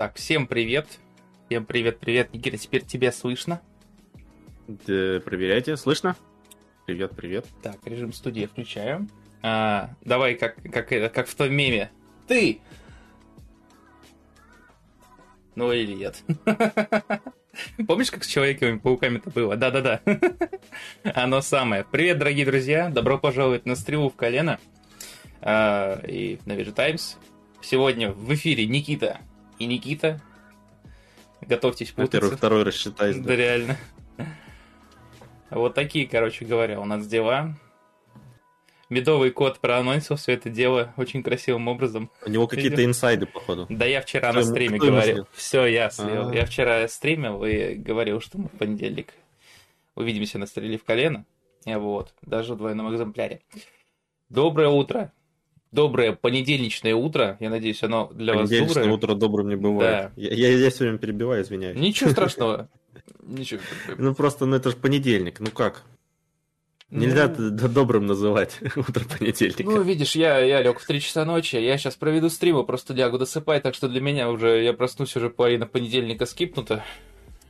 [0.00, 0.86] Так, всем привет.
[1.44, 2.32] Всем привет-привет.
[2.32, 3.60] Никита, теперь тебя слышно?
[4.66, 6.16] Да, проверяйте, слышно?
[6.86, 7.46] Привет, привет.
[7.62, 9.06] Так, режим студии включаю.
[9.42, 11.90] А, давай, как, как, как в том меме.
[12.26, 12.62] Ты!
[15.54, 16.22] Ну или нет.
[17.86, 19.58] Помнишь, как с Человеками-пауками-то было?
[19.58, 20.00] Да-да-да.
[21.14, 21.84] Оно самое.
[21.84, 22.88] Привет, дорогие друзья.
[22.88, 24.58] Добро пожаловать на стрелу в колено.
[25.42, 27.18] А, и на Visual Times.
[27.60, 29.20] Сегодня в эфире Никита
[29.60, 30.20] и Никита.
[31.42, 32.18] Готовьтесь путаться.
[32.18, 33.22] Первый, второй рассчитайся.
[33.22, 33.76] Да, реально.
[35.50, 37.56] Вот такие, короче говоря, у нас дела.
[38.88, 42.10] Медовый кот проанонсил все это дело очень красивым образом.
[42.26, 43.66] У него какие-то инсайды, походу.
[43.68, 45.28] Да я вчера кто на стриме ему, говорил.
[45.32, 46.22] Все, я слил.
[46.22, 46.34] А-а-а.
[46.34, 49.14] Я вчера стримил и говорил, что мы в понедельник
[49.94, 51.24] увидимся на стреле в колено.
[51.66, 53.42] Вот, даже в двойном экземпляре.
[54.28, 55.12] Доброе утро,
[55.72, 57.36] доброе понедельничное утро.
[57.40, 58.60] Я надеюсь, оно для вас доброе.
[58.60, 60.12] Понедельничное утро добрым не бывает.
[60.16, 60.22] Да.
[60.22, 61.78] Я, я, я все время перебиваю, извиняюсь.
[61.78, 62.68] Ничего страшного.
[63.22, 63.60] Ничего.
[63.98, 65.84] Ну просто, ну это же понедельник, ну как?
[66.90, 69.62] Нельзя ну, добрым называть утро понедельника.
[69.62, 73.16] Ну, видишь, я, я лег в 3 часа ночи, я сейчас проведу стримы, просто лягу
[73.16, 76.84] досыпать, так что для меня уже, я проснусь уже половина понедельника скипнута.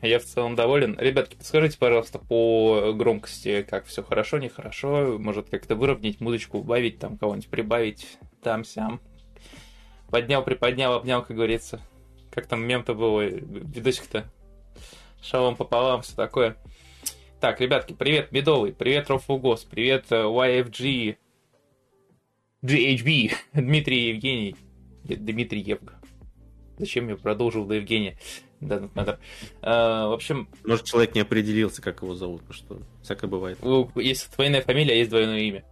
[0.03, 0.97] Я в целом доволен.
[0.99, 7.19] Ребятки, подскажите, пожалуйста, по громкости, как все хорошо, нехорошо, может как-то выровнять музычку, убавить, там
[7.19, 9.01] кого-нибудь прибавить, там-сям.
[10.11, 11.81] Поднял, приподнял, обнял, как говорится.
[12.31, 14.25] Как там мем-то было, видосик-то.
[15.23, 16.57] Шалом пополам, все такое.
[17.41, 21.17] Так, ребятки, привет, Медовый, привет, Рофугос, привет, э, YFG,
[22.63, 24.57] GHB, Дмитрий Евгений,
[25.05, 26.01] Дмитрий Евга.
[26.79, 28.19] Зачем я продолжил до Евгения?
[28.61, 29.19] Да, надо.
[29.63, 30.49] А, в общем...
[30.65, 33.59] Может, человек не определился, как его зовут, потому что всякое бывает.
[33.97, 35.65] Есть двойная фамилия, а есть двойное имя.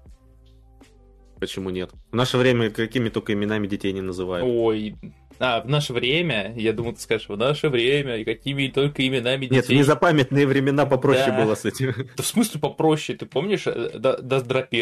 [1.39, 1.91] Почему нет?
[2.11, 4.47] В наше время какими только именами детей не называют.
[4.49, 4.97] Ой,
[5.39, 9.43] а, в наше время, я думал, ты скажешь, в наше время, и какими только именами
[9.43, 9.55] детей.
[9.55, 11.45] Нет, в незапамятные времена попроще да.
[11.45, 11.95] было с этим.
[12.17, 13.17] Да в смысле попроще?
[13.17, 14.73] Ты помнишь, э, да, да здравствует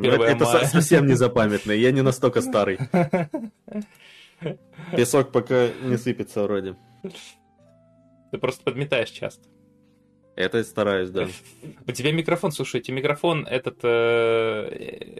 [0.00, 2.78] ну, это, это совсем незапамятно, я не настолько старый.
[4.96, 6.76] Песок пока не сыпется вроде.
[8.30, 9.48] Ты просто подметаешь часто.
[10.36, 11.28] Это стараюсь, да.
[11.86, 15.10] У тебя микрофон, слушайте, микрофон этот э,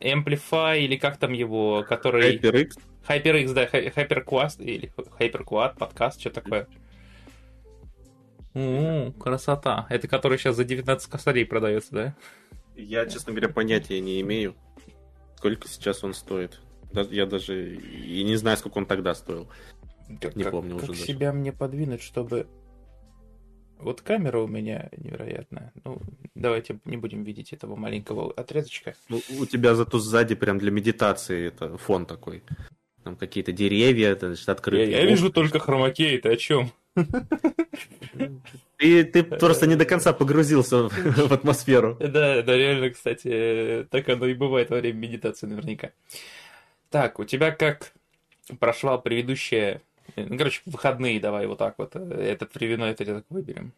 [0.00, 2.36] Amplify или как там его, который...
[2.36, 2.72] HyperX?
[3.08, 6.66] HyperX, да, HyperQuad или HyperQuad, подкаст, что такое.
[8.54, 9.86] У, красота.
[9.90, 12.16] Это который сейчас за 19 косарей продается, да?
[12.76, 14.56] Я, честно говоря, понятия не имею,
[15.36, 16.60] сколько сейчас он стоит.
[17.10, 19.48] Я даже и не знаю, сколько он тогда стоил.
[20.20, 20.98] Как, не помню как уже.
[20.98, 21.38] Как себя даже.
[21.38, 22.46] мне подвинуть, чтобы...
[23.78, 25.72] Вот камера у меня невероятная.
[25.84, 26.00] Ну,
[26.34, 28.94] давайте не будем видеть этого маленького отрезочка.
[29.08, 32.42] Ну, у тебя зато сзади прям для медитации это фон такой.
[33.02, 34.90] Там какие-то деревья, это значит открытые.
[34.90, 36.72] Я, я вижу только хромакей, ты о чем?
[38.76, 41.96] Ты, ты просто не до конца погрузился в атмосферу.
[42.00, 45.90] Да, да, реально, кстати, так оно и бывает во время медитации наверняка.
[46.94, 47.92] Так, у тебя как
[48.60, 49.82] прошла предыдущая...
[50.14, 51.96] Ну, короче, выходные давай вот так вот.
[51.96, 53.72] Этот временной отрезок выберем.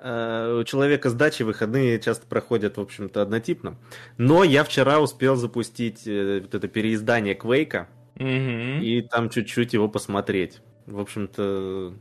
[0.00, 3.78] Uh, у человека с дачи выходные часто проходят, в общем-то, однотипно.
[4.18, 8.80] Но я вчера успел запустить э, вот это переиздание Квейка mm-hmm.
[8.80, 10.60] и там чуть-чуть его посмотреть.
[10.86, 11.94] В общем-то,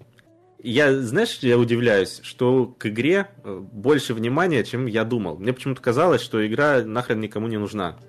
[0.64, 5.38] я, знаешь, я удивляюсь, что к игре э, больше внимания, чем я думал.
[5.38, 8.00] Мне почему-то казалось, что игра нахрен никому не нужна.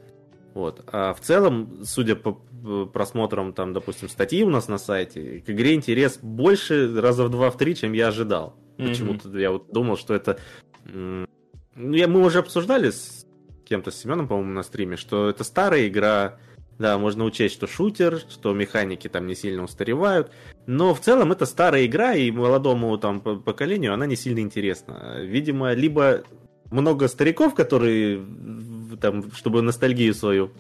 [0.54, 0.82] Вот.
[0.92, 2.32] А в целом, судя по
[2.86, 7.50] просмотрам, там, допустим, статьи у нас на сайте, к игре интерес больше раза в два,
[7.50, 8.56] в три, чем я ожидал.
[8.76, 8.88] Mm-hmm.
[8.88, 10.38] Почему-то я вот думал, что это...
[10.84, 11.26] Ну,
[11.76, 13.26] я, мы уже обсуждали с
[13.64, 16.38] кем-то, с Семеном, по-моему, на стриме, что это старая игра,
[16.78, 20.32] да, можно учесть, что шутер, что механики там не сильно устаревают,
[20.66, 25.20] но в целом это старая игра, и молодому там поколению она не сильно интересна.
[25.22, 26.24] Видимо, либо
[26.70, 28.18] много стариков, которые
[29.00, 30.52] там, чтобы ностальгию свою,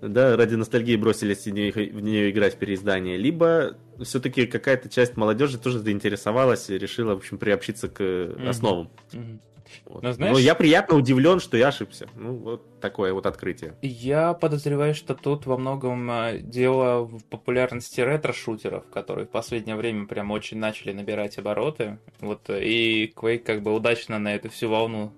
[0.00, 5.16] да, ради ностальгии бросились в нее, в нее играть в переиздание, либо все-таки какая-то часть
[5.16, 8.48] молодежи тоже заинтересовалась и решила, в общем, приобщиться к mm-hmm.
[8.48, 8.90] основам.
[9.12, 9.38] Mm-hmm.
[9.84, 10.02] Вот.
[10.02, 12.08] Но, знаешь, Но я приятно удивлен, что я ошибся.
[12.14, 13.74] Ну, вот такое вот открытие.
[13.82, 20.06] Я подозреваю, что тут во многом э, дело в популярности ретро-шутеров, которые в последнее время
[20.06, 21.98] прям очень начали набирать обороты.
[22.20, 25.12] Вот, и Quake как бы удачно на эту всю волну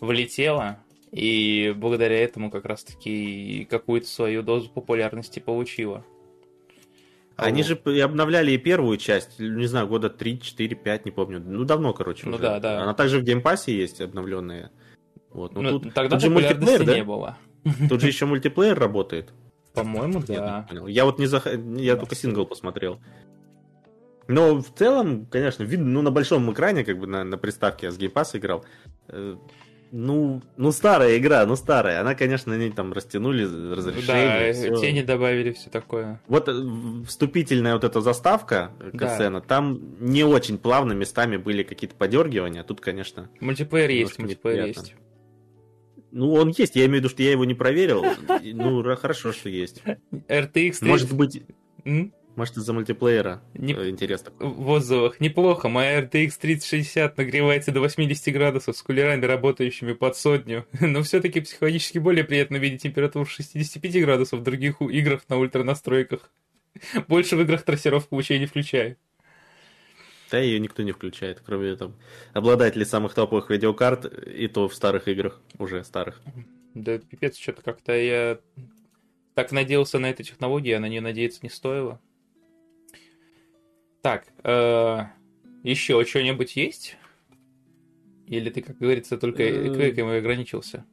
[0.00, 0.78] влетела,
[1.12, 6.04] и благодаря этому как раз-таки какую-то свою дозу популярности получила.
[7.36, 11.40] Они же обновляли и первую часть, не знаю, года 3, 4, 5, не помню.
[11.40, 12.26] Ну, давно, короче.
[12.26, 12.42] Ну уже.
[12.42, 12.82] да, да.
[12.82, 14.70] Она также в геймпассе есть обновленная.
[15.30, 15.54] Вот.
[15.54, 16.94] Но ну, тут, тогда тут же мультиплеер, да?
[16.94, 17.38] не было.
[17.88, 19.32] Тут же еще мультиплеер работает.
[19.74, 20.66] По-моему, да.
[20.86, 21.46] Я вот не зах...
[21.78, 23.00] я только сингл посмотрел.
[24.28, 27.92] Но в целом, конечно, видно, ну на большом экране, как бы на, на приставке я
[27.92, 28.64] с Pass играл.
[29.92, 32.00] Ну, ну старая игра, ну старая.
[32.00, 34.52] Она, конечно, они там растянули Да, разрешение.
[34.52, 34.76] всё.
[34.76, 36.20] тени добавили, все такое.
[36.28, 36.52] Вот э,
[37.06, 39.40] вступительная вот эта заставка э, Да.
[39.40, 42.62] там не очень плавно местами были какие-то подергивания.
[42.62, 44.94] Тут, конечно, Мультиплеер есть, мультиплеер есть.
[46.12, 46.76] ну он есть.
[46.76, 48.04] Я имею в виду, что я его не проверил.
[48.42, 49.82] Ну, хорошо, что есть.
[50.12, 50.82] RTX 30...
[50.82, 51.42] Может быть?
[52.36, 54.46] Может из-за мультиплеера Не- э, интерес такой.
[54.48, 55.68] В отзывах неплохо.
[55.68, 60.66] Моя RTX 3060 нагревается до 80 градусов с кулерами, работающими под сотню.
[60.80, 66.30] Но все-таки психологически более приятно видеть температуру 65 градусов в других играх на ультранастройках.
[67.08, 68.96] Больше в играх трассировку лучей не включаю.
[70.30, 71.96] Да, ее никто не включает, кроме там
[72.32, 76.20] обладателей самых топовых видеокарт, и то в старых играх, уже старых.
[76.74, 78.38] Да пипец, что-то как-то я
[79.34, 82.00] так надеялся на эту технологию, а на нее надеяться не стоило.
[84.02, 84.24] Так,
[85.62, 86.96] еще что-нибудь есть?
[88.26, 90.84] Или ты, как говорится, только Э, квейком и ограничился?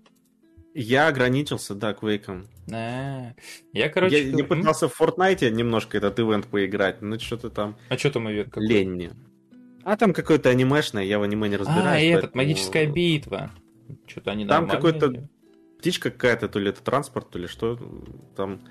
[0.74, 2.48] Я ограничился, да, Квейком.
[2.71, 3.33] А,
[3.74, 4.30] я, короче...
[4.30, 8.30] я, я пытался в Fortnite немножко этот ивент поиграть, но что-то там А что там
[8.30, 8.68] ивент какой?
[8.68, 9.12] лень мне.
[9.83, 11.86] А там какое-то анимешное, я в аниме не разбираюсь.
[11.86, 13.51] А, этот, поэтому магическая битва.
[14.06, 15.27] Что-то они Там какой-то-
[15.80, 17.80] Птичка какая-то, то ли это транспорт, то ли что.
[18.36, 18.62] Там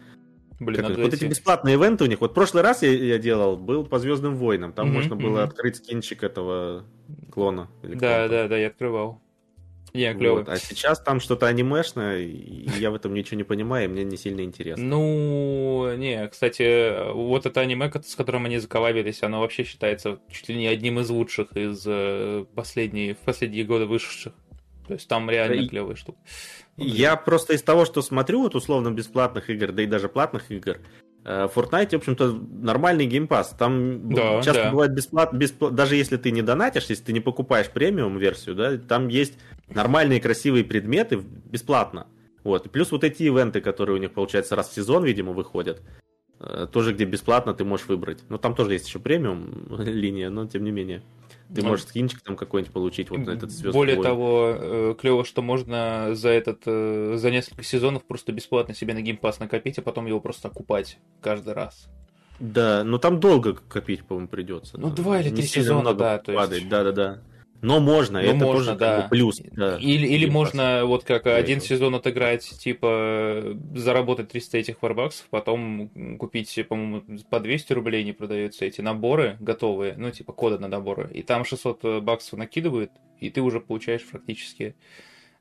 [0.58, 2.20] Блин, как вот эти бесплатные ивенты у них.
[2.20, 4.73] Вот прошлый раз я, я делал, был по Звездным войнам.
[4.73, 5.44] Там Мгм, можно было мгм.
[5.49, 6.85] открыть скинчик этого
[7.31, 7.69] клона.
[7.82, 9.20] Да, да, да, я открывал.
[9.93, 10.38] Не, клево.
[10.41, 10.49] Вот.
[10.50, 14.17] А сейчас там что-то анимешное, и я в этом ничего не понимаю, и мне не
[14.19, 14.85] сильно интересно.
[14.85, 20.56] Ну, не, кстати, вот это аниме, с которым они заковавились, оно вообще считается чуть ли
[20.56, 24.35] не одним из лучших из э, последние, в последние годы вышедших.
[24.87, 26.19] То есть там реально И- клевые штуки.
[26.76, 30.78] Я просто из того, что смотрю, вот условно бесплатных игр, да и даже платных игр,
[31.25, 33.50] э, в Fortnite, в общем-то, нормальный геймпас.
[33.58, 34.70] Там Да, часто да.
[34.70, 35.38] бывает бесплатно,
[35.70, 39.38] даже если ты не донатишь, если ты не покупаешь премиум версию, да, там есть
[39.69, 42.06] нормальные красивые предметы бесплатно.
[42.44, 42.67] Вот.
[42.67, 45.82] И плюс вот эти ивенты, которые у них, получается, раз в сезон, видимо, выходят,
[46.38, 48.22] э, тоже где бесплатно ты можешь выбрать.
[48.29, 51.02] Ну, там тоже есть еще премиум линия, но тем не менее.
[51.54, 55.43] Ты Ну, можешь скинчик там какой-нибудь получить, вот на этот звездный Более того, клево, что
[55.43, 60.06] можно за этот э, за несколько сезонов просто бесплатно себе на геймпас накопить, а потом
[60.06, 61.88] его просто окупать каждый раз.
[62.40, 64.76] Да, но там долго копить, по-моему, придется.
[64.76, 66.69] Ну, Там два или три сезона, да, то есть- падает.
[66.69, 67.22] Да, да, да.
[67.62, 69.03] Но можно, Ну, это можно, тоже как да.
[69.03, 69.41] бы плюс.
[69.53, 69.76] да.
[69.79, 75.88] Или, или можно вот как один сезон отыграть, типа заработать 300 этих варбаксов, потом
[76.19, 81.11] купить, по-моему, по 200 рублей не продаются эти наборы готовые, ну типа коды на наборы,
[81.12, 84.75] и там 600 баксов накидывают, и ты уже получаешь практически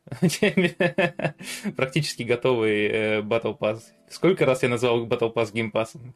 [1.76, 3.80] практически готовый э, Battle Pass.
[4.10, 6.14] Сколько раз я назвал Battle Pass геймпасом?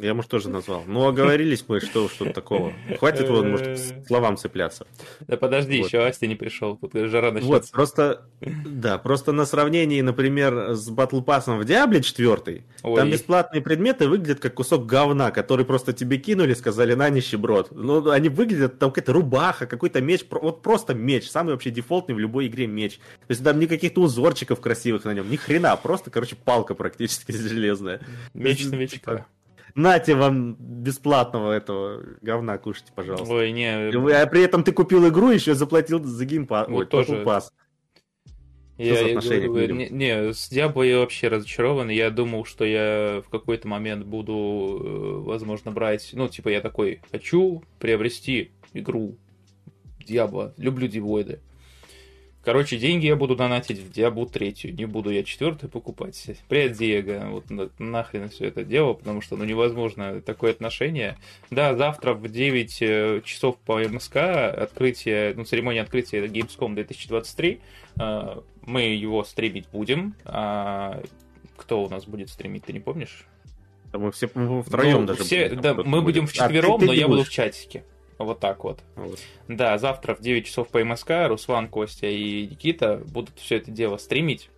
[0.00, 0.82] Я, может, тоже назвал.
[0.86, 2.72] Ну, оговорились мы, что что такого.
[2.98, 4.86] Хватит вот, может, словам цепляться.
[5.20, 5.86] Да подожди, Вот.
[5.86, 7.72] еще Асти не пришел, тут жара Вот, начнется.
[7.72, 12.96] просто, да, просто на сравнении, например, с Battle Pass в Diablo 4, Ой.
[12.96, 17.70] там бесплатные предметы выглядят как кусок говна, который просто тебе кинули, сказали, на, нищеброд.
[17.70, 22.18] Ну, они выглядят, там какая-то рубаха, какой-то меч, вот просто меч, самый вообще дефолтный в
[22.18, 22.96] любой игре меч.
[22.96, 28.00] То есть там никаких-то узорчиков красивых на нем, ни хрена, просто, короче, палка практически железная.
[28.34, 29.26] Меч новичка.
[29.74, 33.32] Нате вам бесплатного этого говна, кушайте, пожалуйста.
[33.34, 36.68] Ой, не, А при этом ты купил игру, еще заплатил за геймпад.
[36.68, 37.22] Вот Ой, тоже.
[37.22, 37.44] Pass.
[38.76, 41.90] Я, я говорю, не, не, с Диабло я вообще разочарован.
[41.90, 46.10] Я думал, что я в какой-то момент буду, э, возможно, брать...
[46.12, 49.16] Ну, типа, я такой, хочу приобрести игру
[50.04, 50.54] Диабло.
[50.56, 51.40] Люблю Дивоиды.
[52.44, 54.74] Короче, деньги я буду донатить в Диаблу третью.
[54.74, 56.26] Не буду я четвертую покупать.
[56.48, 57.26] Привет, Диего.
[57.30, 61.16] Вот на- нахрен все это дело, потому что, ну, невозможно такое отношение.
[61.50, 67.60] Да, завтра в 9 э, часов по МСК открытие, ну, церемония открытия Gamescom 2023.
[67.98, 70.14] Э, Мы его стримить будем.
[70.26, 71.02] А
[71.56, 73.24] кто у нас будет стримить, ты не помнишь?
[73.92, 76.80] Да мы все по-моему, втроем Ну, даже все, будем, да, мы будем А, ты- вчетвером,
[76.80, 77.28] ты но я буду будешь.
[77.30, 77.84] в чатике.
[78.18, 78.80] Вот так вот.
[78.96, 79.18] Вот.
[79.48, 83.96] Да, завтра в 9 часов по МСК Руслан, Костя и Никита будут все это дело
[83.96, 84.50] стримить.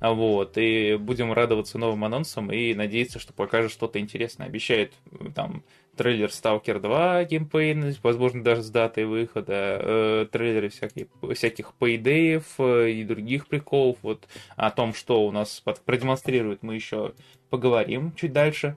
[0.00, 4.46] Вот, и будем радоваться новым анонсам и надеяться, что покажет что-то интересное.
[4.46, 5.64] Обещают э, там
[5.96, 12.90] трейлер Stalker 2 геймплейный, возможно, даже с датой выхода, э, трейлеры всякие, всяких пейдеев э,
[12.92, 13.96] и других приколов.
[14.02, 17.14] Вот о том, что у нас под- продемонстрируют, мы еще
[17.50, 18.76] поговорим чуть дальше.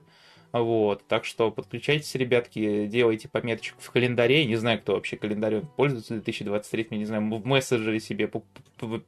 [0.52, 4.44] Вот, так что подключайтесь, ребятки, делайте пометочку в календаре.
[4.44, 8.30] Не знаю, кто вообще календарем пользуется 2023, я не знаю, в мессенджере себе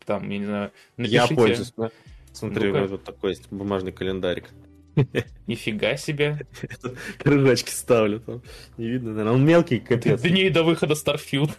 [0.07, 1.17] там, я не знаю, напишите.
[1.17, 1.73] Я пользуюсь.
[1.77, 1.91] да.
[2.33, 2.87] Смотри, Ну-ка.
[2.87, 4.49] вот такой есть бумажный календарик.
[5.47, 6.47] Нифига себе.
[7.19, 8.43] Кружочки ставлю там.
[8.79, 9.33] Не видно, наверное.
[9.35, 10.23] Он мелкий, капец.
[10.23, 11.51] Дней до выхода Starfield.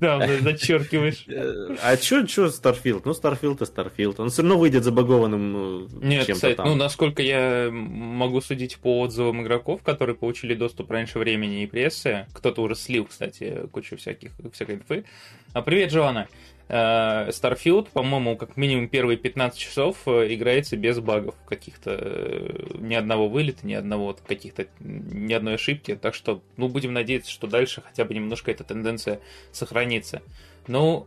[0.00, 1.24] Да, зачеркиваешь.
[1.28, 3.02] Э, а чё, чё Starfield?
[3.04, 4.16] Ну, Starfield и Starfield.
[4.18, 9.42] Он все равно выйдет забагованным ну, Нет, кстати, ну, насколько я могу судить по отзывам
[9.42, 14.76] игроков, которые получили доступ раньше времени и прессы, кто-то уже слил, кстати, кучу всяких, всякой
[14.76, 15.04] инфы.
[15.52, 16.28] А, привет, Джоанна.
[16.68, 22.94] Э, Starfield, по-моему, как минимум первые 15 часов э, играется без багов каких-то, э, ни
[22.94, 27.82] одного вылета, ни одного каких-то, ни одной ошибки, так что, ну, будем надеяться, что дальше
[27.82, 29.20] хотя бы немножко эта тенденция
[29.52, 30.22] сохранится.
[30.66, 31.06] Ну,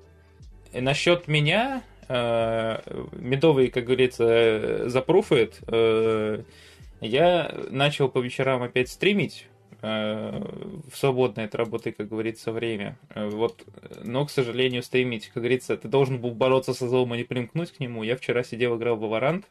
[0.73, 5.59] насчет меня, медовый, как говорится, запруфает,
[7.01, 9.47] я начал по вечерам опять стримить,
[9.81, 12.97] в свободное от работы, как говорится, время.
[13.15, 13.63] Э, вот,
[14.03, 17.71] но, к сожалению, стримить, как говорится, ты должен был бороться со злом, а не примкнуть
[17.71, 18.03] к нему.
[18.03, 19.45] Я вчера сидел, играл в Valorant,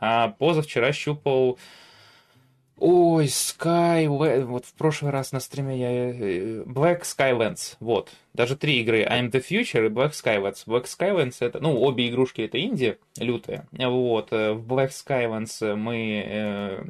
[0.00, 1.58] а позавчера щупал
[2.84, 4.08] Ой, Sky...
[4.08, 6.10] Вот в прошлый раз на стриме я...
[6.10, 8.10] Э, Black Skylands, вот.
[8.34, 9.04] Даже три игры.
[9.04, 10.64] I'm the Future и Black Skylands.
[10.66, 11.60] Black Skylands это...
[11.60, 13.68] Ну, обе игрушки это Индия, лютая.
[13.70, 14.32] Вот.
[14.32, 16.84] Э, в Black Skylands мы э,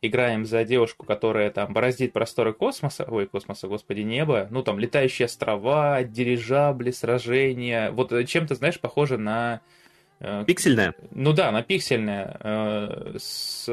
[0.00, 3.04] играем за девушку, которая там бороздит просторы космоса.
[3.06, 4.48] Ой, космоса, господи, небо.
[4.50, 7.90] Ну, там летающие острова, дирижабли, сражения.
[7.90, 9.60] Вот э, чем-то, знаешь, похоже на...
[10.46, 10.94] Пиксельная?
[11.10, 12.38] Ну да, на пиксельная.
[13.18, 13.68] С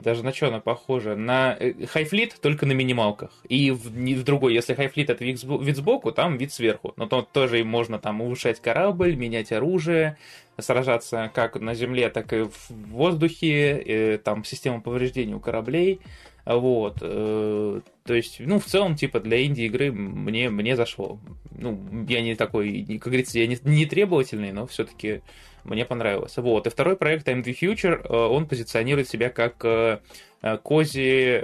[0.00, 1.16] даже на что она похожа?
[1.16, 1.58] На
[1.88, 3.30] хайфлит, э, только на минималках.
[3.48, 4.54] И в, не в другой.
[4.54, 6.92] Если хайфлит это вид, сбоку, там вид сверху.
[6.96, 10.18] Но то тоже можно там улучшать корабль, менять оружие,
[10.58, 16.00] сражаться как на земле, так и в воздухе, и, э, там система повреждений у кораблей.
[16.44, 16.98] Вот.
[17.00, 21.18] Э, то есть, ну, в целом, типа, для инди-игры мне, мне зашло.
[21.56, 25.22] Ну, я не такой, как говорится, я не, не требовательный, но все-таки
[25.64, 26.36] мне понравилось.
[26.36, 26.66] Вот.
[26.66, 29.98] И второй проект MD Future, э, он позиционирует себя как э,
[30.42, 31.40] э, кози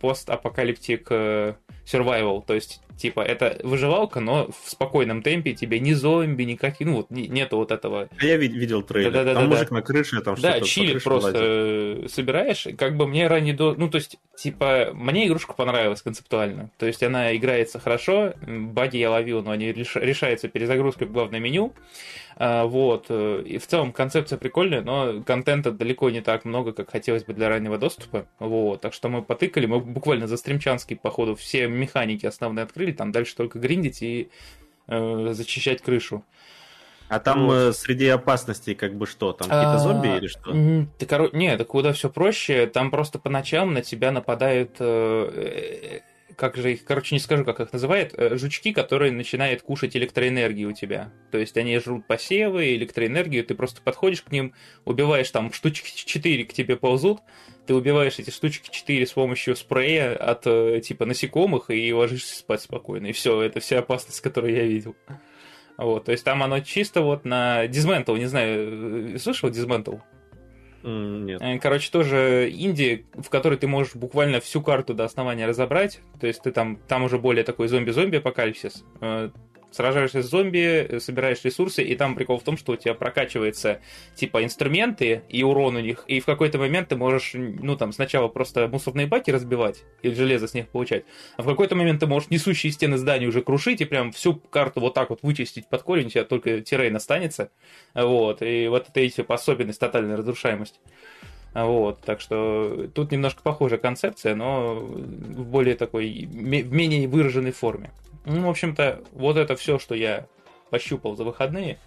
[0.00, 1.10] постапокалиптик
[1.84, 6.96] survival, то есть Типа, это выживалка, но в спокойном темпе, тебе ни зомби, никаких, ну
[6.98, 8.08] вот нету вот этого.
[8.16, 9.74] А я видел трейлер, да, да, там да, мужик да.
[9.74, 12.12] на крыше, там что-то Да, чилит просто лазит.
[12.12, 13.74] собираешь, как бы мне ранее до...
[13.74, 19.10] Ну, то есть, типа, мне игрушка понравилась концептуально, то есть она играется хорошо, баги я
[19.10, 19.96] ловил, но они реш...
[19.96, 21.72] решаются перезагрузкой в главное меню,
[22.64, 23.06] вот.
[23.08, 27.34] Э, и в целом концепция прикольная, но контента далеко не так много, как хотелось бы
[27.34, 28.26] для раннего доступа.
[28.40, 28.80] Вот.
[28.80, 33.36] Так что мы потыкали, мы буквально за стримчанский, походу, все механики основные открыли, там дальше
[33.36, 34.28] только гриндить и
[34.88, 36.24] э, зачищать крышу.
[37.08, 37.54] А там вот.
[37.54, 39.32] Э, среди опасностей как бы что?
[39.32, 40.52] Там какие-то а, зомби или что?
[40.98, 41.28] Ты, коро...
[41.32, 42.66] Нет, куда все проще.
[42.66, 46.00] Там просто по ночам на тебя нападают э,
[46.42, 50.70] как же их, короче, не скажу, как их называют, э, жучки, которые начинают кушать электроэнергию
[50.70, 51.12] у тебя.
[51.30, 54.52] То есть они жрут посевы, электроэнергию, ты просто подходишь к ним,
[54.84, 57.20] убиваешь там штучки 4 к тебе ползут,
[57.68, 62.62] ты убиваешь эти штучки 4 с помощью спрея от э, типа насекомых и ложишься спать
[62.62, 63.06] спокойно.
[63.06, 64.96] И все, это вся опасность, которую я видел.
[65.78, 70.00] Вот, то есть там оно чисто вот на Dismantle, не знаю, э, слышал Dismantle?
[70.82, 71.40] Нет.
[71.40, 76.00] Э, короче, тоже Индия, в которой ты можешь буквально всю карту до основания разобрать.
[76.20, 78.84] То есть ты там, там уже более такой зомби-зомби апокалипсис.
[79.72, 83.80] Э, сражаешься с зомби, собираешь ресурсы, и там прикол в том, что у тебя прокачивается
[84.14, 88.28] типа инструменты и урон у них, и в какой-то момент ты можешь, ну там, сначала
[88.28, 91.04] просто мусорные баки разбивать или железо с них получать,
[91.36, 94.80] а в какой-то момент ты можешь несущие стены здания уже крушить и прям всю карту
[94.80, 97.50] вот так вот вычистить под корень, у тебя только террейн останется,
[97.94, 100.80] вот, и вот это и типа особенность, тотальная разрушаемость.
[101.54, 107.90] Вот, так что тут немножко похожая концепция, но в более такой, в менее выраженной форме.
[108.24, 110.26] Ну, в общем-то, вот это все, что я
[110.70, 111.78] пощупал за выходные.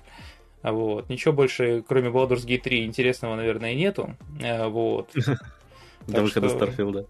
[0.62, 1.10] Вот.
[1.10, 4.15] Ничего больше, кроме Baldur's Gate 3, интересного, наверное, нету.
[4.42, 5.12] Э, вот.
[6.08, 7.06] До выхода Старфилда.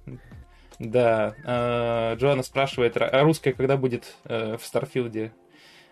[0.79, 1.35] Да.
[1.45, 5.31] Э, Джоанна спрашивает, а русская когда будет э, в Старфилде?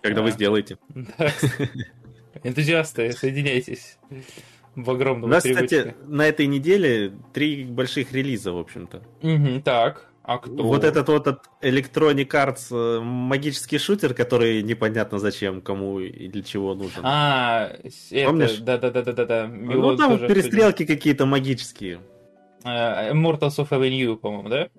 [0.02, 0.78] Когда вы сделаете.
[2.44, 3.98] Энтузиасты, соединяйтесь
[4.76, 9.62] в огромном У нас, кстати, на этой неделе три больших релиза, в общем-то.
[9.64, 10.10] так.
[10.24, 10.64] А кто?
[10.64, 16.42] Вот этот вот от Electronic Arts э, магический шутер, который непонятно зачем, кому и для
[16.44, 17.02] чего нужен.
[17.04, 17.74] А,
[18.26, 18.60] Помнишь?
[18.60, 19.48] Да, да, да, да, да, да.
[19.48, 22.00] Ну там перестрелки какие-то магические.
[22.64, 24.70] Uh, Immortals of Avenue, по-моему, да?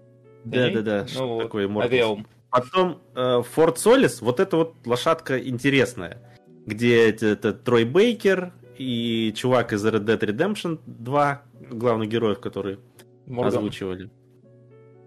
[0.44, 1.06] Да, да, да.
[1.14, 2.24] Ну, такое Immortals.
[2.48, 6.22] Потом uh, Fort Solis, вот это вот лошадка интересная,
[6.64, 12.78] где это, это Трой Бейкер и чувак из Red Dead Redemption 2, главных героев, которые
[13.26, 13.58] Морган.
[13.58, 14.08] озвучивали.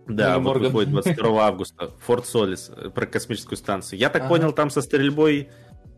[0.08, 1.92] Да, вот выходит 22 августа.
[2.06, 4.00] Форт Солис э, про космическую станцию.
[4.00, 4.30] Я так ага.
[4.30, 5.50] понял, там со стрельбой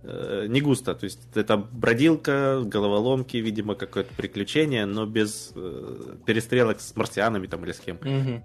[0.03, 0.95] э, не густо.
[0.95, 7.63] То есть это бродилка, головоломки, видимо, какое-то приключение, но без э, перестрелок с марсианами там
[7.65, 7.99] или с кем.
[8.01, 8.43] Мгм.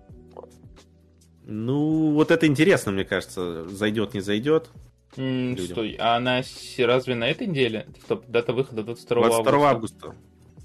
[1.47, 3.69] Ну, вот это интересно, мне кажется.
[3.69, 4.71] Зайдет, не зайдет.
[5.17, 5.67] М, Людям.
[5.67, 6.43] Стой, а она
[6.79, 7.87] разве на этой неделе?
[8.05, 10.07] Стоп, дата выхода 22 22 августа.
[10.07, 10.15] августа.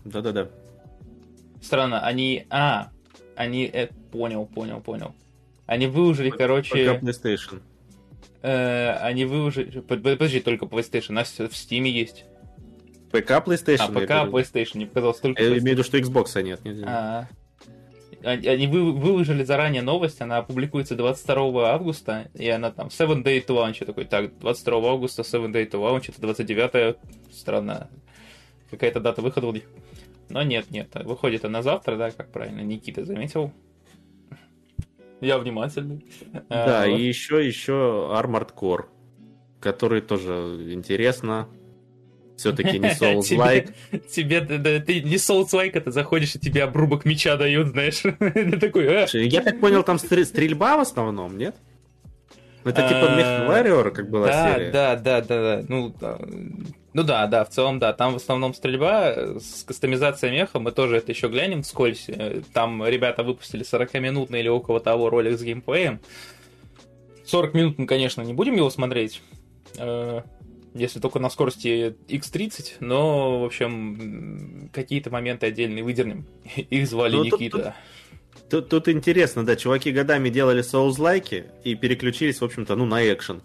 [0.06, 0.50] Да-да-да.
[1.62, 2.46] Странно, они...
[2.50, 2.90] А,
[3.40, 3.70] они...
[3.72, 5.16] э, понял, понял, понял.
[5.66, 6.72] Они выложили, короче...
[6.94, 7.62] Пока PlayStation.
[8.42, 9.80] э, они выложили...
[9.80, 11.10] под- Подожди, только PlayStation.
[11.10, 12.26] У нас в Steam есть.
[13.12, 13.78] ПК PlayStation.
[13.80, 14.32] А, говорю.
[14.38, 14.78] PlayStation.
[14.80, 16.64] Не показалось только Я имею в виду, что Xbox нет.
[16.66, 16.86] нет, нет.
[16.88, 17.28] А,
[18.24, 23.56] Они вы- выложили заранее новость, она опубликуется 22 августа, и она там 7 Day to
[23.56, 23.86] Launch.
[23.86, 26.98] Такой, так, 22 августа, 7 Day to Launch, это 29
[27.32, 27.90] странно.
[28.70, 29.64] Какая-то дата выхода у них.
[30.30, 33.52] Но нет, нет, выходит она завтра, да, как правильно Никита заметил.
[35.22, 36.06] Я внимательный.
[36.50, 36.98] А, Да, вот.
[37.00, 38.86] и еще, еще Armored Core,
[39.60, 40.32] который тоже
[40.72, 41.48] интересно.
[42.38, 43.74] Все-таки не Souls-like.
[44.10, 48.00] Тебе, тебе- да, ты не соус-лайк, ты заходишь, и тебе обрубок меча дают, знаешь.
[48.20, 51.58] Ты такой, «А, Слушай, Я так понял, там стр- стрельба в основном, нет?
[52.64, 54.72] Это типа А, Mech Warrior, как была да, серия.
[54.72, 55.66] Да, да, да, да.
[55.68, 55.94] Ну.
[56.94, 57.94] Ну да, да, в целом, да.
[57.94, 60.60] Там в основном стрельба э, с кастомизацией меха.
[60.60, 62.06] Мы тоже это еще глянем вскользь.
[62.08, 66.00] Э, Там ребята выпустили 40-минутный или около того ролик с геймплеем.
[67.26, 69.22] 40 минут мы, конечно, не будем его смотреть.
[69.78, 70.22] э,
[70.74, 76.26] Если только на скорости X30, но, в общем, какие-то моменты отдельные выдернем.
[76.56, 77.76] Их звали Ну, тут- Никита.
[78.50, 83.44] Тут, тут интересно, да, чуваки годами делали Souls-like и переключились, в общем-то, ну, на экшен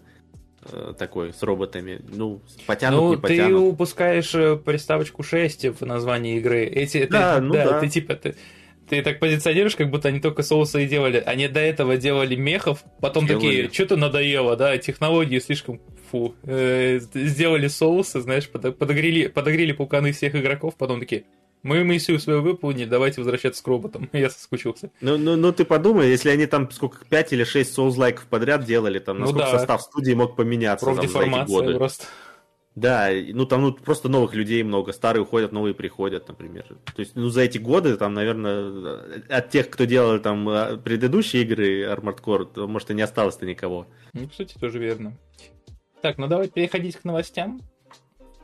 [0.97, 1.99] такой с роботами.
[2.07, 3.73] Ну, потянут, Ну, не ты потянут.
[3.73, 6.65] упускаешь э, приставочку 6 в названии игры.
[6.65, 7.79] Эти, Да, ты, ну да.
[7.79, 8.35] ты типа ты,
[8.89, 11.21] ты так позиционируешь, как будто они только соусы и делали.
[11.25, 13.43] Они до этого делали мехов, потом Делали.
[13.63, 15.79] такие, что-то надоело, да, технологии слишком
[16.11, 16.35] фу.
[16.43, 21.23] Э, сделали соусы, знаешь, подо- подогрели, подогрели пуканы всех игроков, потом такие,
[21.65, 24.07] мы миссию свою выполнили, давайте возвращаться к роботам.
[24.13, 24.91] Я соскучился.
[25.01, 28.99] Ну, ну, ну, ты подумай, если они там сколько, 5 или 6 Souls-лайков подряд делали,
[28.99, 29.57] там, Ну насколько да.
[29.57, 31.75] состав студии мог поменяться там, за эти годы.
[31.75, 32.05] просто.
[32.75, 36.65] Да, ну там ну, просто новых людей много, старые уходят, новые приходят, например.
[36.93, 41.43] То есть, ну за эти годы, там, наверное, от тех, кто делал там э, предыдущие
[41.43, 43.87] игры Armored Core, то, может, и не осталось-то никого.
[44.13, 45.17] Ну, кстати, тоже верно.
[46.01, 47.61] Так, ну давай переходить к новостям.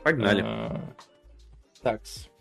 [0.02, 0.42] Погнали.
[0.44, 0.94] А,
[1.82, 2.31] Такс.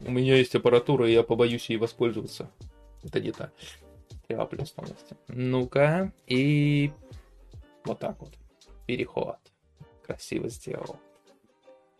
[0.00, 2.50] У меня есть аппаратура, и я побоюсь ей воспользоваться.
[3.02, 3.50] Это не та.
[4.28, 5.16] Я плюс новости.
[5.28, 6.90] Ну-ка, и
[7.84, 8.34] вот так вот.
[8.86, 9.36] Переход.
[10.04, 10.98] Красиво сделал.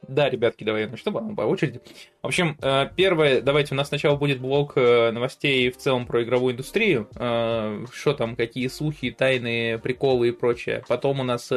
[0.06, 1.80] Да, ребятки, давай я начну по очереди.
[2.22, 6.22] В общем, э, первое, давайте у нас сначала будет блок э, новостей в целом про
[6.22, 7.08] игровую индустрию.
[7.16, 10.84] Э, Что там, какие слухи, тайны, приколы и прочее.
[10.88, 11.50] Потом у нас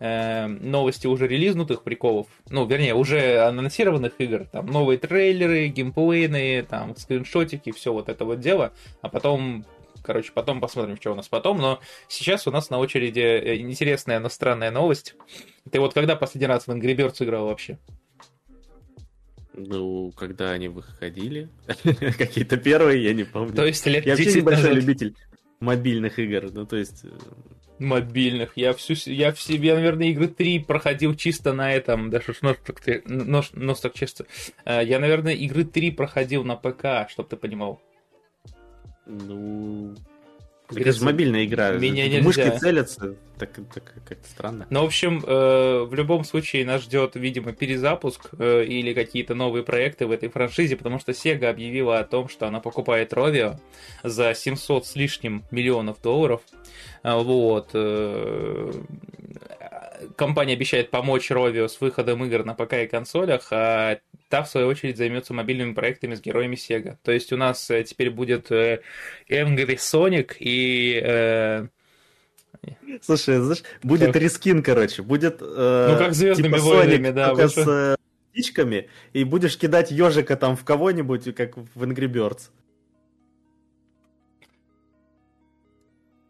[0.00, 2.26] новости уже релизнутых приколов.
[2.48, 4.46] Ну, вернее, уже анонсированных игр.
[4.50, 8.72] Там новые трейлеры, геймплейные, там скриншотики, все вот это вот дело.
[9.02, 9.64] А потом
[10.04, 11.56] Короче, потом посмотрим, что у нас потом.
[11.58, 15.14] Но сейчас у нас на очереди э, интересная, но странная новость.
[15.70, 17.78] Ты вот когда последний раз в Angry Birds играл вообще?
[19.54, 21.48] Ну, когда они выходили,
[22.18, 23.54] какие-то первые, я не помню.
[23.54, 25.16] То есть лет Я вообще 10 небольшой любитель
[25.60, 27.04] мобильных игр, ну, то есть...
[27.04, 27.08] э,
[27.78, 28.52] Мобильных.
[28.56, 32.80] Я всю, я в себе, наверное, игры 3 проходил чисто на этом, даже нос так,
[33.06, 34.26] нос, нос так чисто.
[34.64, 37.80] Э, Я, наверное, игры 3 проходил на ПК, чтобы ты понимал.
[39.06, 39.94] Ну...
[40.74, 41.72] Это же мобильная игра.
[41.72, 42.58] меня Мышки нельзя.
[42.58, 44.66] целятся, так, так как-то странно.
[44.70, 49.62] Ну, в общем, э, в любом случае нас ждет, видимо, перезапуск э, или какие-то новые
[49.62, 53.58] проекты в этой франшизе, потому что Sega объявила о том, что она покупает Rovio
[54.02, 56.40] за 700 с лишним миллионов долларов.
[57.02, 57.70] А, Вот.
[57.74, 58.72] э,
[60.16, 63.98] Компания обещает помочь Rovio с выходом игр на ПК и консолях, а
[64.34, 66.96] та, в свою очередь, займется мобильными проектами с героями Sega.
[67.04, 68.80] То есть у нас э, теперь будет э,
[69.30, 71.00] Angry Sonic и...
[71.00, 71.68] э,
[73.00, 74.20] Слушай, знаешь, будет Как?
[74.20, 75.36] рискин, короче, будет...
[75.40, 77.96] э, Ну, как «Звездными типа войнами», Sonic, да, только с э,
[78.32, 82.50] птичками, и будешь кидать ежика там в кого-нибудь, как в Angry Birds.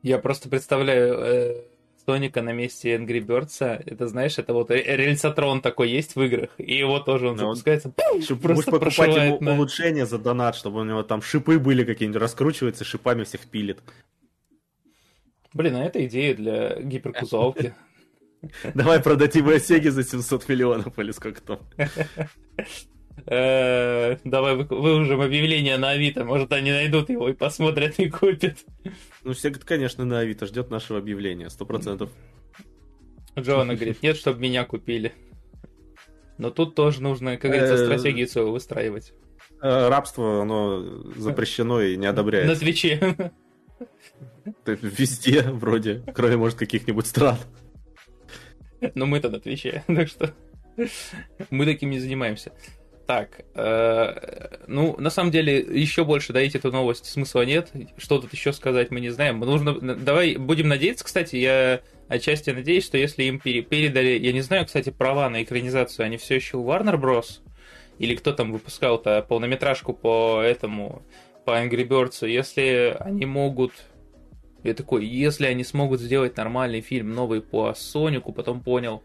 [0.02, 1.64] Я просто представляю э,
[2.06, 3.82] Соника на месте Энгри Бёрдса.
[3.86, 7.44] Это, знаешь, это вот ре- рельсотрон такой есть в играх, и его тоже он Ну,
[7.48, 7.90] он- запускается.
[7.90, 11.84] пум, Чтоб просто покупать ему на- улучшение за донат, чтобы у него там шипы были
[11.84, 13.80] какие-нибудь, раскручивается, шипами всех пилит.
[15.52, 17.74] Блин, а это идея для гиперкузовки.
[18.74, 19.58] Давай продадим его
[19.90, 21.60] за 700 миллионов или сколько там.
[23.26, 28.58] Э, Давай вы- выложим объявление на Авито, может они найдут его и посмотрят и купят.
[29.22, 32.10] Ну, Сега, конечно, на Авито ждет нашего объявления, сто процентов.
[33.38, 35.12] Джоанна говорит, нет, чтобы меня купили.
[36.38, 39.12] Но тут тоже нужно, как говорится, Э, стратегию свою выстраивать.
[39.62, 42.56] Э, Рабство, оно запрещено и не На одобряется.
[42.60, 43.32] Твиче.
[44.66, 47.38] Везде, вроде, кроме, может, каких-нибудь стран.
[48.94, 50.34] Но мы-то на Твиче, так что
[51.50, 52.52] мы таким не занимаемся.
[53.06, 57.70] Так, э, ну, на самом деле, еще больше доить эту новость смысла нет.
[57.98, 59.40] Что тут еще сказать, мы не знаем.
[59.40, 64.40] Нужно, давай будем надеяться, кстати, я отчасти надеюсь, что если им пере- передали, я не
[64.40, 67.40] знаю, кстати, права на экранизацию, они все еще у Warner Bros.
[67.98, 71.02] Или кто там выпускал-то полнометражку по этому,
[71.44, 73.72] по Angry Birds, если они могут
[74.64, 79.02] я такой, если они смогут сделать нормальный фильм новый по Сонику, потом понял,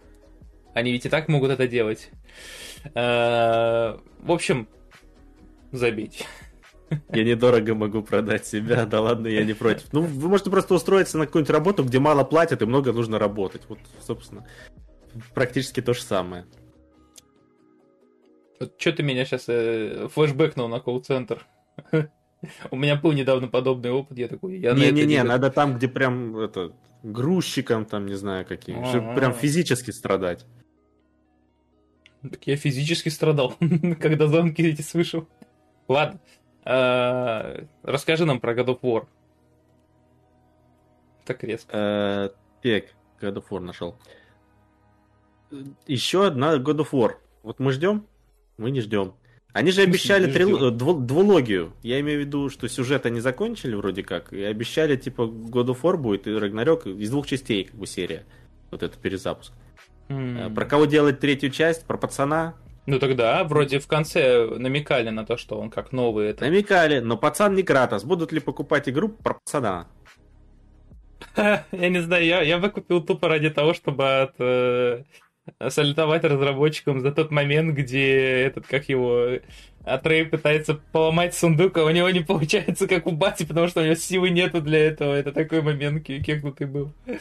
[0.74, 2.10] они ведь и так могут это делать.
[2.96, 4.68] Э, В общем,
[5.72, 6.26] забить.
[7.14, 9.94] Я недорого могу продать себя, да ладно, я не против.
[9.94, 13.62] Ну, вы можете просто устроиться на какую-нибудь работу, где мало платят и много нужно работать.
[13.70, 14.48] Вот, собственно,
[15.36, 16.46] практически то же самое.
[18.78, 21.46] Что ты меня сейчас флешбэкнул на колл-центр?
[22.72, 25.76] У меня был недавно подобный опыт, я такой, я на это Не-не-не, не- надо там,
[25.78, 26.72] где прям это
[27.04, 28.82] грузчиком, там, не знаю, каким,
[29.16, 30.46] прям физически страдать.
[32.22, 33.56] Так я физически страдал,
[34.02, 35.28] когда звонки эти слышал.
[35.88, 36.20] Ладно,
[36.66, 39.08] э, расскажи нам про God of War.
[41.26, 41.72] Так резко.
[41.72, 42.30] Э,
[42.62, 42.86] Так,
[43.22, 43.96] God of War нашел.
[45.88, 47.14] Еще одна God of War.
[47.44, 48.06] Вот мы ждем,
[48.58, 49.14] мы не ждем.
[49.52, 51.74] Они же обещали трил- э, дву- двулогию.
[51.82, 55.82] Я имею в виду, что сюжет они закончили вроде как, и обещали, типа, God of
[55.82, 58.26] War будет и Рагнарёк из двух частей, как бы, серия.
[58.70, 59.52] Вот это перезапуск.
[59.54, 59.69] Э,
[60.10, 60.54] М.
[60.54, 61.86] Про кого делать третью часть?
[61.86, 62.56] Про пацана?
[62.86, 66.46] Ну тогда вроде в конце намекали на то, что он как новый это.
[66.46, 68.04] Намекали, но пацан не Кратос.
[68.04, 69.88] Будут ли покупать игру про пацана?
[71.36, 75.04] Я не знаю, я, я бы купил тупо ради того, чтобы от, э,
[75.60, 79.40] разработчикам за тот момент, где этот, как его,
[79.84, 83.84] Атрей пытается поломать сундук, а у него не получается, как у Бати, потому что у
[83.84, 85.14] него силы нету для этого.
[85.14, 86.94] Это такой момент кекнутый был.
[87.06, 87.20] Ты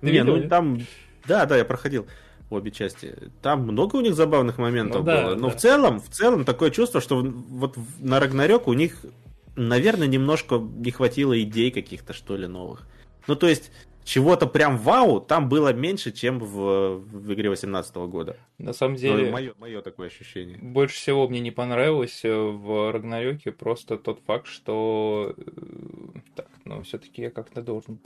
[0.00, 0.86] не, видел, ну там...
[1.26, 2.06] Да, да, я проходил
[2.50, 3.14] обе части.
[3.42, 5.34] Там много у них забавных моментов Ну да, было.
[5.34, 5.56] Но да.
[5.56, 9.04] в целом, в целом такое чувство, что вот на Рагнарёк у них,
[9.56, 12.86] наверное, немножко не хватило идей каких-то, что ли, новых.
[13.26, 13.70] Ну, то есть,
[14.04, 18.36] чего-то прям вау там было меньше, чем в, в игре 18 года.
[18.58, 19.30] На самом деле...
[19.30, 20.58] мое, мое такое ощущение.
[20.58, 25.34] Больше всего мне не понравилось э, в Рагнарёке просто тот факт, что...
[25.36, 25.42] э,
[26.34, 27.98] Так, ну, все таки я как-то должен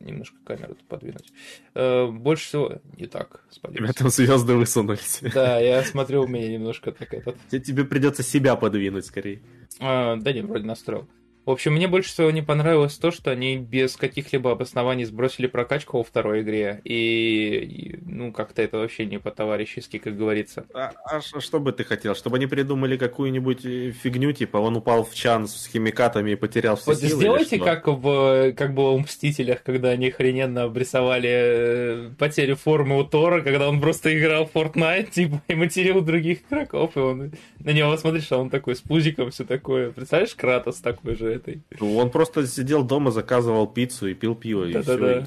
[0.00, 1.32] немножко камеру подвинуть.
[1.74, 2.72] Э, Больше всего...
[2.98, 3.94] Не так, У тебя спалился.
[3.94, 5.20] там звезды высунулись.
[5.34, 7.36] Да, я смотрю, у меня немножко так этот...
[7.50, 9.42] Те- Тебе придется себя подвинуть скорее.
[9.80, 11.08] А, да не, вроде настроил.
[11.44, 15.98] В общем, мне больше всего не понравилось то, что они без каких-либо обоснований сбросили прокачку
[15.98, 16.80] во второй игре.
[16.84, 20.66] И, ну, как-то это вообще не по-товарищески, как говорится.
[20.72, 22.14] А, а что бы ты хотел?
[22.14, 26.76] Чтобы они придумали какую-нибудь э, фигню, типа он упал в чан с химикатами и потерял
[26.76, 27.16] все Вот силы?
[27.16, 33.04] сделайте, как, в, как было в «Мстителях», когда они охрененно обрисовали э, потерю формы у
[33.04, 37.70] Тора, когда он просто играл в Fortnite, типа, и материл других игроков, и он на
[37.70, 39.90] него смотришь, а он такой с пузиком, все такое.
[39.90, 41.62] Представляешь, Кратос такой же этой?
[41.80, 45.24] Ну, Он просто сидел дома, заказывал пиццу и пил пиво, и все.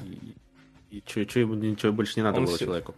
[0.90, 2.94] И, что, ему ничего больше не надо Он было человеку.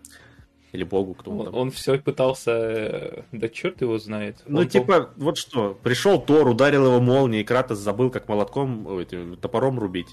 [0.73, 1.55] Или богу, кто он Он, там.
[1.55, 2.51] он все пытался...
[2.53, 4.37] э, Да черт его знает.
[4.47, 8.87] Ну, Он типа, вот что, пришел Тор, ударил его молнией, и Кратос забыл, как молотком,
[8.87, 9.07] ой,
[9.41, 10.09] топором рубить.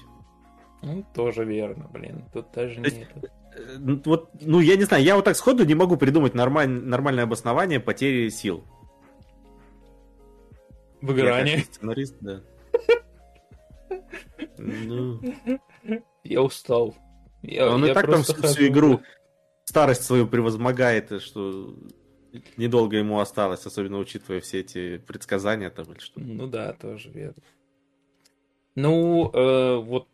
[0.82, 2.24] Ну, тоже верно, блин.
[2.32, 3.02] Тут даже есть- не...
[3.02, 3.30] это.
[3.56, 7.24] Э, Вот, ну, я не знаю, я вот так сходу не могу придумать нормаль- нормальное
[7.24, 8.64] обоснование потери сил.
[11.02, 11.54] Я, Выгорание.
[11.54, 12.40] конечно, сценарист, да.
[14.58, 15.20] Ну,
[16.24, 16.96] Я устал.
[17.42, 19.00] Я, он и я так там всю, всю игру
[19.64, 21.76] старость свою превозмогает, и что
[22.56, 26.20] недолго ему осталось, особенно учитывая все эти предсказания там или что.
[26.20, 27.42] Ну да, тоже верно.
[28.74, 30.08] Ну, э, вот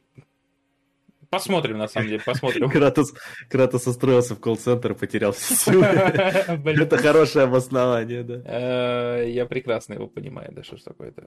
[1.30, 2.70] посмотрим, на самом деле, посмотрим.
[2.70, 3.14] Кратос,
[3.48, 5.84] Кратос устроился в колл-центр и потерял все силы.
[5.86, 8.42] Это хорошее обоснование, да.
[8.44, 11.26] Э, Я прекрасно его понимаю, да что ж такое-то.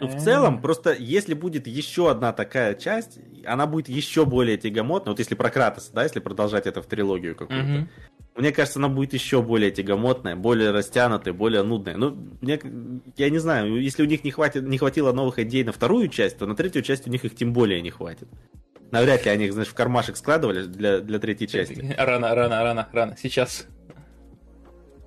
[0.00, 5.12] Ну, в целом, просто если будет еще одна такая часть, она будет еще более тягомотна.
[5.12, 7.88] Вот если про Кратоса, да, если продолжать это в трилогию какую-то.
[8.36, 11.96] Мне кажется, она будет еще более тягомотная, более растянутая, более нудная.
[11.96, 12.60] Ну, мне,
[13.16, 16.38] я не знаю, если у них не, хватит, не хватило новых идей на вторую часть,
[16.38, 18.26] то на третью часть у них их тем более не хватит.
[18.90, 21.94] Навряд ли они их, знаешь, в кармашек складывали для, для третьей части.
[21.96, 23.16] Рано, рано, рано, рано.
[23.16, 23.68] Сейчас.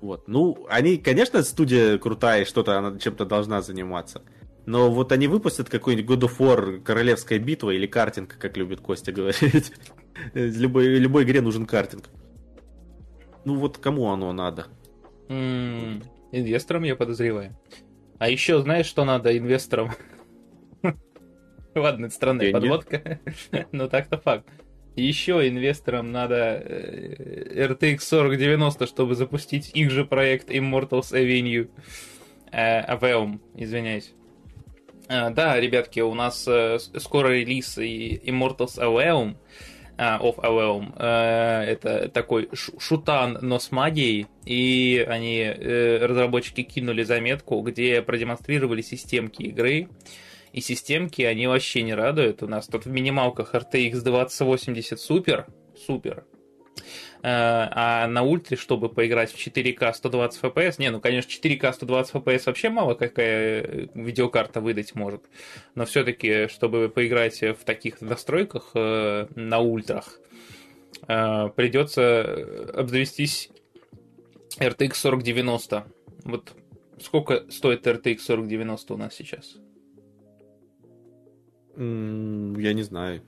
[0.00, 0.26] Вот.
[0.26, 4.22] Ну, они, конечно, студия крутая, что-то она чем-то должна заниматься.
[4.68, 9.12] Но вот они выпустят какой-нибудь God of War, Королевская битва или картинг, как любит Костя
[9.18, 9.72] говорить.
[10.34, 12.10] Любой, любой игре нужен картинг.
[13.46, 14.66] Ну вот кому оно надо?
[15.30, 16.02] М,
[16.32, 17.56] Инвесторам, я подозреваю.
[18.18, 19.92] А еще знаешь, что надо инвесторам?
[21.74, 22.52] Ладно, это странная Деньги.
[22.52, 23.20] подводка,
[23.72, 24.46] но так-то факт.
[24.96, 31.70] Еще инвесторам надо э, RTX 4090, чтобы запустить их же проект Immortals Avenue.
[32.52, 34.12] Э, Aveum, извиняюсь.
[35.08, 39.36] А, Да, ребятки, у нас э, скоро релиз Immortals Aveum,
[39.96, 40.92] а, of Aveum.
[40.98, 44.26] Э, Это такой шу- шутан, но с магией.
[44.44, 49.88] И они, э, разработчики, кинули заметку, где продемонстрировали системки игры.
[50.52, 52.42] И системки, они вообще не радуют.
[52.42, 55.46] У нас тут в минималках RTX 2080 супер,
[55.86, 56.24] супер.
[57.22, 62.14] Э, А на ультре, чтобы поиграть в 4К 120 FPS, не, ну, конечно, 4К 120
[62.14, 65.24] FPS вообще мало какая э, видеокарта выдать может.
[65.74, 70.20] Но все-таки, чтобы поиграть в таких настройках э, на ультрах,
[71.06, 73.50] придется обзавестись
[74.58, 75.86] RTX 4090.
[76.24, 76.54] Вот
[77.00, 79.56] сколько стоит RTX 4090 у нас сейчас?
[81.76, 83.22] Я не знаю.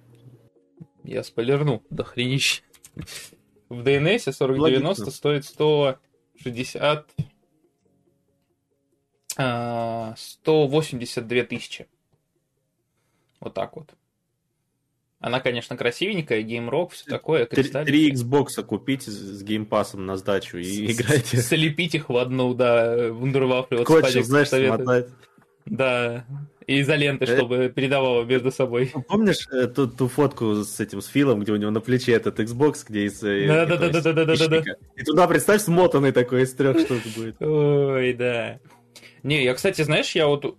[1.05, 2.63] Я спойлерну, до хренища.
[3.71, 5.11] В DNS 4090 Логично.
[5.11, 7.11] стоит 160...
[9.39, 11.89] а, 182 тысячи.
[13.41, 13.95] Вот так вот.
[15.21, 20.91] Она, конечно, красивенькая, геймрок, все такое, Три Xbox купите с- с геймпасом на сдачу и
[20.93, 21.37] играйте.
[21.37, 23.77] Слепить их в одну, да, вундервафли.
[23.77, 24.83] Вот Спадик знаешь, советует.
[24.83, 25.09] смотать.
[25.67, 26.25] Да,
[26.71, 27.37] и изоленты, Э.
[27.37, 28.93] чтобы передавала между собой.
[29.09, 32.39] Помнишь э, ту, ту фотку с этим, с Филом, где у него на плече этот
[32.39, 33.21] Xbox, где из...
[33.25, 34.33] э, Да-да-да-да-да-да-да.
[34.57, 34.77] ящика?
[34.97, 37.43] И туда, представь, смотанный такой из трех штук будет.
[37.43, 38.61] Ой, да.
[39.25, 40.57] Не, я, кстати, знаешь, я вот,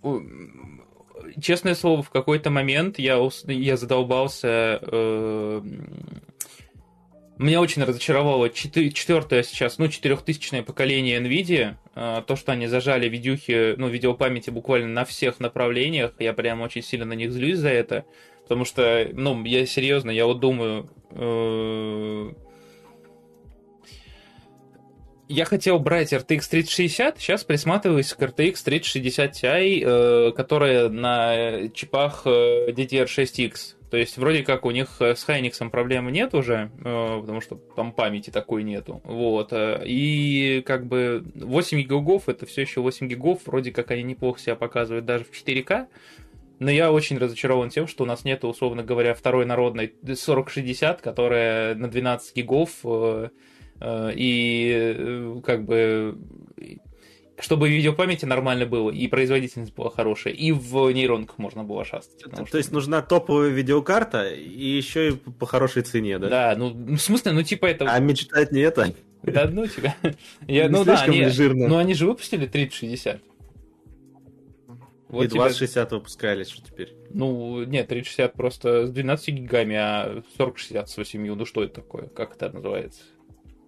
[1.42, 4.80] честное слово, в какой-то момент я, я задолбался...
[4.82, 5.62] э,
[7.44, 11.76] меня очень разочаровало четвертое сейчас, ну, четырехтысячное поколение NVIDIA.
[11.96, 16.14] э, То, что они зажали видюхи, ну, видеопамяти буквально на всех направлениях.
[16.20, 18.06] Я прям очень сильно на них злюсь за это.
[18.44, 20.90] Потому что, ну, я серьезно, я вот думаю...
[21.12, 22.34] э,
[25.30, 32.24] я хотел брать RTX 3060, сейчас присматриваюсь к RTX 3060 Ti, э, которая на чипах
[32.26, 33.76] э, DDR6X.
[33.92, 37.58] То есть вроде как у них э, с Hynix проблемы нет уже, э, потому что
[37.76, 39.02] там памяти такой нету.
[39.04, 39.52] Вот.
[39.52, 44.40] э, И как бы 8 гигов, это все еще 8 гигов, вроде как они неплохо
[44.40, 45.88] себя показывают даже в 4К.
[46.60, 51.76] Но я очень разочарован тем, что у нас нету, условно говоря, второй народной 4060, которая
[51.76, 52.86] на 12 гигов
[53.84, 56.18] и как бы
[57.42, 62.20] чтобы видеопамяти нормально было, и производительность была хорошая, и в нейронках можно было шастать.
[62.32, 66.30] То что- есть нужна топовая видеокарта и еще и по хорошей цене, да?
[66.30, 67.86] Да, ну, ну, в смысле, ну, типа это...
[67.92, 68.94] А мечтать не это?
[69.24, 69.96] Да ну тебя.
[70.48, 71.68] Я, Не ну да, слишком они, жирно?
[71.68, 73.22] ну они же выпустили 3060.
[75.10, 76.96] Вот и тебе- 2060 выпускали, что теперь?
[77.10, 81.36] Ну, нет, 3060 просто с 12 гигами, а 4060 с 8.
[81.36, 82.08] Ну что это такое?
[82.08, 83.02] Как это называется?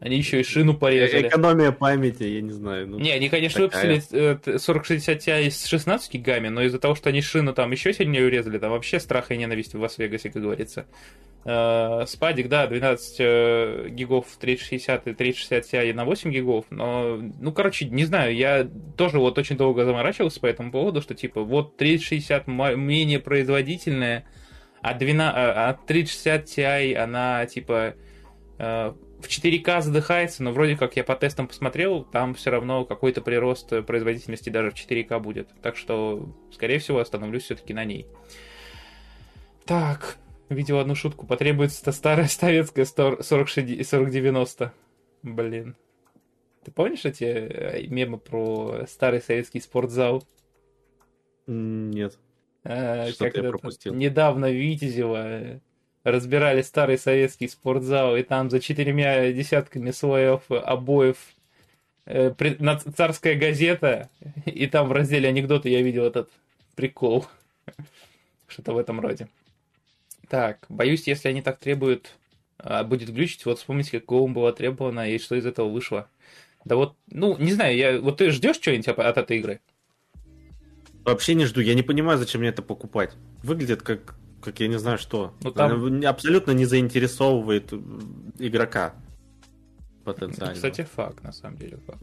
[0.06, 1.30] Они еще и шину порезали.
[1.30, 2.90] Экономия памяти, я не знаю.
[2.90, 3.88] Ну, Не, они, конечно, такая.
[3.96, 7.72] выпустили э, т- 4060 Ti с 16 гигами, но из-за того, что они шину там
[7.72, 10.88] еще сильнее урезали, там вообще страх и ненависть в Лас-Вегасе, как говорится.
[11.46, 17.54] Э, Спадик, да, 12 э, гигов 3060 и 3060 Ti на 8 гигов, но, ну,
[17.54, 21.78] короче, не знаю, я тоже вот очень долго заморачивался по этому поводу, что, типа, вот
[21.78, 24.26] 3060 ма- менее производительная,
[24.82, 27.94] а, 12, а а 3060 Ti, она, типа,
[28.60, 28.94] э,
[29.26, 33.70] в 4К задыхается, но вроде как я по тестам посмотрел, там все равно какой-то прирост
[33.86, 35.50] производительности даже в 4К будет.
[35.62, 38.08] Так что, скорее всего, остановлюсь все-таки на ней.
[39.66, 40.18] Так,
[40.50, 41.26] видел одну шутку.
[41.26, 44.74] Потребуется старая советская 4090.
[45.24, 45.76] Блин.
[46.64, 50.24] Ты помнишь эти э, мемы про старый советский спортзал?
[51.46, 52.18] Нет.
[52.64, 53.94] А, Что-то я пропустил.
[53.94, 55.60] Недавно в Витязево э,
[56.04, 61.18] разбирали старый советский спортзал, и там за четырьмя десятками слоев обоев
[62.06, 62.34] э,
[62.96, 64.10] царская газета,
[64.46, 66.30] и там в разделе анекдоты я видел этот
[66.76, 67.26] прикол.
[68.48, 69.28] Что-то в этом роде.
[70.28, 72.16] Так, боюсь, если они так требуют,
[72.58, 76.08] а, будет глючить, вот вспомните, как Гоум было требовано, и что из этого вышло.
[76.66, 79.60] Да вот, ну, не знаю, я, вот ты ждешь что-нибудь от этой игры?
[81.04, 81.60] Вообще не жду.
[81.60, 83.12] Я не понимаю, зачем мне это покупать.
[83.44, 85.34] Выглядит как, как я не знаю что.
[85.42, 87.74] Ну, там- Она абсолютно не заинтересовывает
[88.40, 88.94] игрока
[90.04, 90.54] потенциально.
[90.56, 91.78] Кстати, факт, на самом деле.
[91.86, 92.02] факт.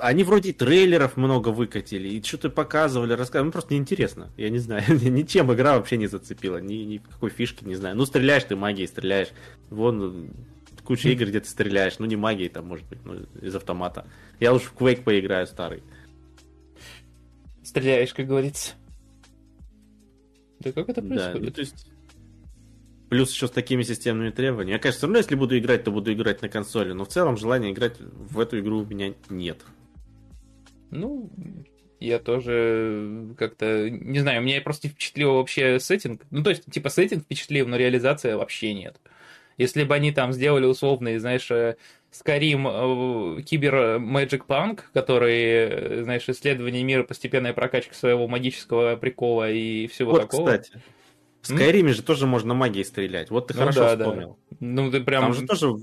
[0.00, 3.46] Они вроде трейлеров много выкатили, и что-то показывали, рассказывали.
[3.46, 4.30] Ну, просто неинтересно.
[4.36, 4.84] Я не знаю.
[5.02, 6.58] Ничем игра вообще не зацепила.
[6.58, 7.96] Ни, ни какой фишки, не знаю.
[7.96, 9.30] Ну, стреляешь ты магией, стреляешь.
[9.70, 11.98] Вон, э, куча игр, где ты стреляешь.
[11.98, 14.06] Ну, не магией там, может быть, ну, из автомата.
[14.38, 15.82] Я лучше в Quake поиграю старый.
[17.64, 18.74] Стреляешь, как говорится.
[20.60, 21.40] Да как это происходит?
[21.40, 21.86] Да, ну, то есть...
[23.08, 24.74] Плюс еще с такими системными требованиями.
[24.74, 26.92] Я, конечно, все равно, если буду играть, то буду играть на консоли.
[26.92, 29.64] Но в целом желания играть в эту игру у меня нет.
[30.90, 31.30] Ну,
[32.00, 36.22] я тоже как-то, не знаю, меня просто впечатлил вообще сеттинг.
[36.30, 39.00] Ну, то есть, типа, сеттинг впечатлил, но реализация вообще нет.
[39.58, 41.50] Если бы они там сделали условный, знаешь,
[42.10, 50.12] Скарим Кибер Magic Punk, который, знаешь, исследование мира, постепенная прокачка своего магического прикола и всего
[50.12, 50.46] вот, такого.
[50.46, 50.80] кстати.
[51.42, 53.30] В Скайриме же тоже можно магией стрелять.
[53.30, 54.38] Вот ты ну, хорошо да, вспомнил.
[54.50, 54.56] Да.
[54.60, 55.22] Ну, ты прям...
[55.22, 55.74] Там же тоже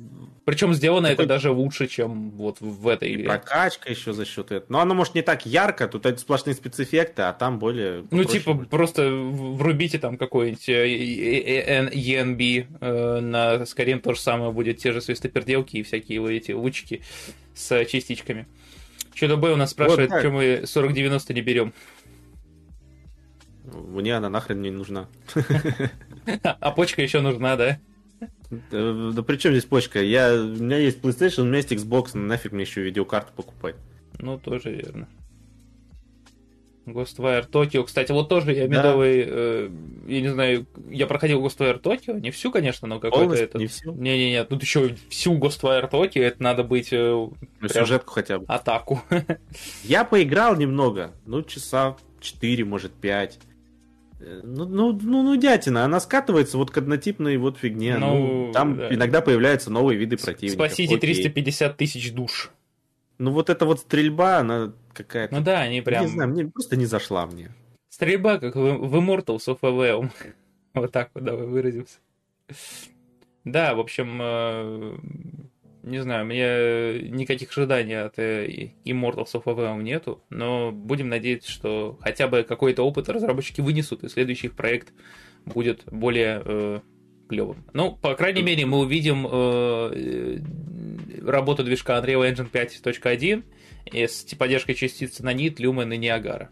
[0.45, 1.25] причем сделано Такой...
[1.25, 3.25] это даже лучше, чем вот в этой игре.
[3.25, 4.65] Прокачка еще за счет этого.
[4.69, 8.05] Но оно может не так ярко, тут это сплошные спецэффекты, а там более...
[8.11, 8.69] Ну, типа, будет.
[8.69, 15.01] просто врубите там какой-нибудь ENB э, э, на Skyrim то же самое будет, те же
[15.01, 17.01] свистоперделки и всякие вот эти лучики
[17.55, 18.45] с частичками.
[19.15, 21.73] Что-то Б у нас спрашивает, вот почему мы 4090 не берем.
[23.73, 25.07] Мне она нахрен не нужна.
[26.41, 27.79] А почка еще нужна, да?
[28.71, 30.01] Да, да при чем здесь почка?
[30.01, 33.75] Я, у меня есть PlayStation, у меня есть Xbox, нафиг мне еще видеокарту покупать.
[34.19, 35.07] Ну, тоже верно.
[36.85, 39.31] Ghostwire Tokyo, кстати, вот тоже я медовый, да.
[39.31, 39.69] э,
[40.07, 43.59] я не знаю, я проходил Ghostwire Tokyo, не всю, конечно, но какой-то этот...
[43.59, 43.91] не всю?
[43.91, 46.89] Не-не-не, тут еще всю Ghostwire Tokyo, это надо быть...
[46.91, 47.27] Э,
[47.59, 48.45] ну, сюжетку хотя бы.
[48.47, 49.01] Атаку.
[49.83, 53.39] Я поиграл немного, ну, часа 4, может, 5.
[54.43, 57.97] Ну, ну, ну, ну, дятина, она скатывается вот к однотипной вот фигне.
[57.97, 58.93] Ну, ну там да.
[58.93, 60.65] иногда появляются новые виды противников.
[60.65, 61.13] Спасите Окей.
[61.15, 62.51] 350 тысяч душ.
[63.17, 65.35] Ну, вот эта вот стрельба, она какая-то...
[65.35, 66.05] Ну да, они прям...
[66.05, 67.51] Не знаю, мне просто не зашла мне.
[67.89, 70.09] Стрельба, как в, в Immortals of Aveum.
[70.73, 71.99] вот так вот, давай выразимся.
[73.43, 74.97] Да, в общем, э,
[75.85, 81.97] не знаю, мне никаких ожиданий от э, Immortals of Aveum нету, но будем надеяться, что
[82.01, 84.93] хотя бы какой-то опыт разработчики вынесут, и следующий их проект
[85.45, 86.79] будет более э,
[87.29, 87.63] клевым.
[87.73, 90.39] Ну, по крайней мере, мы увидим э, э
[91.23, 93.43] работу движка Unreal Engine 5.1
[94.07, 96.49] с поддержкой частиц Nanit, Lumen и Niagara.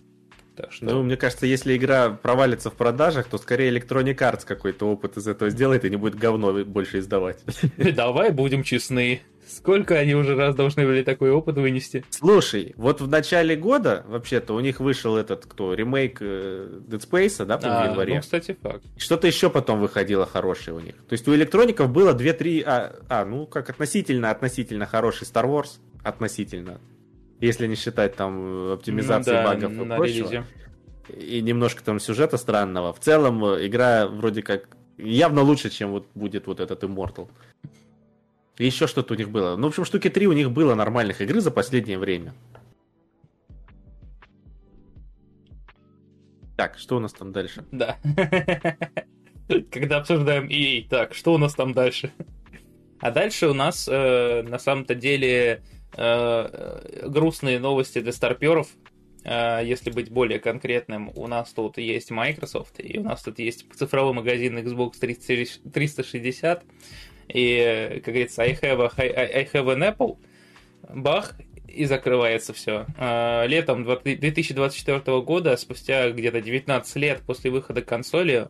[0.55, 0.85] Так что...
[0.85, 5.27] Ну, мне кажется, если игра провалится в продажах, то скорее Electronic Arts какой-то опыт из
[5.27, 7.39] этого сделает и не будет говно больше издавать.
[7.77, 9.21] Давай будем честны.
[9.47, 12.05] Сколько они уже раз должны были такой опыт вынести?
[12.09, 17.45] Слушай, вот в начале года, вообще-то, у них вышел этот, кто, ремейк э, Dead Space,
[17.45, 18.15] да, по а, январе?
[18.15, 18.83] Ну, кстати, факт.
[18.97, 20.95] Что-то еще потом выходило хорошее у них.
[21.07, 25.79] То есть у электроников было 2-3, а, а, ну, как относительно, относительно хороший Star Wars,
[26.03, 26.79] относительно
[27.43, 30.05] если не считать там оптимизации ну, да, багов и прочего.
[30.05, 30.45] Релизе.
[31.09, 32.93] И немножко там сюжета странного.
[32.93, 37.29] В целом э, игра вроде как явно лучше, чем вот будет вот этот Immortal.
[38.57, 39.57] И еще что-то у них было.
[39.57, 42.33] Ну, в общем, штуки три у них было нормальных игры за последнее время.
[46.55, 47.65] Так, что у нас там дальше?
[47.71, 47.97] Да.
[49.71, 52.13] Когда обсуждаем EA, так, что у нас там дальше?
[53.01, 58.67] А дальше у нас э, на самом-то деле Э, грустные новости для старперов.
[59.23, 63.65] Э, если быть более конкретным, у нас тут есть Microsoft, и у нас тут есть
[63.73, 66.63] цифровой магазин Xbox 360,
[67.29, 70.17] и, как говорится, I have, a, I have an Apple,
[70.93, 71.35] бах,
[71.67, 72.85] и закрывается все.
[72.97, 78.47] Э, летом 2024 года, спустя где-то 19 лет после выхода консоли,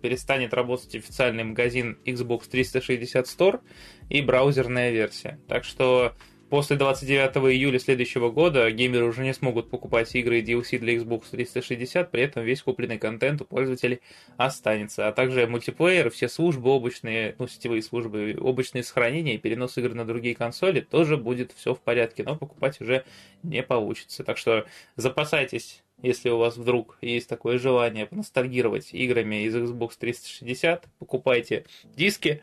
[0.00, 3.60] перестанет работать официальный магазин Xbox 360 Store
[4.08, 5.38] и браузерная версия.
[5.46, 6.14] Так что
[6.54, 11.24] После 29 июля следующего года геймеры уже не смогут покупать игры и DLC для Xbox
[11.32, 14.02] 360, при этом весь купленный контент у пользователей
[14.36, 15.08] останется.
[15.08, 20.04] А также мультиплеер, все службы облачные, ну, сетевые службы, облачные сохранения и перенос игр на
[20.04, 23.04] другие консоли тоже будет все в порядке, но покупать уже
[23.42, 24.22] не получится.
[24.22, 24.64] Так что
[24.94, 32.42] запасайтесь если у вас вдруг есть такое желание поностальгировать играми из Xbox 360, покупайте диски,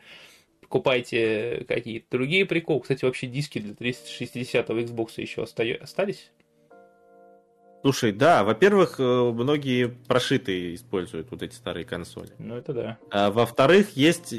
[0.72, 2.80] покупайте какие-то другие приколы.
[2.80, 6.32] Кстати, вообще диски для 360 Xbox еще остались?
[7.82, 12.30] Слушай, да, во-первых, э, многие прошитые используют вот эти старые консоли.
[12.38, 12.98] Ну, это да.
[13.10, 14.34] А, во-вторых, есть,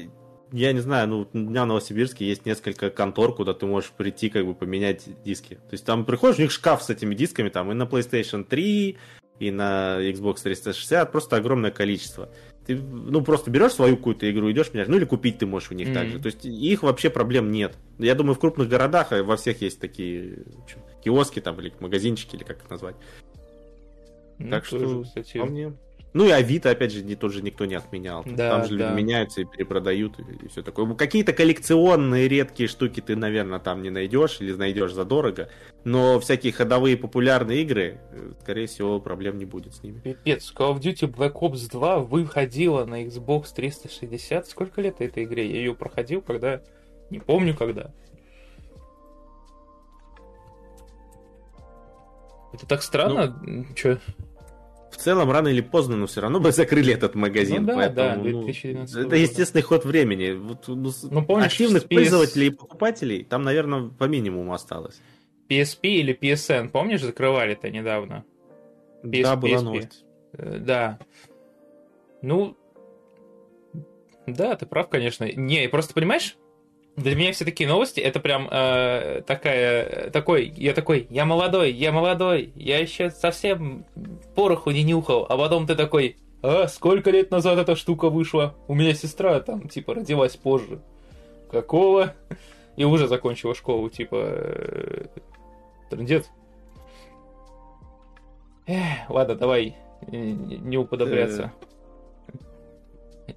[0.52, 4.30] я не знаю, ну, у меня в Новосибирске есть несколько контор, куда ты можешь прийти,
[4.30, 5.56] как бы поменять диски.
[5.56, 8.98] То есть там приходишь, у них шкаф с этими дисками, там и на PlayStation 3,
[9.40, 12.30] и на Xbox 360, просто огромное количество.
[12.66, 15.76] Ты, ну, просто берешь свою какую-то игру, идешь менять, ну, или купить ты можешь у
[15.76, 15.93] них mm-hmm.
[15.93, 16.20] также.
[16.20, 17.76] То есть их вообще проблем нет.
[17.99, 22.36] Я думаю, в крупных городах а во всех есть такие общем, киоски там, или магазинчики,
[22.36, 22.95] или как их назвать.
[24.39, 25.74] Ну, так что, кстати, вполне...
[26.14, 28.24] Ну и Авито, опять же, не, тоже никто не отменял.
[28.26, 28.89] Да, Там же да.
[28.89, 30.86] люди меняются и перепродают, и, все такое.
[30.86, 35.49] Ну, Какие-то коллекционные редкие штуки ты, наверное, там не найдешь или найдешь задорого.
[35.84, 39.99] Но всякие ходовые популярные игры, э, скорее всего, проблем не будет с ними.
[39.99, 44.47] Пипец, Call of Duty Black Ops 2 выходила на Xbox 360.
[44.47, 45.49] Сколько лет этой игре?
[45.49, 46.61] Я ее проходил, когда...
[47.09, 47.91] Не помню, когда.
[52.53, 53.36] Это так странно.
[53.76, 53.97] Чё?
[54.94, 57.62] В целом, рано или поздно, но все равно бы закрыли этот магазин.
[57.64, 59.16] Ну да, поэтому, да, ну, 2012 это года.
[59.16, 60.32] естественный ход времени.
[60.34, 65.02] Вот, ну, Ну, помнишь, активных PS пользователей и покупателей там, наверное, по минимуму осталось.
[65.50, 68.24] PSP или PSN, помнишь, закрывали-то недавно?
[69.04, 69.62] PS- да, была PSP.
[69.64, 70.06] новость.
[70.34, 71.00] Э, Да.
[72.22, 72.56] Ну,
[74.28, 75.26] да, ты прав, конечно.
[75.36, 76.38] Не, просто понимаешь,
[76.96, 81.91] для меня все такие новости, это прям э, такая, такой, я такой, я молодой, я
[81.91, 83.86] молодой, я еще совсем
[84.36, 88.54] пороху не нюхал, а потом ты такой, а, сколько лет назад эта штука вышла?
[88.68, 90.82] У меня сестра там, типа, родилась позже.
[91.50, 92.14] Какого?
[92.76, 95.06] И уже закончила школу, типа, э,
[95.89, 96.30] трындец.
[98.68, 101.54] Эх, ладно, давай, э, не уподобляться.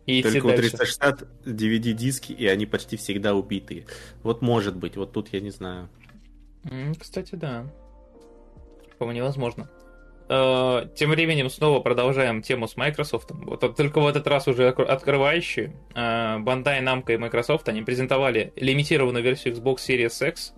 [0.06, 0.70] И Только у дальше.
[0.70, 3.86] 360 DVD-диски, и они почти всегда убитые.
[4.22, 5.88] Вот может быть, вот тут я не знаю.
[6.98, 7.66] Кстати, да.
[8.98, 9.68] По-моему, невозможно.
[10.28, 13.30] Э, Тем временем снова продолжаем тему с Microsoft.
[13.30, 15.72] Вот от- только в этот раз уже открывающие.
[15.94, 20.52] Э, Bandai Namco и Microsoft, они презентовали лимитированную версию Xbox Series X,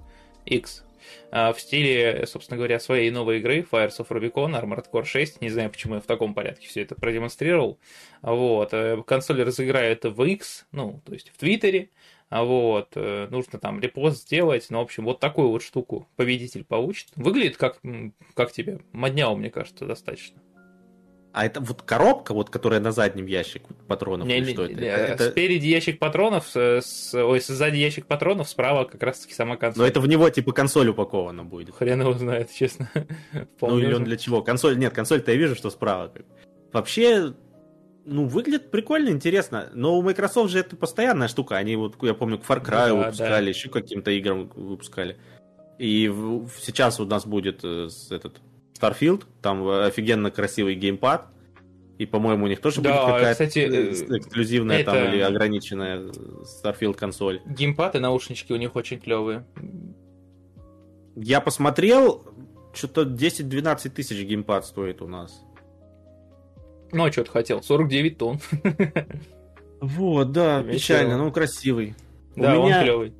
[0.47, 0.85] X
[1.30, 5.40] в стиле, собственно говоря, своей новой игры Fires of Rubicon, Armored Core 6.
[5.40, 7.78] Не знаю, почему я в таком порядке все это продемонстрировал.
[8.22, 8.72] Вот.
[8.72, 11.90] э, Консоль разыграет в X, ну, то есть в Твиттере.
[12.30, 16.62] А Вот, э, нужно там репост сделать, ну, в общем, вот такую вот штуку победитель
[16.64, 17.09] получит.
[17.16, 17.80] Выглядит как,
[18.34, 20.38] как тебе, модняу, мне кажется, достаточно.
[21.39, 24.74] А это вот коробка, вот которая на заднем ящик патронов, Не- или не- что это?
[24.74, 29.57] не, Это- Спереди ящик патронов, с- с- ой, сзади ящик патронов, справа как раз-таки сама
[29.57, 29.82] консоль.
[29.82, 31.76] Но это в него типа консоль упакована будет.
[31.76, 32.91] Хрен его знает, честно.
[33.61, 34.43] Ну или он для чего?
[34.43, 36.12] Консоль, нет, консоль-то я вижу, что справа.
[36.72, 37.34] Вообще,
[38.05, 39.70] ну, выглядит прикольно, интересно.
[39.74, 41.57] Но у Microsoft же это постоянная штука.
[41.57, 43.49] Они вот, я помню, к Far Cry Да, выпускали, да.
[43.49, 45.18] еще каким-то играм выпускали.
[45.78, 46.12] И
[46.62, 48.41] сейчас у нас будет э, этот
[48.81, 51.26] Starfield, там офигенно красивый геймпад.
[51.99, 56.11] И, по-моему, у них тоже Да, будет какая-то кстати, э, эксклюзивная там это- или ограниченная
[56.62, 57.41] Starfield консоль.
[57.45, 59.45] Геймпад и наушнички у них очень клевые.
[61.16, 62.24] Я посмотрел,
[62.72, 65.43] что-то 10-12 тысяч геймпад стоит у нас.
[66.93, 67.62] Ну, а что ты хотел?
[67.62, 68.39] 49 тонн.
[69.81, 70.72] Вот, да, Весело.
[70.79, 71.95] печально, но красивый.
[72.37, 73.12] У Да, он меня- клевый.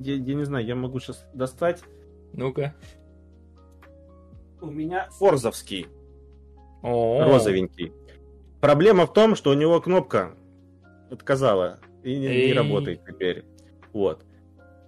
[0.00, 1.82] Я, я не знаю, я могу сейчас достать.
[2.32, 2.74] Ну-ка.
[4.64, 5.86] У меня форзовский,
[6.82, 7.92] О, розовенький.
[8.60, 10.34] Проблема в том, что у него кнопка
[11.10, 13.44] отказала и не, не работает теперь.
[13.92, 14.24] Вот.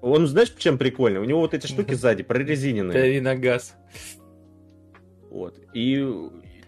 [0.00, 1.20] Он, знаешь, чем прикольный?
[1.20, 2.98] У него вот эти штуки сзади прорезиненные.
[2.98, 3.76] Дави на газ.
[5.30, 5.58] Вот.
[5.74, 6.06] И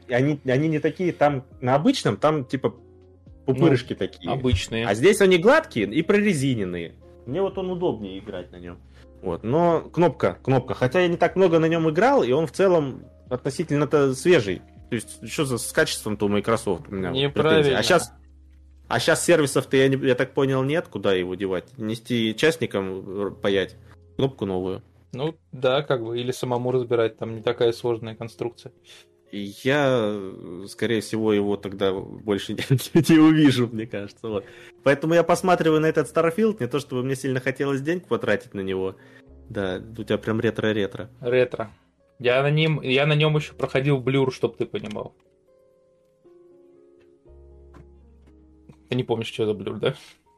[0.08, 2.74] они, они не такие, там на обычном, там типа
[3.46, 4.30] пупырышки такие.
[4.30, 4.86] Обычные.
[4.86, 6.94] А здесь они гладкие и прорезиненные.
[7.26, 8.78] Мне вот он удобнее играть на нем.
[9.22, 9.42] Вот.
[9.42, 10.74] Но кнопка, кнопка.
[10.74, 14.62] Хотя я не так много на нем играл, и он в целом относительно-то свежий.
[14.90, 17.62] То есть, что за с качеством-то у Microsoft у меня вот Неправильно.
[17.62, 17.78] претензии.
[17.78, 18.12] А сейчас,
[18.88, 21.76] а сейчас сервисов-то, я, не- я так понял, нет, куда его девать.
[21.76, 23.76] Нести частникам э, паять.
[24.16, 24.82] Кнопку новую.
[25.12, 28.72] Ну, да, как бы, или самому разбирать, там не такая сложная конструкция.
[29.30, 32.60] Я, э, скорее всего, его тогда больше не,
[33.14, 34.26] не увижу, мне кажется.
[34.28, 34.44] Вот.
[34.84, 38.60] Поэтому я посматриваю на этот Starfield, не то чтобы мне сильно хотелось денег потратить на
[38.60, 38.96] него.
[39.50, 41.10] Да, у тебя прям ретро-ретро.
[41.20, 41.70] Ретро.
[42.18, 45.14] Я на нем, я на нем еще проходил Blur, чтоб ты понимал.
[48.88, 49.94] Ты не помнишь, что за Blur, да?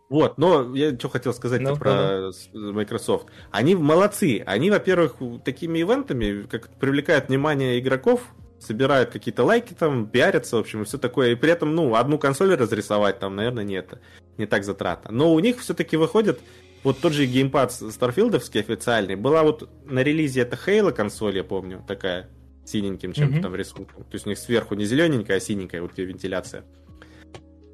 [0.08, 3.28] Вот, но я что хотел сказать Ну, про с- Microsoft.
[3.52, 4.42] Они молодцы.
[4.44, 8.26] Они, во-первых, такими ивентами как привлекают внимание игроков,
[8.60, 11.32] собирают какие-то лайки там, пиарятся, в общем, и все такое.
[11.32, 14.00] И при этом, ну, одну консоль разрисовать там, наверное, нет.
[14.38, 15.10] Не так затратно.
[15.10, 16.40] Но у них все-таки выходит
[16.84, 19.16] вот тот же геймпад Старфилдовский официальный.
[19.16, 22.28] Была вот на релизе это Halo консоль, я помню, такая
[22.64, 23.42] синеньким чем-то Мгм.
[23.42, 24.04] там рисунком.
[24.04, 26.64] То есть у них сверху не зелененькая, а синенькая вот вентиляция.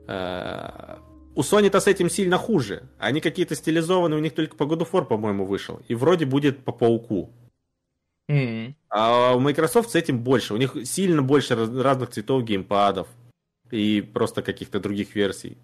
[0.08, 0.98] А,
[1.34, 2.88] У Sony-то с этим сильно хуже.
[2.98, 5.82] Они какие-то стилизованные, у них только по of War, по-моему, вышел.
[5.86, 7.30] И вроде будет по Пауку.
[8.28, 8.74] М.
[8.98, 10.54] А у Microsoft с этим больше.
[10.54, 13.08] У них сильно больше раз- разных цветов геймпадов.
[13.70, 15.58] И просто каких-то других версий.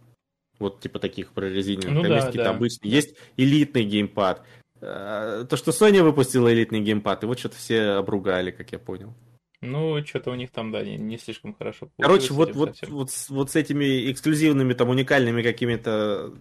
[0.59, 1.95] Вот типа таких прорезиненных.
[1.95, 2.57] Ну Там да, есть какие-то да.
[2.57, 2.93] обычные.
[2.93, 4.45] Есть элитный геймпад.
[4.83, 9.15] А, То, что Sony выпустила элитный геймпад, и вот что-то все обругали, как я понял.
[9.63, 13.51] Ну, что-то у них там, да, не, не слишком хорошо Короче, вот, вот, вот, вот
[13.51, 16.35] с этими эксклюзивными, там, уникальными какими-то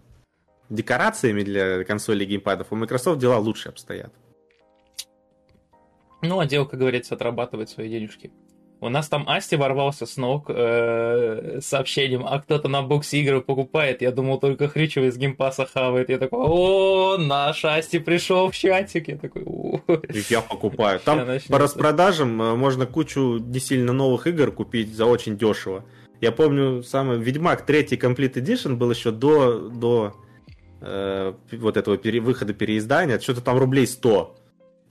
[0.69, 4.11] декорациями для консолей и геймпадов у Microsoft дела лучше обстоят.
[6.21, 8.31] Ну, отдел, как говорится, отрабатывает свои денежки.
[8.83, 14.01] У нас там Асти ворвался с ног э, сообщением, а кто-то на Боксе игры покупает.
[14.01, 16.09] Я думал, только Хричева из геймпаса хавает.
[16.09, 19.07] Я такой, о, наш Асти пришел в чатик.
[19.07, 19.79] Я такой, о.
[20.29, 20.99] Я покупаю.
[21.05, 25.85] Там по распродажам э, можно кучу не сильно новых игр купить за очень дешево.
[26.19, 30.15] Я помню, самый Ведьмак 3 Complete Edition был еще до, до
[30.81, 33.19] э, вот этого пере, выхода переиздания.
[33.19, 34.40] Что-то там рублей 100.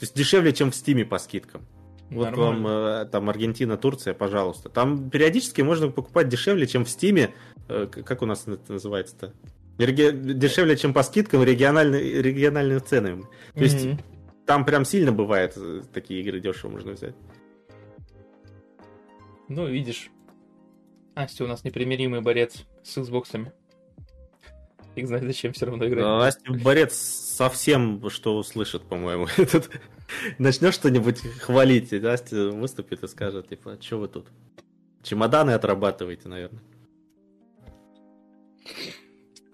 [0.00, 1.66] То есть дешевле, чем в Стиме по скидкам.
[2.08, 2.62] Вот Нормально.
[2.62, 4.70] вам э, там Аргентина, Турция, пожалуйста.
[4.70, 7.34] Там периодически можно покупать дешевле, чем в Стиме.
[7.68, 9.34] Э, как у нас это называется-то?
[9.76, 10.10] Реги...
[10.10, 13.24] Дешевле, чем по скидкам региональные, региональные цены.
[13.52, 14.02] То есть mm-hmm.
[14.46, 17.14] там прям сильно бывает э, такие игры дешево можно взять.
[19.48, 20.10] Ну, видишь,
[21.14, 23.52] Асти у нас непримиримый борец с Xbox'ами.
[24.94, 26.34] Фиг знает, зачем все равно играть.
[26.34, 29.26] Асти борец совсем, что услышит, по-моему.
[29.36, 29.70] Этот
[30.38, 34.26] начнешь что-нибудь хвалить, и Настя выступит и скажет, типа, что вы тут?
[35.02, 36.62] Чемоданы отрабатываете, наверное.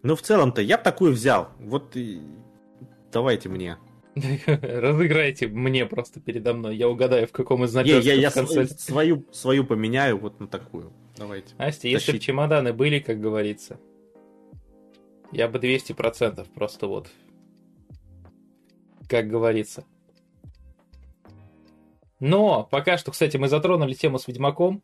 [0.03, 1.51] Ну, в целом-то, я бы такую взял.
[1.59, 2.21] Вот и...
[3.13, 3.77] давайте мне.
[4.47, 6.77] Разыграйте мне просто передо мной.
[6.77, 10.93] Я угадаю, в каком из наперстков я, я, я свою, свою поменяю вот на такую.
[11.17, 11.55] Давайте.
[11.59, 13.79] Настя, если бы чемоданы были, как говорится,
[15.37, 17.09] я бы 200% просто вот,
[19.07, 19.85] как говорится.
[22.21, 24.83] Но пока что, кстати, мы затронули тему с Ведьмаком.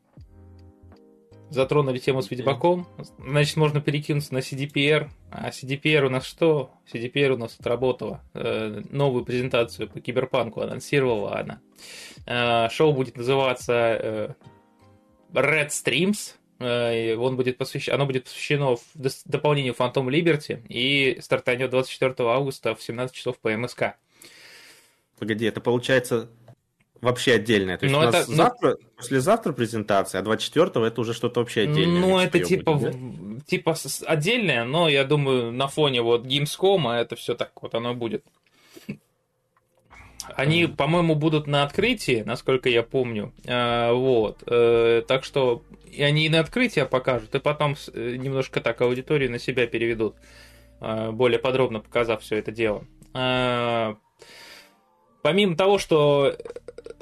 [1.48, 2.86] Затронули тему с Ведьмаком.
[3.18, 5.08] Значит, можно перекинуться на CDPR.
[5.30, 6.70] А CDPR у нас что?
[6.92, 8.22] CDPR у нас отработала.
[8.34, 11.60] Э, новую презентацию по Киберпанку анонсировала она.
[12.26, 14.34] Э, шоу будет называться э,
[15.32, 16.34] Red Streams.
[16.62, 18.76] Э, он будет посвящен, оно будет посвящено
[19.24, 23.96] дополнению Phantom Liberty и стартанет 24 августа в 17 часов по МСК.
[25.18, 26.28] Погоди, это получается
[27.02, 27.76] вообще отдельное.
[27.76, 28.76] То есть но ну, у нас это, завтра, но...
[28.96, 32.00] послезавтра презентация, а 24-го это уже что-то вообще отдельное.
[32.00, 33.40] Ну, это типа, будет, да?
[33.46, 38.24] типа отдельное, но я думаю, на фоне вот Gamescom это все так вот оно будет.
[40.36, 43.32] Они, по-моему, будут на открытии, насколько я помню.
[43.46, 44.42] А, вот.
[44.46, 45.62] А, так что
[45.92, 50.16] и они и на открытие покажут, и потом э, немножко так аудиторию на себя переведут,
[50.80, 52.84] а, более подробно показав все это дело.
[53.12, 53.96] А,
[55.22, 56.34] помимо того, что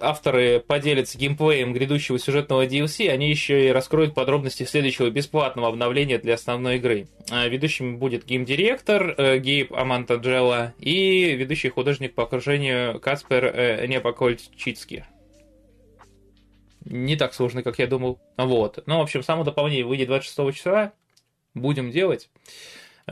[0.01, 6.35] авторы поделятся геймплеем грядущего сюжетного DLC, они еще и раскроют подробности следующего бесплатного обновления для
[6.35, 7.09] основной игры.
[7.31, 15.05] А, ведущим будет геймдиректор э, Гейб Амантаджела и ведущий художник по окружению Каспер э, Непокольчицкий.
[16.85, 18.19] Не так сложно, как я думал.
[18.37, 18.83] Вот.
[18.87, 20.93] Ну, в общем, само дополнение выйдет 26 числа.
[21.55, 22.31] Будем делать.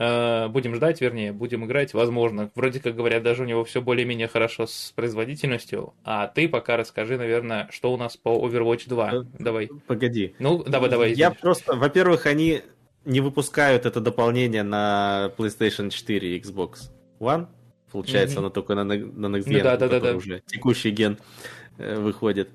[0.01, 2.49] Э, будем ждать, вернее, будем играть, возможно.
[2.55, 5.93] Вроде как говорят, даже у него все более-менее хорошо с производительностью.
[6.05, 9.11] А ты пока расскажи, наверное, что у нас по Overwatch 2.
[9.11, 9.69] Э, давай.
[9.87, 10.35] Погоди.
[10.39, 11.11] Ну, давай, давай.
[11.11, 12.61] Я просто, во-первых, они
[13.03, 17.47] не выпускают это дополнение на PlayStation 4 и Xbox One.
[17.91, 18.39] Получается, mm-hmm.
[18.39, 20.15] оно только на, на Next Gen, ну, да, да, да, да.
[20.15, 21.17] уже текущий ген
[21.77, 22.51] э, выходит.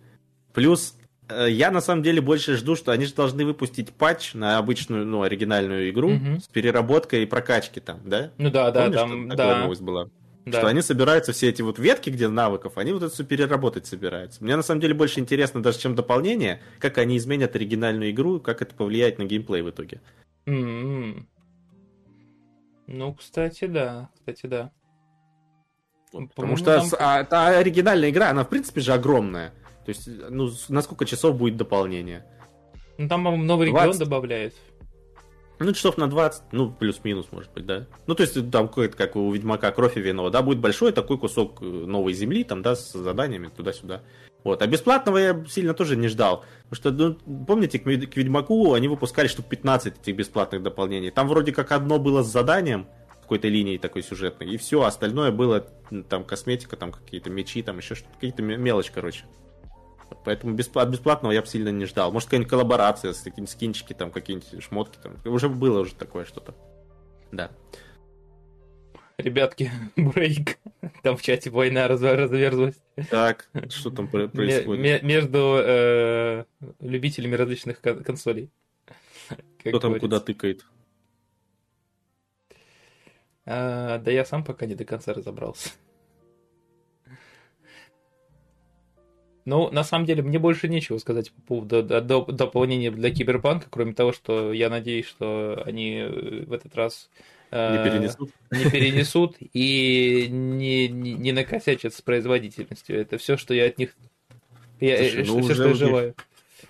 [0.55, 0.97] Плюс
[1.29, 5.23] я на самом деле больше жду, что они же должны выпустить патч на обычную, ну,
[5.23, 6.41] оригинальную игру угу.
[6.41, 8.31] с переработкой и прокачки там, да?
[8.39, 9.59] Ну да, да, Помнишь, там, да.
[9.61, 10.09] новость была?
[10.45, 10.59] Да.
[10.59, 14.45] Что они собираются все эти вот ветки, где навыков, они вот это все переработать собираются.
[14.45, 18.61] Мне на самом деле больше интересно даже, чем дополнение, как они изменят оригинальную игру, как
[18.61, 20.03] это повлияет на геймплей в итоге.
[20.45, 21.25] Mm-hmm.
[22.89, 24.71] Ну, кстати, да, кстати, да.
[26.13, 26.89] Потому что нам...
[26.99, 29.53] а, та оригинальная игра, она в принципе же огромная.
[29.85, 32.25] То есть, ну, на сколько часов будет дополнение?
[32.99, 33.87] Ну, там, по-моему, новый 20...
[33.87, 34.55] регион добавляет.
[35.61, 37.87] Ну, часов на 20, ну, плюс-минус, может быть, да.
[38.07, 41.63] Ну, то есть, там как у Ведьмака, кровь и вино, да, будет большой такой кусок
[41.63, 44.03] э, новой земли, там, да, с заданиями туда-сюда.
[44.43, 44.63] Вот.
[44.63, 46.45] А бесплатного я сильно тоже не ждал.
[46.69, 51.11] Потому что, ну, помните, к Ведьмаку они выпускали штук 15 этих бесплатных дополнений.
[51.11, 52.87] Там вроде как одно было с заданием,
[53.23, 55.67] какой-то линией такой сюжетной, и все, остальное было
[56.11, 59.25] там косметика, там какие-то мечи, там еще что-то, какие-то мелочь, короче.
[60.25, 62.13] Поэтому от бесплатного я бы сильно не ждал.
[62.13, 64.99] Может, какая-нибудь коллаборация с какие-нибудь скинчики, там, какие-нибудь шмотки.
[65.03, 65.17] Там.
[65.25, 66.55] Уже было уже такое что-то.
[67.31, 67.51] Да.
[69.17, 70.59] Ребятки, брейк.
[71.03, 72.81] Там в чате война разверзлась.
[73.11, 75.03] Так, что там происходит?
[75.03, 76.45] Между э,
[76.81, 78.51] любителями различных консолей.
[79.59, 80.65] Кто там куда тыкает?
[83.47, 85.71] А, да я сам пока не до конца разобрался.
[89.45, 94.13] Ну, на самом деле, мне больше нечего сказать по поводу дополнения для Киберпанка, кроме того,
[94.13, 96.03] что я надеюсь, что они
[96.47, 97.11] в этот раз
[97.51, 98.31] не перенесут.
[98.51, 103.01] Не перенесут и не, не, не накосячат с производительностью.
[103.01, 103.95] Это все, что я от них...
[104.81, 106.15] Я, Слушай, ну, все, что я желаю.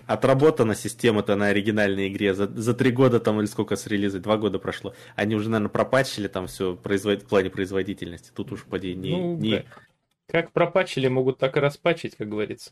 [0.05, 2.35] Отработана система-то на оригинальной игре.
[2.35, 4.93] За, за три года там или сколько с релиза, два года прошло.
[5.15, 7.23] Они уже, наверное, пропатчили там все производ...
[7.23, 8.31] в плане производительности.
[8.35, 9.11] Тут уж поди не...
[9.11, 9.65] Ну, не...
[10.27, 12.71] как пропатчили, могут так и распачить, как говорится.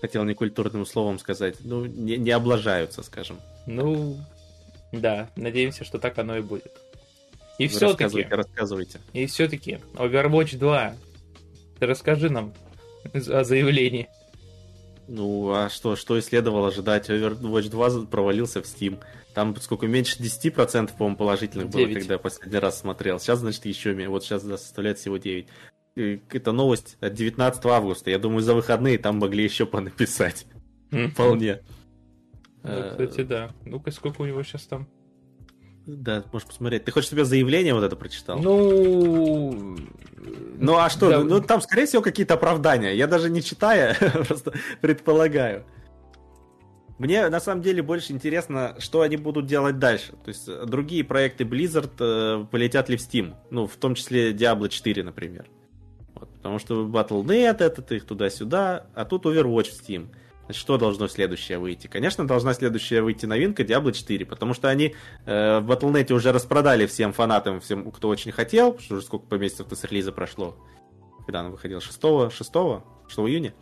[0.00, 1.56] Хотел некультурным словом сказать.
[1.60, 3.38] Ну, не, не облажаются, скажем.
[3.66, 4.18] Ну,
[4.92, 6.72] да, надеемся, что так оно и будет.
[7.58, 8.04] И все-таки...
[8.04, 9.00] Рассказывайте, рассказывайте.
[9.12, 10.96] И все-таки, Overwatch 2.
[11.78, 12.52] Ты расскажи нам
[13.12, 14.08] о заявлении.
[15.06, 17.08] Ну, а что, что и следовало ожидать?
[17.10, 18.98] Overwatch 2 провалился в Steam.
[19.34, 21.88] Там сколько, меньше 10%, по-моему, положительных 9.
[21.88, 23.18] было, когда я последний раз смотрел.
[23.18, 23.92] Сейчас, значит, еще.
[24.08, 25.46] Вот сейчас да, составляет всего 9.
[25.96, 28.10] Это новость от 19 августа.
[28.10, 30.46] Я думаю, за выходные там могли еще понаписать.
[31.12, 31.60] Вполне.
[32.62, 33.50] Ну, кстати, да.
[33.64, 34.88] Ну-ка, сколько у него сейчас там?
[35.86, 36.84] Да, можешь посмотреть.
[36.84, 38.38] Ты хочешь, чтобы я заявление вот это прочитал?
[38.38, 39.76] Ну...
[40.56, 41.10] Ну, а что?
[41.10, 41.20] Да.
[41.22, 42.94] Ну, там, скорее всего, какие-то оправдания.
[42.94, 43.94] Я даже не читая,
[44.26, 45.66] просто предполагаю.
[46.98, 50.12] Мне, на самом деле, больше интересно, что они будут делать дальше.
[50.24, 53.34] То есть, другие проекты Blizzard э, полетят ли в Steam?
[53.50, 55.46] Ну, в том числе Diablo 4, например.
[56.44, 60.08] Потому что Battle.net, этот их туда-сюда, а тут Overwatch в Steam.
[60.44, 61.86] Значит, что должно следующее выйти?
[61.86, 66.84] Конечно, должна следующая выйти новинка Diablo 4, потому что они э, в Battle.net уже распродали
[66.84, 70.54] всем фанатам, всем, кто очень хотел, потому что уже сколько месяцев-то с релиза прошло.
[71.24, 71.80] Когда она выходила?
[71.80, 71.98] 6,
[72.30, 72.52] 6, 6
[73.20, 73.54] июня?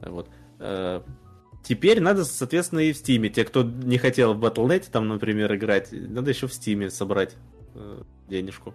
[0.00, 0.28] Вот.
[0.60, 1.02] Э,
[1.64, 3.30] теперь надо, соответственно, и в Стиме.
[3.30, 7.34] Те, кто не хотел в Battle.net, там, например, играть, надо еще в Стиме собрать
[7.74, 8.74] э, денежку.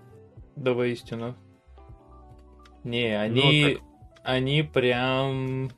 [0.58, 1.38] Да, воистину.
[2.88, 3.82] Не, они, ну,
[4.24, 5.70] они прям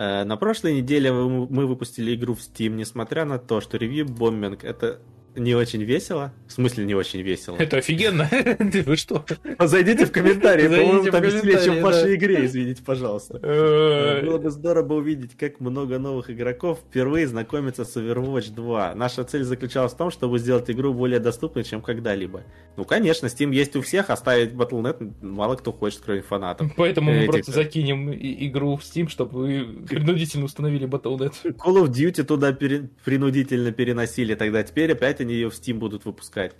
[0.00, 4.64] Э, на прошлой неделе мы выпустили игру в Steam, несмотря на то, что ревью бомбинг
[4.64, 5.02] это
[5.36, 6.32] не очень весело.
[6.46, 7.56] В смысле не очень весело?
[7.56, 8.28] Это офигенно.
[8.86, 9.24] Вы что?
[9.58, 13.40] Зайдите в комментарии, по-моему, там веселее, чем в вашей игре, извините, пожалуйста.
[13.50, 18.94] Э, Было бы здорово увидеть, как много новых игроков впервые знакомятся с Overwatch 2.
[18.94, 22.42] Наша цель заключалась в том, чтобы сделать игру более доступной, чем когда-либо.
[22.76, 26.70] Ну, конечно, Steam есть у всех, оставить Battle.net мало кто хочет, кроме фанатов.
[26.76, 31.34] Поэтому мы просто закинем игру в Steam, чтобы вы принудительно установили Battle.net.
[31.56, 36.54] Call of Duty туда принудительно переносили, тогда теперь опять они ее в Steam будут выпускать.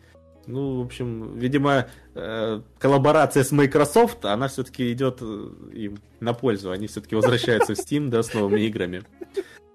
[0.47, 6.71] Ну, в общем, видимо, э, коллаборация с Microsoft, она все-таки идет э, им на пользу.
[6.71, 9.03] Они все-таки возвращаются в Steam, да, с новыми играми.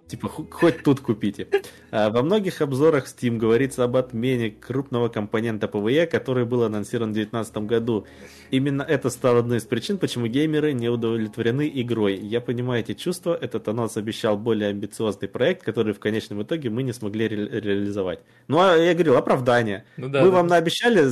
[0.08, 1.48] Типа, хоть тут купите.
[1.90, 7.14] А во многих обзорах Steam говорится об отмене крупного компонента PvE, который был анонсирован в
[7.14, 8.06] 2019 году.
[8.52, 12.18] Именно это стало одной из причин, почему геймеры не удовлетворены игрой.
[12.18, 13.36] Я понимаю эти чувства.
[13.40, 18.20] Этот анонс обещал более амбициозный проект, который в конечном итоге мы не смогли ре- реализовать.
[18.48, 19.86] Ну, а я говорил, оправдание.
[19.98, 20.36] Ну, да, мы да.
[20.36, 21.04] вам наобещали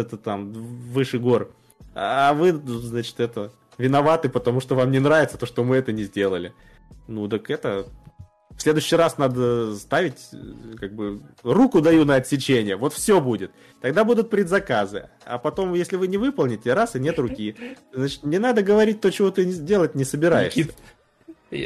[0.00, 1.52] это там выше гор,
[1.94, 6.04] а вы, значит, это виноваты, потому что вам не нравится то, что мы это не
[6.04, 6.54] сделали.
[7.06, 7.86] Ну, так это
[8.56, 10.36] в следующий раз надо ставить, э,
[10.78, 13.52] как бы, руку даю на отсечение, вот все будет.
[13.80, 15.08] Тогда будут предзаказы.
[15.24, 17.54] А потом, если вы не выполните, раз, и нет руки.
[17.92, 20.60] Значит, не надо говорить то, чего ты делать не собираешься.
[20.60, 20.74] Никит,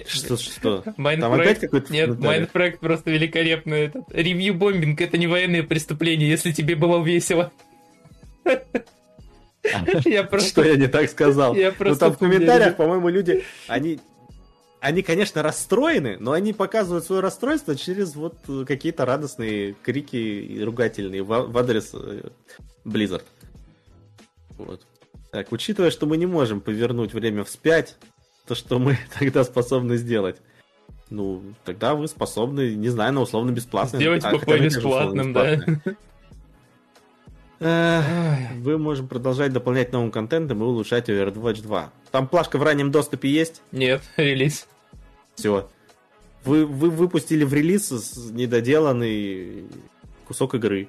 [0.08, 0.82] что, что?
[0.96, 1.90] Майнфрект...
[1.90, 3.74] Нет, Майнфрект просто великолепно.
[3.74, 7.52] Этот ревью-бомбинг это не военное преступление, если тебе было весело.
[10.04, 10.48] Я просто...
[10.50, 11.54] Что я не так сказал?
[11.54, 13.98] Я ну там в комментариях, по-моему, люди, они
[14.84, 21.22] они, конечно, расстроены, но они показывают свое расстройство через вот какие-то радостные крики и ругательные
[21.22, 22.28] в, в адрес э,
[22.84, 23.24] Blizzard.
[24.58, 24.82] Вот.
[25.32, 27.96] Так, учитывая, что мы не можем повернуть время вспять,
[28.46, 30.36] то что мы тогда способны сделать?
[31.08, 34.00] Ну, тогда вы способны, не знаю, на условно бесплатный.
[34.00, 35.60] Сделать а, покой бесплатным, да.
[38.56, 41.92] Вы можем продолжать дополнять новым контентом и улучшать Overwatch 2.
[42.10, 43.62] Там плашка в раннем доступе есть?
[43.72, 44.66] Нет, релиз.
[45.34, 45.68] Все.
[46.44, 47.90] Вы, вы выпустили в релиз
[48.30, 49.66] недоделанный
[50.26, 50.88] кусок игры.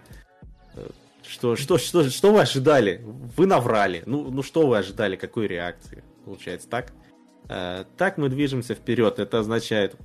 [1.27, 3.01] Что, что, что, что вы ожидали?
[3.03, 4.03] Вы наврали.
[4.05, 5.15] Ну, ну что вы ожидали?
[5.15, 6.03] Какой реакции?
[6.23, 6.93] Получается так?
[7.49, 9.17] Э, так мы движемся вперед.
[9.19, 9.95] Это означает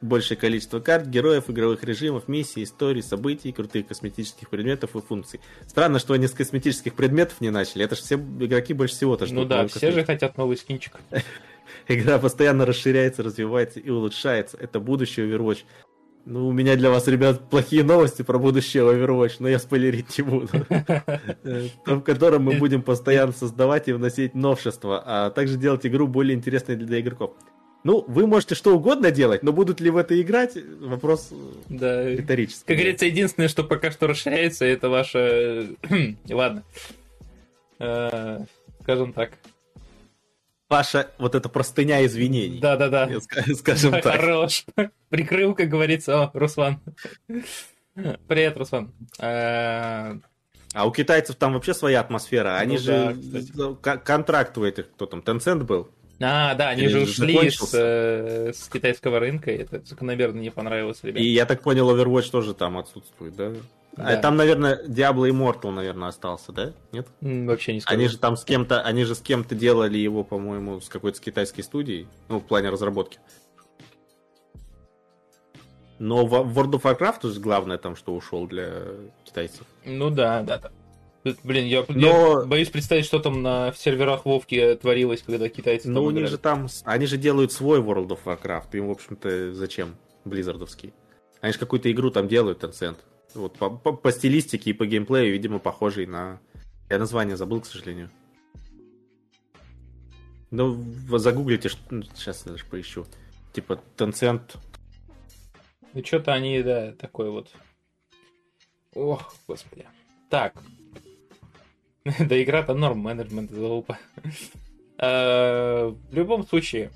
[0.00, 5.40] большее количество карт, героев, игровых режимов, миссий, историй, событий, крутых косметических предметов и функций.
[5.66, 7.84] Странно, что они с косметических предметов не начали.
[7.84, 9.38] Это же все игроки больше всего-то ждут.
[9.38, 10.94] Ну да, все же хотят новый скинчик.
[11.88, 14.56] Игра постоянно расширяется, развивается и улучшается.
[14.58, 15.64] Это будущее Overwatch.
[16.26, 20.24] Ну, у меня для вас, ребят, плохие новости про будущее Overwatch, но я спойлерить не
[20.24, 20.48] буду.
[21.42, 26.36] Э, в котором мы будем постоянно создавать и вносить новшества, а также делать игру более
[26.36, 27.32] интересной для игроков.
[27.82, 31.30] Ну, вы можете что угодно делать, но будут ли в это играть, вопрос
[31.70, 32.06] Да.
[32.10, 32.66] риторический.
[32.66, 35.76] Как говорится, единственное, что пока что расширяется, это ваше...
[36.28, 36.62] Ладно.
[37.78, 38.40] Э,
[38.82, 39.32] Скажем так.
[40.70, 42.60] Ваша вот эта простыня извинений.
[42.60, 43.10] Да-да-да.
[43.56, 44.04] Скажем так.
[44.20, 44.64] Хорош.
[45.10, 46.22] Прикрыл, как говорится.
[46.22, 46.78] О, Руслан.
[48.28, 48.92] Привет, Руслан.
[49.18, 50.14] Э,
[50.72, 52.56] А у китайцев там вообще своя атмосфера.
[52.56, 55.90] Они Ну да, же к- контракт у этих, кто там, Tencent был.
[56.22, 60.98] А, да, они же ушли с, э, с китайского рынка, и это закономерно не понравилось
[61.02, 61.22] ребятам.
[61.22, 63.52] И я так понял, Overwatch тоже там отсутствует, да?
[63.96, 64.16] А Да.
[64.18, 66.72] там, наверное, Diablo Immortal, наверное, остался, да?
[66.92, 67.08] Нет?
[67.20, 67.98] Вообще не скажу.
[67.98, 71.20] Они же там с кем-то, они же с кем-то делали его, по-моему, с какой-то с
[71.20, 73.18] китайской студией, ну, в плане разработки.
[75.98, 78.70] Но в в World of Warcraft же главное там, что ушел для
[79.24, 79.66] китайцев.
[79.84, 80.70] Ну да, да, да.
[81.44, 86.04] Блин, я, Но- я боюсь представить, что там на серверах ВоВки творилось, когда китайцы Ну,
[86.04, 89.96] у них же там, они же делают свой World of Warcraft, им, в общем-то, зачем
[90.24, 90.94] близзардовский?
[91.42, 92.96] Они же какую-то игру там делают, Tencent.
[93.34, 96.40] Вот по, по- по стилистике и по геймплею, видимо, похожий на...
[96.88, 98.10] Я название забыл, к сожалению.
[100.50, 100.82] Ну,
[101.18, 101.80] загуглите, что...
[101.90, 103.06] ну, сейчас я даже поищу.
[103.52, 104.56] Типа Tencent...
[105.92, 107.50] Ну, что-то они, да, такой вот.
[108.94, 109.86] Ох, господи.
[110.28, 110.54] Так.
[112.18, 113.98] Да игра-то норм, менеджмент залупа.
[115.02, 116.90] Э, В любом случае,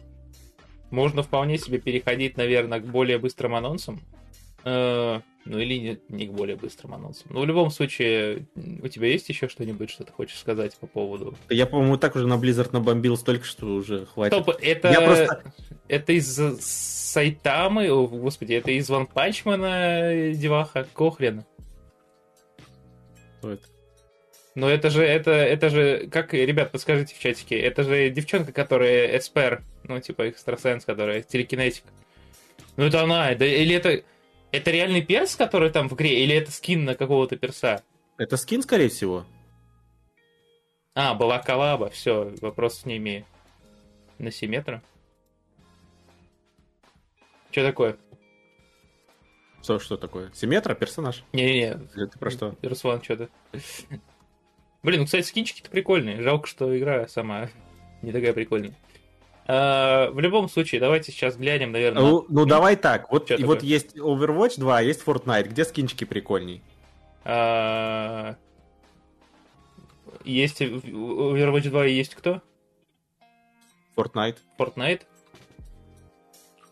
[0.90, 3.98] можно вполне себе переходить, наверное, к более быстрым анонсам.
[4.64, 7.28] Э, Ну или не, не к более быстрым анонсам.
[7.30, 8.46] Но в любом случае,
[8.82, 12.26] у тебя есть еще что-нибудь, что ты хочешь сказать по поводу Я, по-моему, так уже
[12.26, 14.34] на Blizzard набомбил столько, что уже хватит.
[14.42, 15.52] Стоп, это, Я просто-
[15.88, 16.26] это из
[16.60, 21.46] Сайтамы, о, господи, это из Ван Панчмана деваха, какого хрена?
[23.38, 23.66] Что это?
[24.54, 29.18] Но это же, это, это же, как, ребят, подскажите в чатике, это же девчонка, которая
[29.18, 31.84] Эспер, ну, типа экстрасенс, которая телекинетик.
[32.76, 34.04] Ну, это она, да, или это,
[34.52, 37.82] это реальный перс, который там в игре, или это скин на какого-то перса?
[38.16, 39.24] Это скин, скорее всего.
[40.94, 43.24] А, была коллаба, все, вопросов не имею.
[44.18, 44.80] На Симметра?
[47.50, 47.96] Что такое?
[49.62, 50.30] Что, что такое?
[50.32, 51.24] Симметра, персонаж?
[51.32, 52.54] Не-не-не, ты про что?
[52.62, 53.28] Руслан, что-то.
[54.84, 56.22] Блин, ну, кстати, скинчики-то прикольные.
[56.22, 57.48] Жалко, что игра сама
[58.02, 58.74] не такая прикольная.
[59.46, 62.02] А, в любом случае, давайте сейчас глянем, наверное.
[62.02, 63.10] на- Ну, ну, давай так.
[63.10, 65.48] Вот, и вот есть Overwatch 2, а есть Fortnite.
[65.48, 66.62] Где скинчики прикольней?
[67.24, 68.36] А,
[70.24, 72.40] Есть Overwatch 2 есть кто?
[73.96, 74.36] Fortnite.
[74.58, 75.02] Fortnite?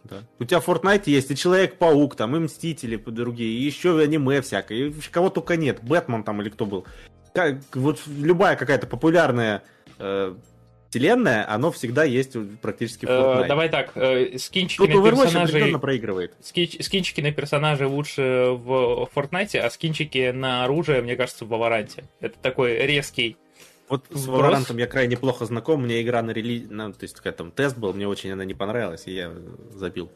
[0.05, 0.23] Да.
[0.39, 4.41] У тебя в Fortnite есть и Человек-паук, там, и Мстители и другие, и еще аниме
[4.43, 5.83] всякое, и кого только нет.
[5.83, 6.87] Бэтмен там или кто был.
[7.35, 9.63] Как, вот любая какая-то популярная
[9.99, 10.35] э,
[10.91, 13.49] вселенная, оно всегда есть практически в Э, Fortnite.
[13.49, 15.79] Давай так, э, скинчики Тут на персонажей...
[15.79, 16.35] проигрывает.
[16.43, 22.05] Скинч- Скинчики на персонажей лучше в Fortnite, а скинчики на оружие, мне кажется, в Валоранте.
[22.21, 23.39] Это такой резкий
[23.89, 24.29] Вот с.
[24.29, 27.79] Valorant я крайне плохо знаком, мне игра на релиз, ну, то есть какая там тест
[27.79, 29.33] был, мне очень она не понравилась, и я
[29.71, 30.11] забил.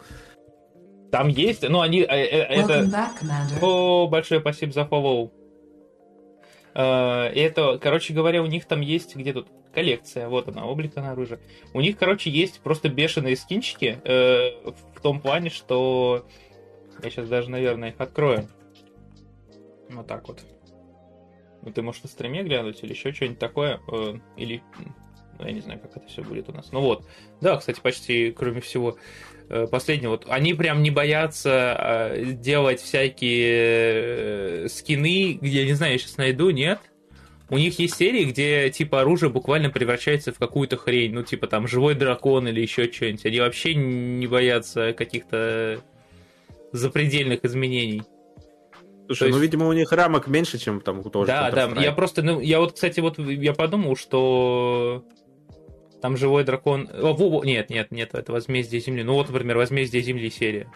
[1.10, 2.80] Там есть, ну они, э, э, это...
[2.82, 3.62] back.
[3.62, 5.32] О, большое спасибо за фоллоу.
[6.76, 10.94] Э, и Это, короче говоря, у них там есть, где тут коллекция, вот она, облик
[10.94, 11.40] на оружие.
[11.72, 14.50] У них, короче, есть просто бешеные скинчики э,
[14.94, 16.26] в том плане, что
[17.02, 18.48] я сейчас даже, наверное, их открою.
[19.88, 20.44] Вот так вот.
[21.62, 24.62] Ну, ты можешь на стриме глянуть или еще что-нибудь такое, э, или
[25.38, 26.72] ну, я не знаю, как это все будет у нас.
[26.72, 27.06] Ну вот,
[27.40, 28.98] да, кстати, почти, кроме всего,
[29.48, 35.74] э, последнего, вот они прям не боятся э, делать всякие э, скины, где, я не
[35.74, 36.80] знаю, я сейчас найду, нет?
[37.48, 41.68] У них есть серии, где типа оружие буквально превращается в какую-то хрень, ну типа там
[41.68, 43.24] живой дракон или еще что-нибудь.
[43.24, 45.80] Они вообще не боятся каких-то
[46.72, 48.02] запредельных изменений.
[49.06, 51.50] Слушай, То есть- ну, видимо, у них рамок меньше, чем там у того же Да,
[51.52, 55.04] да, я просто, ну, я вот, кстати, вот я подумал, что
[56.06, 56.88] там живой дракон...
[56.94, 59.02] О, во- нет, нет, нет, это Возмездие Земли.
[59.02, 60.70] Ну вот, например, Возмездие Земли серия.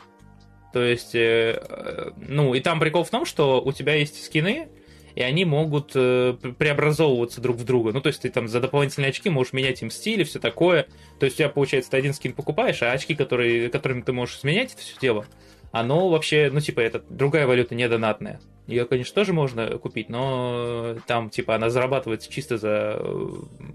[0.73, 4.71] То есть, э, э, ну, и там прикол в том, что у тебя есть скины,
[5.15, 7.93] и они могут э, пр- преобразовываться друг в друга.
[7.93, 10.89] Ну, то есть ты там за дополнительные очки можешь менять им стиль и все такое.
[11.21, 14.39] То есть у тебя, получается, ты один скин покупаешь, а очки, которые, которыми ты можешь
[14.39, 15.27] изменять это все дело,
[15.71, 18.41] оно вообще, ну, типа, это другая валюта не донатная.
[18.67, 23.01] Ее, конечно, тоже можно купить, но там, типа, она зарабатывается чисто за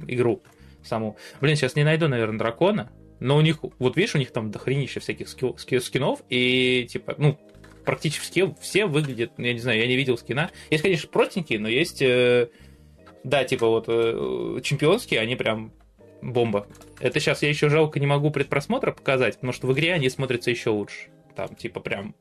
[0.10, 0.42] игру
[0.88, 1.18] саму.
[1.42, 5.00] Блин, сейчас не найду, наверное, дракона, но у них, вот видишь, у них там дохренище
[5.00, 7.38] всяких скил- ски- скинов, и, типа, ну,
[7.86, 10.52] практически все выглядят, я не знаю, я не видел скина.
[10.70, 12.50] Есть, конечно, простенькие, но есть, э,
[13.24, 15.72] да, типа, вот, э, чемпионские, они прям
[16.22, 16.68] бомба.
[17.00, 20.50] Это сейчас я еще жалко не могу предпросмотра показать, потому что в игре они смотрятся
[20.50, 21.10] еще лучше.
[21.36, 22.16] Там, типа, прям...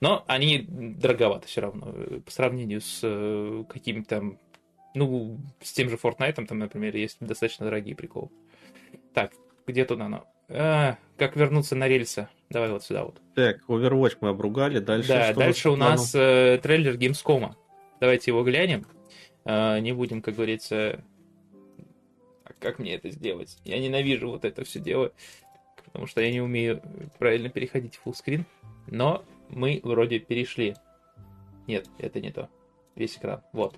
[0.00, 1.94] Но они дороговаты все равно.
[2.24, 4.36] По сравнению с э, какими-то...
[4.94, 8.28] Ну, с тем же Fortnite, там, например, есть достаточно дорогие приколы.
[9.14, 9.32] Так,
[9.66, 10.26] где тут оно?
[10.48, 12.28] А, как вернуться на рельсы?
[12.50, 13.20] Давай вот сюда вот.
[13.34, 14.78] Так, Overwatch мы обругали.
[14.78, 17.54] Дальше Да, дальше у нас э, трейлер Gamescom.
[18.00, 18.86] Давайте его глянем.
[19.44, 21.02] Э, не будем, как говорится...
[22.44, 23.56] А как мне это сделать?
[23.64, 25.12] Я ненавижу вот это все дело,
[25.86, 26.82] потому что я не умею
[27.18, 28.44] правильно переходить в фуллскрин.
[28.88, 30.74] Но мы вроде перешли.
[31.66, 32.50] Нет, это не то.
[32.96, 33.40] Весь экран.
[33.52, 33.76] Вот.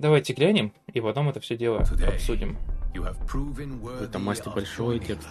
[0.00, 2.56] Давайте глянем, и потом это все дело обсудим.
[4.00, 5.28] Это мастер большой текст.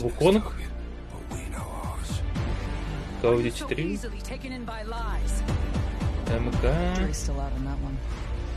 [0.00, 0.56] Вуконг.
[3.22, 3.98] Call of Duty 3.
[6.40, 6.64] МК.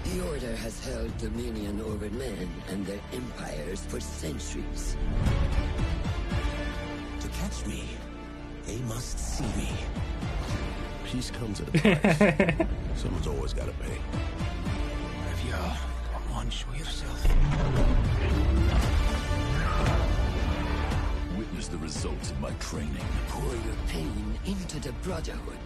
[0.03, 4.95] The Order has held dominion over men and their empires for centuries.
[7.19, 7.83] To catch me,
[8.67, 9.69] they must see me.
[11.05, 12.67] Peace comes at a price.
[12.95, 13.97] Someone's always got to pay.
[15.31, 17.25] If you come on, show yourself.
[21.37, 23.05] Witness the results of my training.
[23.29, 25.57] Pour your pain into the Brotherhood.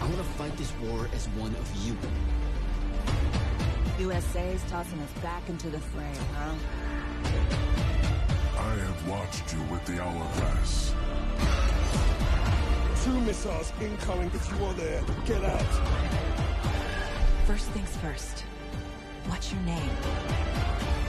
[0.00, 1.96] I want to fight this war as one of you.
[3.98, 7.73] USA's tossing us back into the fray, huh?
[8.64, 10.94] I have watched you with the hourglass.
[13.04, 15.02] Two missiles incoming if you are there.
[15.26, 15.74] Get out.
[17.46, 18.44] First things first.
[19.26, 19.96] What's your name?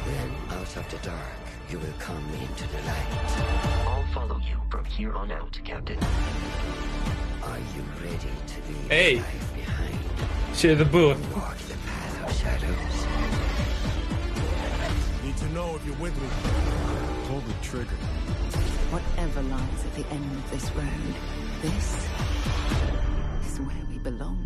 [0.04, 3.08] When out of the dark, you will come into the light.
[3.88, 5.98] I'll follow you from here on out, Captain.
[7.42, 9.16] Are you ready to be hey.
[9.16, 9.98] life behind?
[10.54, 11.18] Share the boot.
[11.34, 13.06] Walk the path of shadows.
[15.24, 16.95] Need to know if you're with me.
[17.28, 18.00] Pull the trigger.
[18.92, 21.14] Whatever lies at the end of this road,
[21.62, 21.88] this
[23.48, 24.38] is where we belong.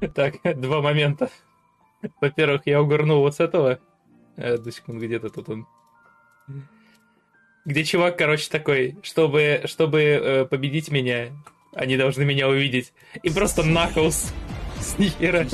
[0.14, 1.30] Так, два момента.
[2.20, 3.80] Во-первых, я угорнул вот с этого.
[4.36, 5.66] Э, до секунды, где-то тут он.
[7.64, 11.30] Где чувак, короче, такой, чтобы, чтобы э, победить меня,
[11.74, 12.92] они должны меня увидеть.
[13.22, 14.32] И просто нахлс
[14.80, 15.46] с нихера.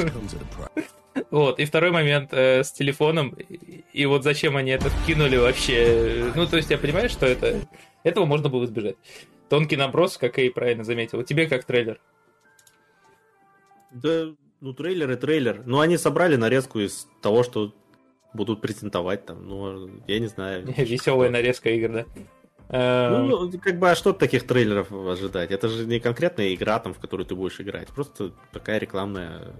[1.30, 3.30] Вот, и второй момент э, с телефоном.
[3.30, 6.32] И, и вот зачем они это вкинули вообще.
[6.34, 7.60] Ну, то есть я понимаю, что это...
[8.04, 8.96] Этого можно было избежать.
[9.48, 11.22] Тонкий наброс, как и правильно заметил.
[11.22, 12.00] Тебе как трейлер?
[13.90, 14.26] Да,
[14.60, 15.62] ну трейлер и трейлер.
[15.64, 17.74] Ну, они собрали нарезку из того, что
[18.32, 19.46] будут презентовать там.
[19.48, 20.66] Ну, я не знаю.
[20.76, 22.04] Веселая нарезка игр, да?
[22.68, 23.28] Эм.
[23.28, 25.50] Ну, как бы, а что от таких трейлеров ожидать?
[25.50, 27.88] Это же не конкретная игра, там, в которую ты будешь играть.
[27.88, 29.54] Просто такая рекламная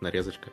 [0.00, 0.50] нарезочка.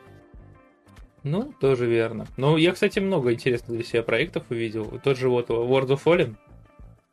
[1.22, 2.26] Ну, тоже верно.
[2.36, 4.98] Ну, я, кстати, много интересных для себя проектов увидел.
[5.02, 6.36] Тот же вот World of Fallen.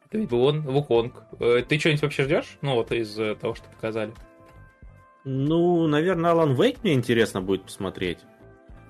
[0.05, 1.21] Это ведь был он, Вуконг.
[1.39, 2.57] Э, ты что-нибудь вообще ждешь?
[2.61, 4.13] Ну, вот из э, того, что показали.
[5.25, 8.19] Ну, наверное, Alan Wake мне интересно будет посмотреть.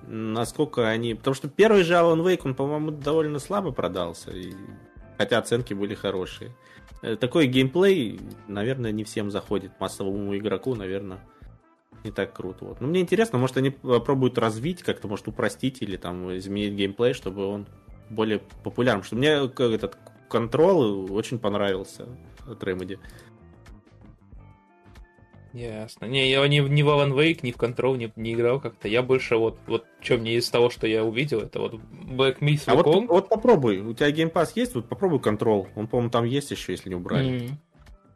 [0.06, 1.14] Насколько они...
[1.14, 4.30] Потому что первый же Alan Wake, он, по-моему, довольно слабо продался.
[4.30, 4.52] И...
[5.16, 6.54] Хотя оценки были хорошие.
[7.02, 9.72] Э, такой геймплей, наверное, не всем заходит.
[9.80, 11.18] Массовому игроку, наверное,
[12.04, 12.64] не так круто.
[12.64, 12.80] Вот.
[12.80, 17.46] Но мне интересно, может, они попробуют развить, как-то, может, упростить или там изменить геймплей, чтобы
[17.46, 17.66] он
[18.10, 19.04] более популярным.
[19.04, 19.96] Что мне этот
[20.28, 22.06] контрол очень понравился
[22.46, 22.98] от Remedy.
[25.52, 26.04] Ясно.
[26.04, 28.86] Не, я ни, ни в Alan Wake, ни в Control не, не играл как-то.
[28.86, 32.64] Я больше вот, вот что мне из того, что я увидел, это вот Black Myth
[32.66, 35.66] А вот, вот попробуй, у тебя Pass есть, вот попробуй Control.
[35.74, 37.30] Он, по-моему, там есть еще, если не убрали.
[37.30, 37.50] Mm.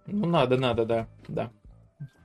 [0.07, 1.51] Ну, надо, надо, да, да.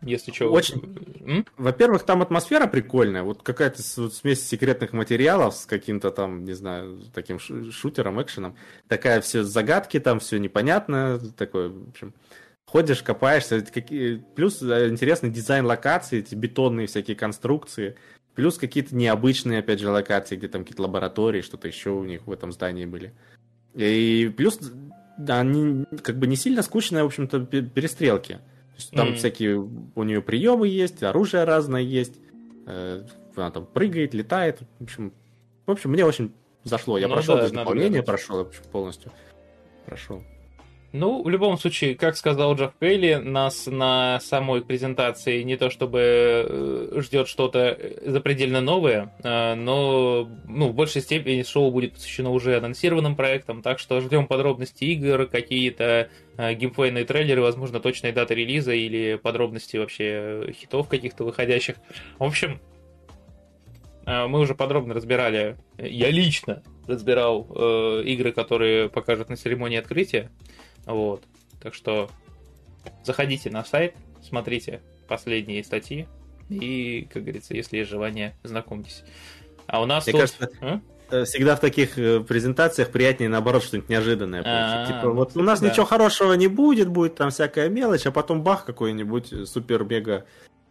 [0.01, 0.51] Если что.
[0.51, 1.45] Очень.
[1.57, 3.23] Во-первых, там атмосфера прикольная.
[3.23, 8.55] Вот какая-то смесь секретных материалов с каким-то там, не знаю, таким шутером, экшеном.
[8.88, 11.19] Такая все загадки, там все непонятно.
[11.36, 12.13] Такое, в общем,
[12.65, 13.61] ходишь, копаешься.
[13.61, 14.23] Какие...
[14.36, 17.95] Плюс э, интересный дизайн локаций, эти бетонные всякие конструкции.
[18.36, 22.32] Плюс какие-то необычные, опять же, локации, где там какие-то лаборатории, что-то еще у них в
[22.32, 23.13] этом здании были.
[23.73, 24.59] И плюс,
[25.17, 28.39] да, они как бы не сильно скучные, в общем-то, перестрелки
[28.78, 29.15] есть, там mm-hmm.
[29.15, 32.15] всякие у нее приемы есть, оружие разное есть.
[32.65, 33.03] Э,
[33.36, 34.59] она там прыгает, летает.
[34.80, 35.13] В общем,
[35.65, 36.97] в общем мне очень зашло.
[36.97, 39.11] Я ну, прошел да, без дополнения, прошел полностью.
[39.86, 40.23] Прошел.
[40.93, 45.99] Ну, в любом случае, как сказал Джефф Кейли, нас на самой презентации не то чтобы
[45.99, 52.55] э, ждет что-то запредельно новое, э, но ну, в большей степени шоу будет посвящено уже
[52.57, 58.71] анонсированным проектам, так что ждем подробности игр, какие-то э, геймплейные трейлеры, возможно, точные даты релиза
[58.71, 61.75] или подробности вообще хитов каких-то выходящих.
[62.17, 62.61] В общем,
[64.05, 70.31] мы уже подробно разбирали, я лично разбирал э, игры, которые покажут на церемонии открытия.
[70.88, 71.23] Вот.
[71.61, 72.09] Так что
[73.03, 76.07] заходите на сайт, смотрите последние статьи
[76.49, 79.03] и, как говорится, если есть желание, знакомьтесь.
[79.67, 80.21] А у нас Мне тут...
[80.21, 80.81] кажется, а?
[81.25, 84.95] всегда в таких э, презентациях приятнее, наоборот, что-нибудь неожиданное получить.
[84.95, 88.65] Типа, вот у нас ничего хорошего не будет, будет там всякая мелочь, а потом бах
[88.65, 90.25] какой-нибудь супер-мега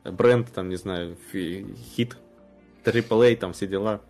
[0.04, 2.16] бренд, там, не знаю, хит,
[2.84, 4.00] AAA, там все дела.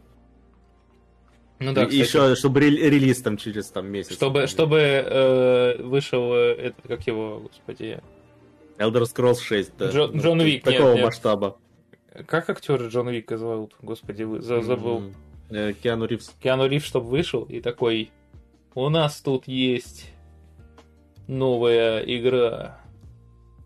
[1.59, 2.00] Ну да, кстати.
[2.00, 4.12] Еще, чтобы релиз там через там месяц.
[4.12, 8.00] Чтобы, чтобы э, вышел, э, это, как его, господи...
[8.78, 9.90] Elder Scrolls 6, да.
[9.90, 11.57] Джо, Джон Вик, Такого нет, масштаба.
[12.26, 13.74] Как актера Джона Вика зовут?
[13.80, 15.12] Господи, вы, забыл.
[15.48, 15.76] Mm-hmm.
[15.82, 16.34] Киану Ривз.
[16.42, 18.11] Киану Ривз, чтобы вышел и такой,
[18.74, 20.11] у нас тут есть
[21.26, 22.80] новая игра.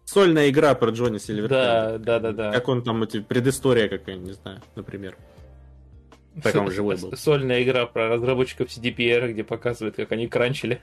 [0.04, 1.98] Сольная игра про Джонни Сильверхейда.
[1.98, 2.52] Да, да, да, да.
[2.52, 5.16] Как он там, эти, предыстория какая-нибудь, не знаю, например.
[6.42, 7.16] Так он живой был.
[7.16, 10.80] Сольная игра про разработчиков CDPR, где показывает, как они кранчили.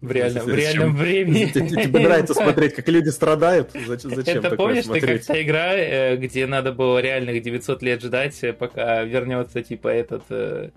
[0.00, 1.46] В реальном, в реальном времени.
[1.46, 3.72] Тебе нравится смотреть, как люди страдают?
[3.72, 8.38] Зачем Это помнишь, ты как та игра, э, где надо было реальных 900 лет ждать,
[8.42, 10.70] э, пока вернется, типа, этот э,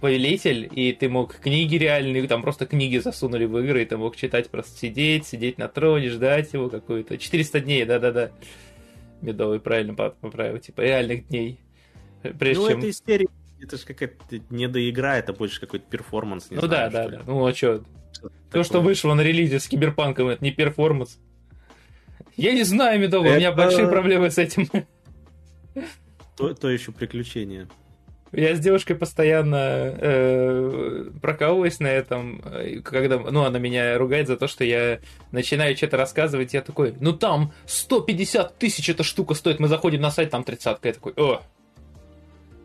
[0.00, 4.16] повелитель, и ты мог книги реальные, там просто книги засунули в игры, и ты мог
[4.16, 7.16] читать, просто сидеть, сидеть на троне, ждать его какую-то.
[7.16, 8.30] 400 дней, да-да-да.
[9.20, 11.60] Медовый правильно поправил, типа реальных дней.
[12.38, 12.78] Прежде ну, чем...
[12.78, 13.28] это истерия,
[13.60, 17.22] это же какая-то недоигра, это больше какой-то перформанс, не Ну знаю, да, да, да.
[17.26, 17.82] Ну а что?
[18.50, 21.18] То, что вышло на релизе с киберпанком, это не перформанс.
[22.36, 23.36] Я не знаю, Медовый, это...
[23.36, 24.68] у меня большие проблемы с этим.
[26.36, 27.68] То, то еще приключение.
[28.32, 32.42] Я с девушкой постоянно э, прокалываюсь на этом,
[32.84, 35.00] когда, ну, она меня ругает за то, что я
[35.32, 40.10] начинаю что-то рассказывать, я такой, ну там 150 тысяч эта штука стоит, мы заходим на
[40.10, 41.40] сайт, там тридцатка, я такой, о,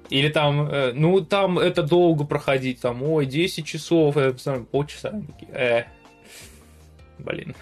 [0.09, 4.34] или там, э, ну, там это долго проходить, там, ой, 10 часов, э,
[4.70, 5.86] полчаса, э,
[7.20, 7.55] блин.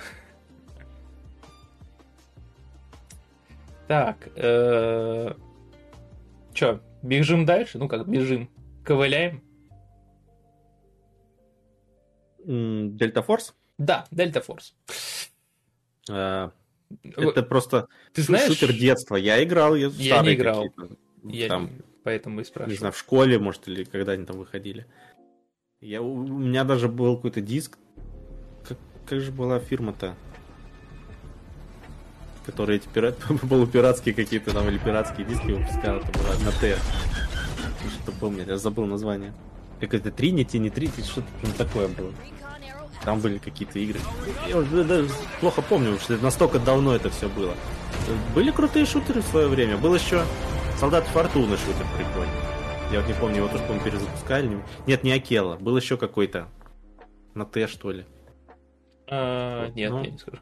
[3.88, 5.34] Так, э,
[6.54, 7.78] чё, Бежим дальше?
[7.78, 8.49] Ну как, бежим.
[8.84, 9.43] Ковыляем?
[12.43, 13.56] Дельта Форс?
[13.78, 14.76] Да, Дельта Форс.
[16.10, 16.52] А,
[17.04, 18.47] это просто Ты знаешь...
[18.47, 19.16] шутер детства.
[19.16, 20.66] Я играл, я, я не играл.
[21.24, 21.82] Я там, не...
[22.04, 22.74] поэтому и спрашиваю.
[22.74, 24.86] Не знаю, в школе, может, или когда они там выходили.
[25.80, 27.78] Я, у меня даже был какой-то диск.
[28.68, 30.16] Как, как же была фирма-то?
[32.46, 33.18] Которые эти пират,
[33.50, 36.78] полупиратские какие-то там или пиратские диски выпускал, это была на Т.
[38.04, 39.34] Что помню, я забыл название.
[39.80, 42.12] Как это Тринити, не Тринити, что-то ну, такое было.
[43.04, 44.00] Там были какие-то игры.
[44.48, 47.56] Я уже даже плохо помню, что настолько давно это все было.
[48.36, 49.78] Были крутые шутеры в свое время.
[49.78, 50.24] Был еще
[50.82, 52.34] Солдат Фортуны шутер прикольный.
[52.92, 54.60] Я вот не помню, его тоже, по-моему, перезапускали.
[54.88, 55.56] Нет, не Акела.
[55.58, 56.48] Был еще какой-то.
[57.34, 58.06] На Т, что ли.
[59.08, 60.39] А, нет, ну, я не скажу.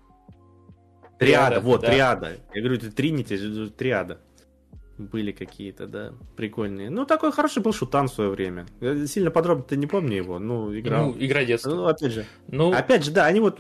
[1.19, 1.87] Триада, триада вот, да.
[1.87, 2.37] триада.
[2.53, 4.19] Я говорю, это Тринити, триада.
[4.97, 6.89] Были какие-то, да, прикольные.
[6.89, 8.65] Ну, такой хороший был шутан в свое время.
[8.81, 11.11] Я сильно подробно-то не помню его, ну, играл.
[11.11, 11.69] Ну, игра детства.
[11.69, 12.25] Ну, опять же.
[12.49, 12.73] Ну...
[12.73, 13.57] Опять же, да, они вот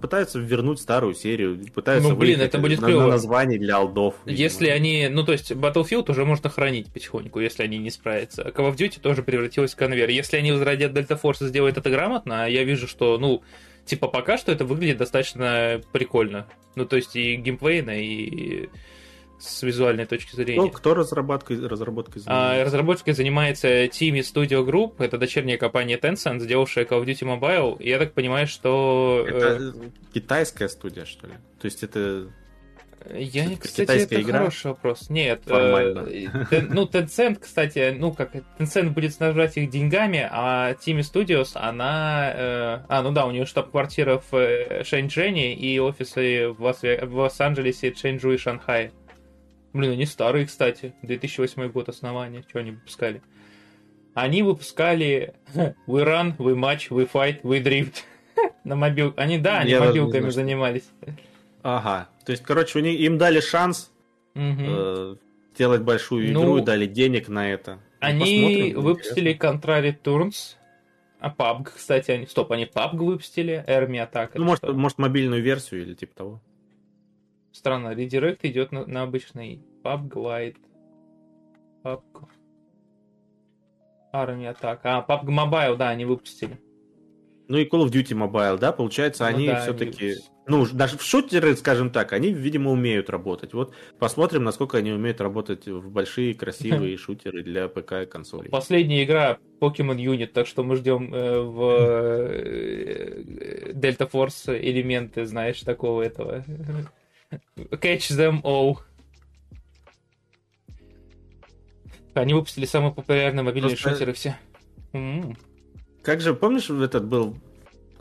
[0.00, 4.16] пытаются вернуть старую серию, пытаются ну, блин, это будет на, на название для алдов.
[4.24, 4.42] Видимо.
[4.42, 8.42] Если они, ну, то есть, Battlefield уже можно хранить потихоньку, если они не справятся.
[8.42, 10.08] Call of Duty тоже превратилась в конвейер.
[10.08, 13.44] Если они возродят Delta Force и сделают это грамотно, я вижу, что, ну,
[13.84, 16.46] типа, пока что это выглядит достаточно прикольно.
[16.74, 18.68] Ну, то есть и геймплейно, и
[19.42, 20.60] с визуальной точки зрения.
[20.60, 22.60] Ну, кто разработкой, разработкой а, занимается?
[22.60, 27.82] А, разработкой занимается Team Studio Group, это дочерняя компания Tencent, сделавшая Call of Duty Mobile.
[27.82, 29.24] И я так понимаю, что...
[29.28, 29.90] Это э...
[30.14, 31.34] китайская студия, что ли?
[31.60, 32.28] То есть это
[33.10, 34.38] я, не, кстати, это игра?
[34.38, 35.10] хороший вопрос.
[35.10, 41.52] Нет, э, ну, Tencent, кстати, ну, как, Tencent будет снабжать их деньгами, а Team Studios,
[41.54, 42.32] она...
[42.34, 47.92] Э, а, ну да, у нее штаб-квартира в э, Шэньчжэне и офисы в, в Лос-Анджелесе,
[47.92, 48.92] Чэньчжу и Шанхае.
[49.72, 50.94] Блин, они старые, кстати.
[51.02, 52.44] 2008 год основания.
[52.48, 53.22] Что они выпускали?
[54.14, 55.74] Они выпускали We
[56.04, 58.02] Run, We Match, We Fight, We Drift.
[58.64, 59.14] На мобил...
[59.16, 60.84] Они, да, они Я мобилками занимались.
[61.62, 62.08] Ага.
[62.24, 63.92] То есть, короче, у них, им дали шанс
[64.34, 64.42] угу.
[64.44, 65.16] э,
[65.54, 67.74] сделать большую игру ну, и дали денег на это.
[67.74, 70.56] Ну, они выпустили Contra Returns.
[71.20, 72.26] А PUBG, кстати, они...
[72.26, 74.32] Стоп, они PUBG выпустили, Army Attack.
[74.34, 76.42] Ну, может, может, мобильную версию или типа того.
[77.52, 80.56] Странно, редирект идет на, на обычный PUBG Lite.
[81.84, 82.28] PUBG.
[84.12, 84.80] Army Attack.
[84.82, 86.58] А, PUBG Mobile, да, они выпустили.
[87.46, 90.16] Ну и Call of Duty Mobile, да, получается, ну, они да, все-таки,
[90.46, 93.54] ну, даже в шутеры, скажем так, они, видимо, умеют работать.
[93.54, 98.50] Вот посмотрим, насколько они умеют работать в большие красивые шутеры для ПК и консолей.
[98.50, 101.62] Последняя игра Pokemon Unit, так что мы ждем э, в
[102.28, 103.22] э,
[103.72, 106.44] Delta Force элементы, знаешь, такого этого.
[107.56, 108.78] Catch them all.
[112.14, 113.90] Они выпустили самые популярные мобильные Просто...
[113.90, 114.36] шутеры все.
[116.02, 117.36] Как же, помнишь, этот был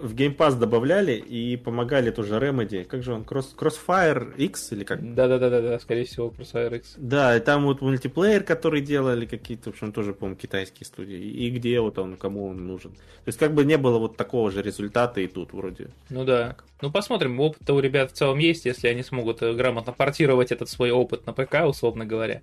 [0.02, 2.84] в Game Pass добавляли и помогали тоже Remedy.
[2.84, 3.22] Как же он?
[3.22, 5.14] Cross, Crossfire X или как?
[5.14, 6.96] Да-да-да, да, скорее всего, Crossfire X.
[6.98, 11.18] Да, и там вот мультиплеер, который делали какие-то, в общем, тоже, по-моему, китайские студии.
[11.18, 12.92] И где вот он, кому он нужен.
[12.92, 15.90] То есть как бы не было вот такого же результата и тут вроде.
[16.10, 16.50] Ну да.
[16.50, 16.66] Так.
[16.82, 20.70] Ну посмотрим, опыт-то у ребят в целом есть, если они смогут э, грамотно портировать этот
[20.70, 22.42] свой опыт на ПК, условно говоря.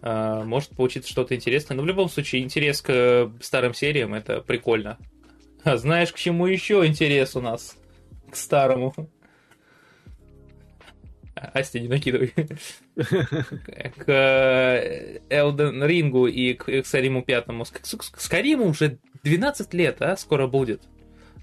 [0.00, 1.76] А, может получиться что-то интересное.
[1.76, 4.98] Но в любом случае, интерес к э, старым сериям это прикольно.
[5.64, 7.76] А знаешь, к чему еще интерес у нас?
[8.30, 8.94] К старому.
[11.34, 12.34] Асти, не накидывай.
[13.96, 17.64] К Элден Рингу и к Скариму пятому.
[17.64, 20.82] Скариму уже 12 лет, а, скоро будет.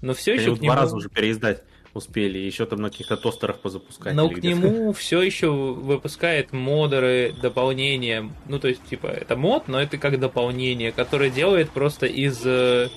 [0.02, 0.56] Но все еще нему...
[0.56, 1.62] два раза уже переиздать
[1.96, 4.14] успели, еще там на каких-то тостерах позапускать.
[4.14, 8.30] Но к нему все еще выпускает модеры, дополнения.
[8.46, 12.88] Ну, то есть, типа, это мод, но это как дополнение, которое делает просто из э,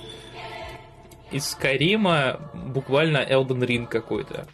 [1.30, 4.46] из Скайрима буквально Elden Ring какой-то.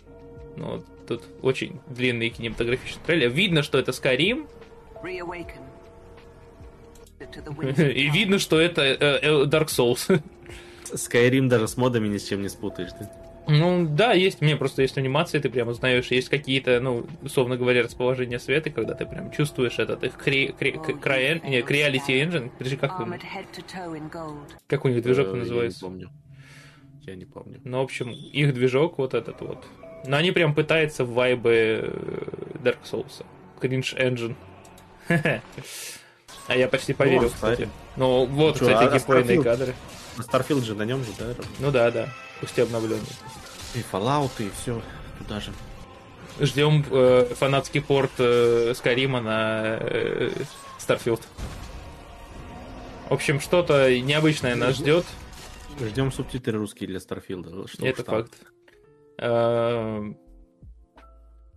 [0.56, 3.30] Ну, тут очень длинный кинематографичный трейлер.
[3.30, 4.48] Видно, что это Skyrim.
[7.92, 10.20] И видно, что это э, э, Dark Souls.
[10.84, 13.10] Skyrim даже с модами ни с чем не спутаешь, да?
[13.48, 17.84] Ну, да, есть, мне просто есть анимации, ты прямо узнаешь, есть какие-то, ну, условно говоря,
[17.84, 22.76] расположение света, когда ты прям чувствуешь этот их кри, кри, кри, не, Creality Engine, подожди,
[22.76, 22.98] как,
[24.66, 25.86] как у них движок э, называется?
[25.86, 26.10] Я не помню.
[27.06, 27.60] Я не помню.
[27.64, 29.64] Ну, в общем, их движок вот этот вот.
[30.06, 31.90] Но они прям пытаются в вайбы э,
[32.62, 33.24] Dark Souls.
[33.60, 34.34] Cringe Engine.
[36.48, 37.68] А я почти поверил, ну, кстати.
[37.96, 39.74] Ну, вот, ну, кстати, а геймплейные кадры.
[40.16, 41.34] Starfield же на нем же, да?
[41.58, 42.08] Ну да, да.
[42.40, 43.02] Пусть обновленный.
[43.74, 44.80] И Fallout, и все
[45.18, 45.52] туда же.
[46.38, 50.30] Ждем э, фанатский порт э, Скайрима на э,
[50.78, 51.22] Starfield.
[53.08, 55.04] В общем, что-то необычное нас ждет.
[55.78, 57.66] Ждем субтитры русские для Старфилда.
[57.80, 58.32] Это факт.
[59.18, 60.18] Эм,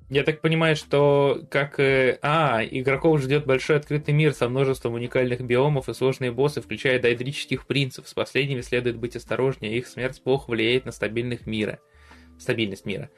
[0.09, 1.79] я так понимаю, что как...
[1.79, 7.65] А, игроков ждет большой открытый мир со множеством уникальных биомов и сложные боссы, включая дайдрических
[7.65, 8.07] принцев.
[8.09, 11.79] С последними следует быть осторожнее, их смерть плохо влияет на стабильность мира.
[12.37, 13.09] Стабильность мира.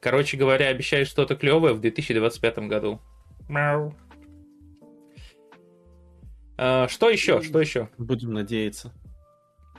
[0.00, 3.00] Короче говоря, обещают что-то клевое в 2025 году.
[3.48, 3.94] Мяу.
[6.56, 7.42] А, что еще?
[7.42, 7.88] Что еще?
[7.98, 8.92] Будем надеяться.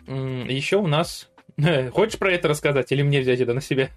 [0.08, 1.30] Еще у нас...
[1.92, 3.90] Хочешь про это рассказать или мне взять это на себя?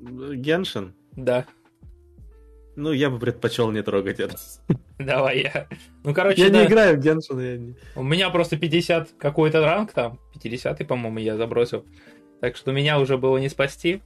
[0.00, 0.94] Геншин?
[1.16, 1.46] Да.
[2.76, 4.36] Ну, я бы предпочел не трогать это.
[4.98, 5.68] Давай я.
[6.02, 6.60] Ну, короче, я да.
[6.60, 7.40] не играю в Геншин.
[7.40, 7.74] Я не...
[7.94, 10.18] У меня просто 50 какой-то ранг там.
[10.42, 11.84] 50 по-моему, я забросил.
[12.40, 14.00] Так что меня уже было не спасти.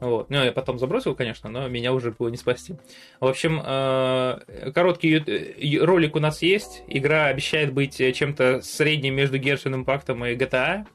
[0.00, 0.30] Вот.
[0.30, 2.76] Ну, я потом забросил, конечно, но меня уже было не спасти.
[3.20, 6.82] В общем, э, короткий ролик у нас есть.
[6.86, 10.86] Игра обещает быть чем-то средним между Genshin Impact и GTA.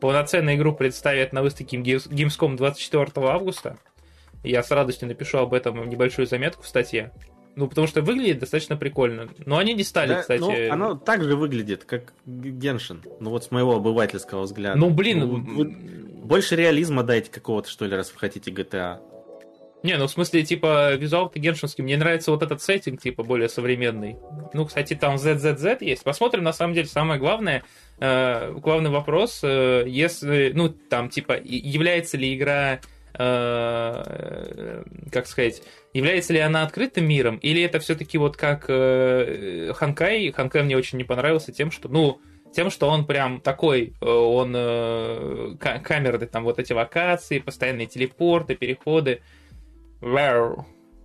[0.00, 3.78] Полноценную игру представят на выставке Gamescom 24 августа.
[4.42, 7.12] Я с радостью напишу об этом небольшую заметку в статье.
[7.54, 9.28] Ну, потому что выглядит достаточно прикольно.
[9.44, 10.40] Но они не стали, да, кстати...
[10.40, 13.02] Ну, оно так же выглядит, как Геншин.
[13.20, 14.78] Ну, вот с моего обывательского взгляда.
[14.78, 15.20] Ну, блин...
[15.20, 15.64] Ну, вы,
[16.22, 19.00] больше реализма дайте какого-то, что ли, раз вы хотите GTA.
[19.82, 21.82] Не, ну в смысле, типа, визуал-то геншинский.
[21.82, 24.16] Мне нравится вот этот сеттинг, типа, более современный.
[24.54, 26.04] Ну, кстати, там ZZZ есть.
[26.04, 27.64] Посмотрим, на самом деле, самое главное,
[27.98, 32.80] э, главный вопрос, э, если, ну, там, типа, является ли игра
[33.14, 35.62] как сказать,
[35.92, 40.98] является ли она открытым миром, или это все-таки вот как э, Ханкай, Ханкай мне очень
[40.98, 42.20] не понравился тем, что, ну,
[42.52, 48.54] тем, что он прям такой, э, он э, камеры, там вот эти локации, постоянные телепорты,
[48.54, 49.20] переходы,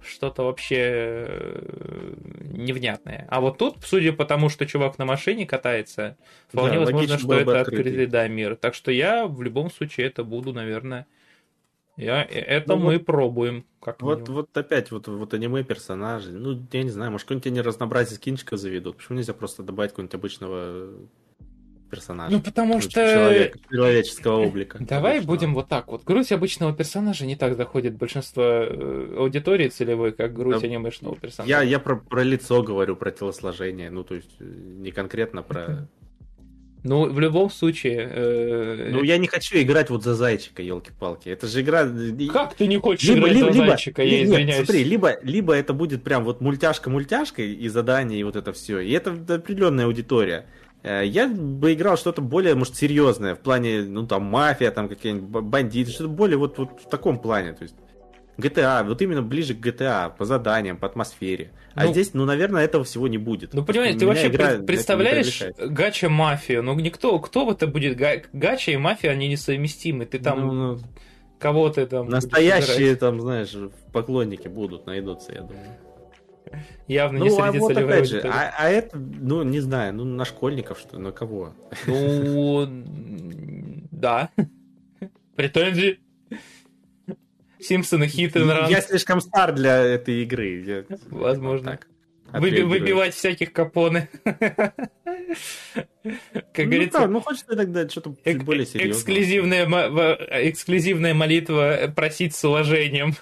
[0.01, 2.13] что-то вообще э,
[2.51, 3.27] невнятное.
[3.29, 6.17] А вот тут, судя по тому, что чувак на машине катается,
[6.47, 8.55] вполне да, возможно, что это открытый да, мир.
[8.55, 11.07] Так что я в любом случае это буду, наверное,
[11.97, 13.65] я, э, это ну, мы вот, пробуем.
[13.81, 16.31] Как вот, вот опять вот, вот аниме персонажи.
[16.31, 18.97] Ну, я не знаю, может, какое-нибудь они разнообразие скинчиков заведут.
[18.97, 20.91] Почему нельзя просто добавить какого-нибудь обычного
[21.89, 22.35] персонажа.
[22.35, 22.91] Ну, потому Ну, что...
[22.91, 24.77] человек- человеческого облика.
[24.81, 25.33] Давай Конечно.
[25.33, 26.03] будем вот так вот.
[26.03, 30.67] Грудь обычного персонажа не так заходит большинство э, аудитории целевой, как грудь Да.
[30.67, 31.49] анимешного персонажа.
[31.49, 33.89] Я, я про, про лицо говорю, про телосложение.
[33.89, 35.87] Ну, то есть, э, не конкретно про...
[36.87, 38.09] Ну, в любом случае...
[38.11, 41.29] э, Ну, я не хочу играть вот за зайчика, елки-палки.
[41.29, 41.87] Это же игра...
[42.31, 44.55] Как ты не хочешь Либо, играть либо, за либо- зайчика, я нет, извиняюсь.
[44.65, 48.79] смотри, либо, либо это будет прям вот мультяшка-мультяшка и задания, и вот это все.
[48.79, 50.45] И это определенная аудитория.
[50.83, 55.43] Э, Я бы играл что-то более, может, серьезное, в плане, ну, там, мафия, там, какие-нибудь
[55.43, 57.75] бандиты, что-то более вот, вот в таком плане, то есть
[58.37, 61.51] GTA, вот именно ближе к GTA, по заданиям, по атмосфере.
[61.73, 63.53] А Ну, здесь, ну, наверное, этого всего не будет.
[63.53, 66.63] Ну, понимаешь, ты вообще игра не представляешь гача-мафию?
[66.63, 67.97] Ну, никто, кто в это будет?
[67.97, 70.05] Га- Гача и мафия, они несовместимы.
[70.05, 70.79] Ты там, Ну, ну,
[71.39, 72.09] кого ты там...
[72.09, 73.55] настоящие, там, знаешь,
[73.91, 75.65] поклонники будут, найдутся, я думаю.
[76.87, 79.93] Явно не Ну, а среди вот целевой опять же, а, а это, ну, не знаю,
[79.93, 81.53] ну, на школьников, что на кого?
[81.85, 82.65] Ну,
[83.91, 84.29] да.
[85.35, 85.99] Претензии.
[87.59, 88.39] Симпсоны, хит и
[88.69, 90.61] Я слишком стар для этой игры.
[90.61, 91.71] я- Возможно.
[91.71, 91.87] так
[92.41, 94.09] Выби- выбивать всяких капоны.
[94.23, 95.85] Как
[96.57, 98.91] ну, говорится, да, ну хочется тогда что-то эк- более серьезное.
[98.93, 99.65] эксклюзивная,
[100.49, 103.13] эксклюзивная молитва просить с уважением.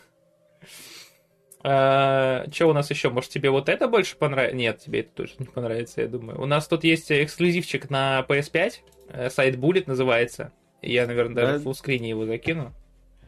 [1.61, 3.09] Что у нас еще?
[3.09, 4.55] Может, тебе вот это больше понравится?
[4.55, 6.39] Нет, тебе это точно не понравится, я думаю.
[6.39, 8.81] У нас тут есть эксклюзивчик на PS5.
[9.09, 10.51] э, Сайт Bullet называется.
[10.81, 11.59] Я, наверное, даже Да.
[11.59, 12.73] в фуллскрине его закину.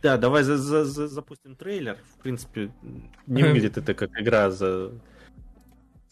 [0.02, 1.98] Да, давай за- за- за- запустим трейлер.
[2.18, 2.72] В принципе,
[3.26, 4.92] не выглядит это как игра за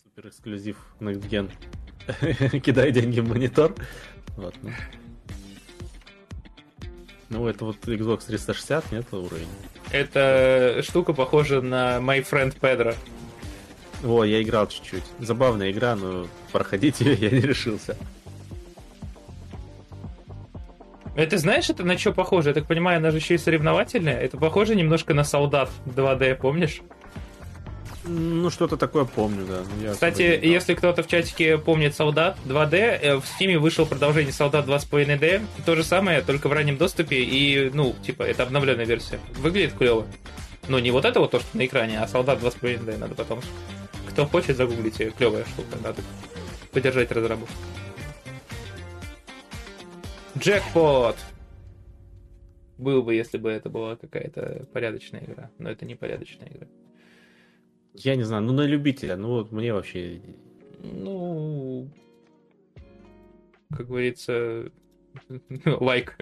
[0.03, 1.51] супер эксклюзив Next Gen.
[2.61, 3.75] Кидай деньги в монитор.
[4.37, 4.71] Вот, ну.
[7.29, 9.47] Ну, это вот Xbox 360, нет, уровень.
[9.91, 12.95] Эта штука похожа на My Friend Pedro.
[14.03, 15.03] О, я играл чуть-чуть.
[15.19, 17.97] Забавная игра, но проходить ее я не решился.
[21.15, 22.49] Это знаешь, это на что похоже?
[22.49, 24.19] Я так понимаю, она же еще и соревновательная.
[24.19, 26.81] Это похоже немножко на солдат 2D, помнишь?
[28.07, 29.61] Ну, что-то такое помню, да.
[29.77, 34.31] но я Кстати, если кто-то в чатике помнит солдат 2D, э, в Steam вышел продолжение
[34.31, 35.41] солдат 2.5D.
[35.65, 37.23] То же самое, только в раннем доступе.
[37.23, 39.19] И, ну, типа, это обновленная версия.
[39.37, 40.05] Выглядит клево.
[40.67, 43.41] Ну, не вот это вот то, что на экране, а солдат 2.5D надо потом.
[44.09, 45.11] Кто хочет, загуглите.
[45.17, 45.77] Клевая штука.
[45.81, 46.01] Надо
[46.71, 47.55] поддержать разработку.
[50.37, 51.15] Джекпот!
[52.77, 55.49] Был бы, если бы это была какая-то порядочная игра.
[55.59, 56.67] Но это не порядочная игра.
[57.93, 60.21] Я не знаю, ну на любителя, ну вот мне вообще...
[60.81, 61.89] Ну,
[63.69, 64.69] как говорится,
[65.65, 66.17] лайк.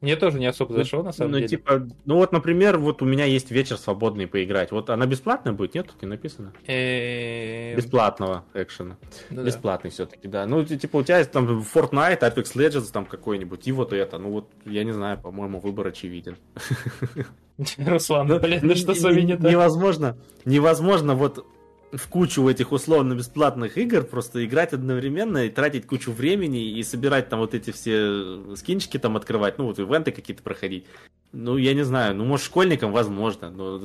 [0.00, 1.48] Мне тоже не особо зашло, на самом ну, деле.
[1.48, 4.72] типа, ну вот, например, вот у меня есть вечер свободный поиграть.
[4.72, 5.88] Вот она бесплатная будет, нет?
[5.88, 6.54] Тут не написано.
[6.66, 8.96] Э, Бесплатного экшена.
[9.28, 9.42] ну да.
[9.42, 10.46] Бесплатный все-таки, да.
[10.46, 14.16] Ну, ти- типа, у тебя есть там Fortnite, Apex Legends там какой-нибудь, и вот это.
[14.16, 16.38] Ну, вот, я не знаю, по-моему, выбор очевиден.
[17.78, 19.50] Руслан, блин, ну что с вами не так?
[19.50, 20.16] Невозможно,
[20.46, 21.44] невозможно вот
[21.92, 27.40] в кучу этих условно-бесплатных игр просто играть одновременно и тратить кучу времени и собирать там
[27.40, 30.86] вот эти все скинчики там открывать, ну вот ивенты какие-то проходить.
[31.32, 33.78] Ну, я не знаю, ну, может, школьникам возможно, но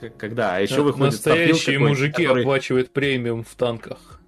[0.00, 0.56] к- когда?
[0.56, 4.20] А еще выходит Настоящие мужики который- оплачивают премиум в танках.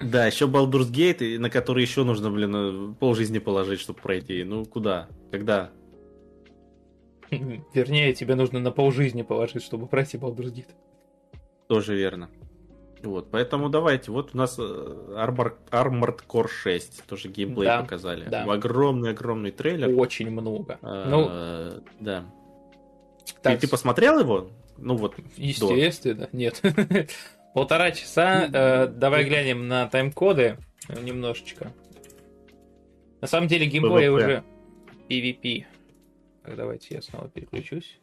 [0.00, 4.42] Да, еще Baldur's Gate, на который еще нужно, блин, э, полжизни положить, чтобы пройти.
[4.44, 5.08] Ну, куда?
[5.30, 5.70] Когда?
[7.30, 10.70] Вернее, тебе нужно на полжизни положить, чтобы пройти Baldur's Gate.
[11.74, 12.28] Тоже верно.
[13.02, 14.10] Вот, поэтому давайте.
[14.12, 17.04] Вот у нас э, Armor- Armored Core 6.
[17.06, 18.28] Тоже геймплей Да, показали.
[18.28, 18.44] да.
[18.44, 19.88] Огромный-огромный трейлер.
[19.98, 20.78] Очень много.
[20.82, 22.24] А, Ну, да.
[23.42, 24.50] так, Ты, ты посмотрел его?
[24.78, 26.60] Ну вот, Естественно, нет.
[27.54, 28.48] Полтора часа.
[28.52, 30.58] э, Давай глянем на тайм-коды
[30.88, 31.72] э, немножечко.
[33.20, 34.44] На самом деле геймплей уже
[35.08, 35.64] PvP.
[36.44, 37.98] Так, давайте я снова переключусь.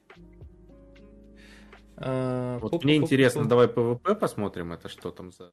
[2.00, 2.84] Э, вот пу-пу-пу-пу.
[2.86, 5.52] мне интересно, давай PvP посмотрим, это что там за...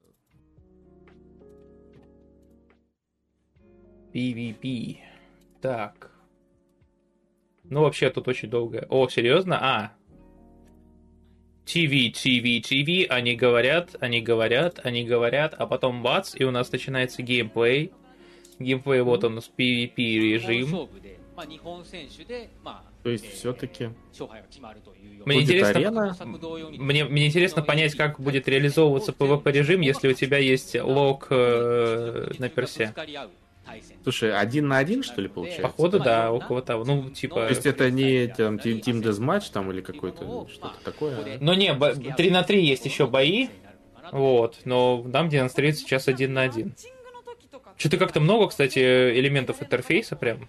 [4.13, 4.99] PvP.
[5.61, 6.13] Так.
[7.65, 8.87] Ну, вообще, тут очень долго.
[8.89, 9.59] О, серьезно?
[9.61, 9.93] А.
[11.67, 13.07] TV, TV, TV.
[13.07, 17.93] Они говорят, они говорят, они говорят, а потом бац, и у нас начинается геймплей.
[18.61, 20.89] Геймплей, вот он, с PvP 日本 режим.
[23.07, 23.91] То есть все-таки...
[25.25, 26.17] Мне интересно, арена...
[26.25, 32.33] мне, мне интересно понять, как будет реализовываться PvP режим, если у тебя есть лог э,
[32.41, 32.93] на персе.
[34.03, 35.63] Слушай, один на один, что ли, получается?
[35.63, 36.85] Походу, да, около того.
[36.85, 37.47] Ну, типа...
[37.47, 41.39] То есть это не там, Team Deathmatch там или какой-то что-то такое?
[41.39, 41.73] Ну, не,
[42.13, 43.51] 3 на 3 есть еще бои,
[44.11, 46.75] вот, но нам демонстрирует сейчас один на один.
[47.77, 50.49] Что-то как-то много, кстати, элементов интерфейса прям.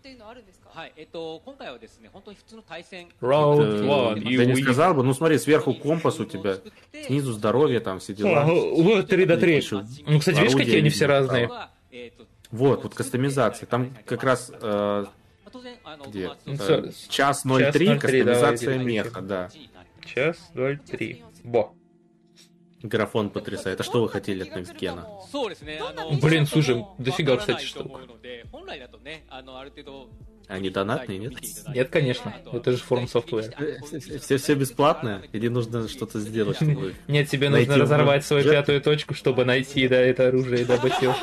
[0.00, 3.08] ていうのはあるんですかはい、えっと、今回はですね、本当に普通の対戦。
[3.20, 4.62] Round Э, one, Я не you win.
[4.62, 6.58] сказал бы, ну смотри, сверху компас у тебя,
[7.06, 8.44] снизу здоровье, там все дела.
[8.44, 9.56] Вот, 3 до 3.
[9.56, 11.48] Еще Ну, кстати, видишь, какие они все разные?
[11.92, 13.66] えっと Вот, вот кастомизация.
[13.66, 15.04] Там как раз э,
[15.52, 16.26] 当然、あの、 где?
[16.26, 18.84] まあ Ну, Э, с- час час 03, 03, кастомизация давайте.
[18.84, 19.48] меха, да.
[20.04, 21.24] Час 03.
[21.44, 21.72] Бо.
[22.83, 23.79] Графон потрясает.
[23.79, 25.07] А что вы хотели от Навикена?
[26.21, 27.99] Блин, слушай, дофига, кстати, штук.
[30.47, 31.33] Они донатные, нет?
[31.73, 32.35] Нет, конечно.
[32.51, 33.53] Это же FromSoftware.
[34.19, 35.21] Все, все бесплатное?
[35.31, 39.97] или нужно что-то сделать, чтобы Нет, тебе нужно разорвать свою пятую точку, чтобы найти да,
[39.97, 41.15] это оружие и добыть его.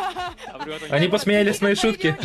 [0.91, 2.17] Они посмеялись с моей шутки.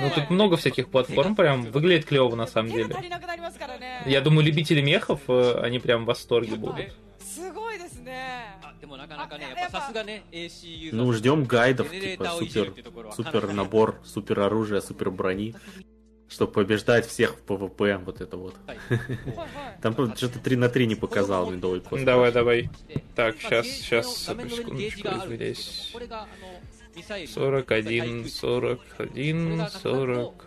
[0.00, 2.96] Ну, тут много всяких платформ, прям выглядит клево на самом деле.
[4.06, 6.86] Я думаю, любители мехов, э, они прям в восторге будут.
[8.88, 11.04] もなかなかね、やっぱさすがね、AC ユーザー。
[11.04, 12.72] Ну, ждем гайдов, типа, супер,
[13.08, 15.54] а супер набор, супер оружие, супер брони,
[16.28, 18.56] чтобы побеждать всех в ПВП, вот это вот.
[19.82, 22.04] Там что-то 3 на 3 не показал медовый пост.
[22.04, 22.70] Давай, давай.
[23.14, 25.94] Так, сейчас, сейчас, одну секундочку, здесь.
[27.28, 30.46] 41, 41, 40.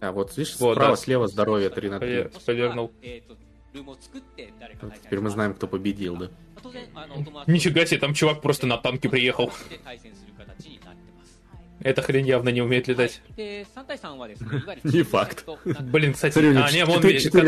[0.00, 0.96] А, вот видишь, вот, справа, да.
[0.96, 2.30] слева здоровье 3 на 3.
[2.40, 2.92] Сповернул.
[5.02, 6.30] Теперь мы знаем, кто победил, да?
[7.46, 9.52] Нифига себе, там чувак просто на танке приехал.
[11.80, 13.20] Эта хрень явно не умеет летать.
[13.36, 15.46] Не факт.
[15.64, 17.00] Блин, кстати, Смотри, а, не, он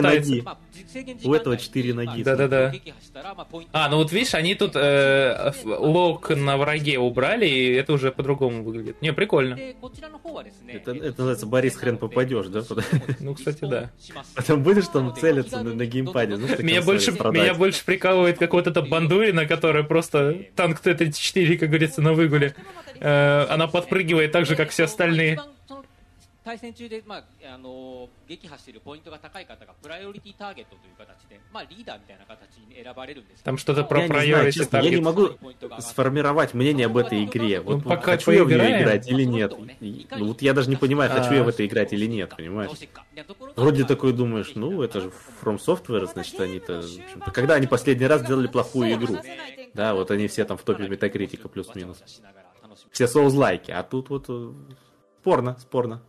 [0.03, 0.45] ноги.
[1.25, 2.23] У этого четыре ноги.
[2.23, 2.73] Да-да-да.
[3.73, 8.63] А, ну вот видишь, они тут э, лог на враге убрали, и это уже по-другому
[8.63, 9.01] выглядит.
[9.01, 9.59] Не, прикольно.
[10.69, 12.63] Это, называется Борис хрен попадешь, да?
[13.21, 13.91] Ну, кстати, да.
[14.35, 16.37] А там будешь там целиться на, на геймпаде.
[16.37, 21.69] Ну, меня, больше, меня больше прикалывает как вот эта бандурина, которая просто танк Т-34, как
[21.69, 22.55] говорится, на выгуле.
[23.01, 25.34] Э, она подпрыгивает так же, как все остальные.
[25.34, 25.84] 一番その
[26.44, 27.24] 対戦中で、まあ、
[27.54, 35.02] あの撃破しているポイントが高い方がプライオリティターゲットという形で、まあ、リーダーみたいな形に選ばれるんですけど Там что-то про Я не знаю, priority честно, я не target.
[35.02, 35.30] могу
[35.80, 37.62] сформировать мнение об этой игре.
[37.62, 38.84] Вот, Ну, вот пока хочу я в нее поиграем.
[38.84, 39.54] играть или нет.
[39.80, 41.50] И- ну, вот я даже не понимаю, хочу я в А.
[41.52, 42.68] это играть или нет, понимаешь?
[42.68, 45.12] どうしていくかみたいなところが Вроде такой думаешь, ну это же
[45.42, 46.82] From Software, значит они-то...
[46.82, 49.18] в общем-то, Когда они последний раз делали плохую игру?
[49.74, 52.04] Да, вот они все там в топе Метакритика плюс-минус.
[52.91, 54.53] все соузлайки, а тут вот э,
[55.21, 56.03] спорно, спорно.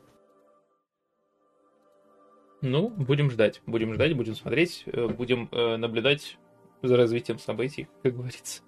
[2.62, 6.38] Ну, будем ждать, будем ждать, будем смотреть, э, будем э, наблюдать
[6.82, 8.62] за развитием событий, как говорится.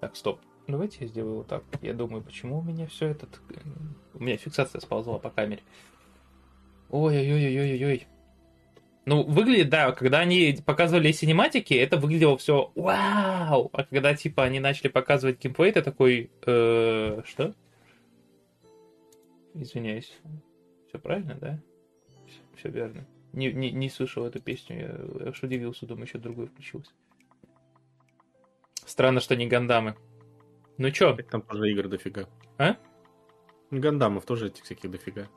[0.00, 0.40] Так, стоп.
[0.66, 1.64] Давайте я сделаю вот так.
[1.80, 3.40] Я думаю, почему у меня все этот...
[4.14, 5.62] У меня фиксация сползла по камере.
[6.90, 8.06] Ой-ой-ой-ой-ой-ой.
[9.06, 13.70] Ну, выглядит, да, когда они показывали синематики, это выглядело все вау!
[13.72, 16.30] А когда, типа, они начали показывать геймплей, ты такой...
[16.44, 17.54] э, что?
[19.54, 20.12] Извиняюсь.
[20.88, 21.60] Все правильно, да?
[22.56, 23.06] Все верно.
[23.32, 24.78] Не, не, не слышал эту песню,
[25.20, 26.92] я аж удивился, думаю, еще другую включился.
[28.84, 29.96] Странно, что не гандамы.
[30.76, 32.28] Ну чё, Там тоже игр дофига.
[32.58, 32.76] А?
[33.70, 35.28] Гандамов тоже этих всяких дофига.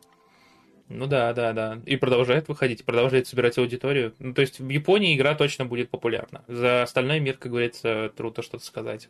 [0.89, 1.81] Ну да, да, да.
[1.85, 4.13] И продолжает выходить, продолжает собирать аудиторию.
[4.19, 6.43] Ну, то есть в Японии игра точно будет популярна.
[6.47, 9.09] За остальной мир, как говорится, трудно что-то сказать.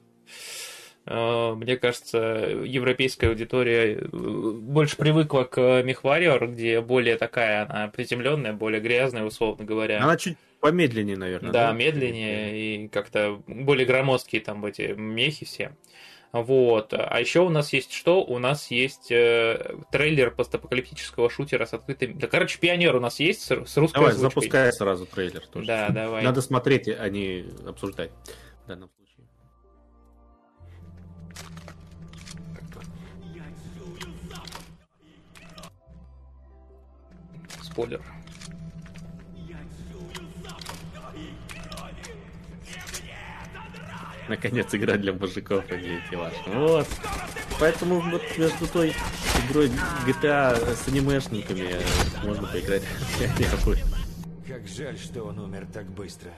[1.05, 2.17] Э, Мне кажется,
[2.63, 9.65] европейская аудитория э, больше привыкла к Мехвариор, где более такая она приземленная, более грязная, условно
[9.65, 10.01] говоря.
[10.01, 11.51] Она чуть помедленнее, наверное.
[11.51, 15.75] Да, медленнее и как-то более громоздкие там эти мехи все.
[16.33, 16.95] Вот.
[16.95, 18.23] А еще у нас есть что?
[18.23, 22.17] У нас есть э, трейлер постапокалиптического шутера с открытым...
[22.17, 24.41] Да, короче, пионер у нас есть с, с русской Давай, озвучкой.
[24.41, 25.67] запускай сразу трейлер тоже.
[25.67, 26.23] Да, давай.
[26.23, 28.09] Надо смотреть, а не обсуждать.
[28.65, 29.27] В данном случае.
[37.61, 38.01] Спойлер.
[44.33, 46.33] Наконец, игра для мужиков, а не деваш.
[46.47, 46.87] Вот.
[47.59, 48.95] Поэтому вот между той
[49.47, 49.69] игрой
[50.07, 52.81] GTA с анимешниками э, можно поиграть.
[54.47, 56.31] Как жаль, что он умер так быстро.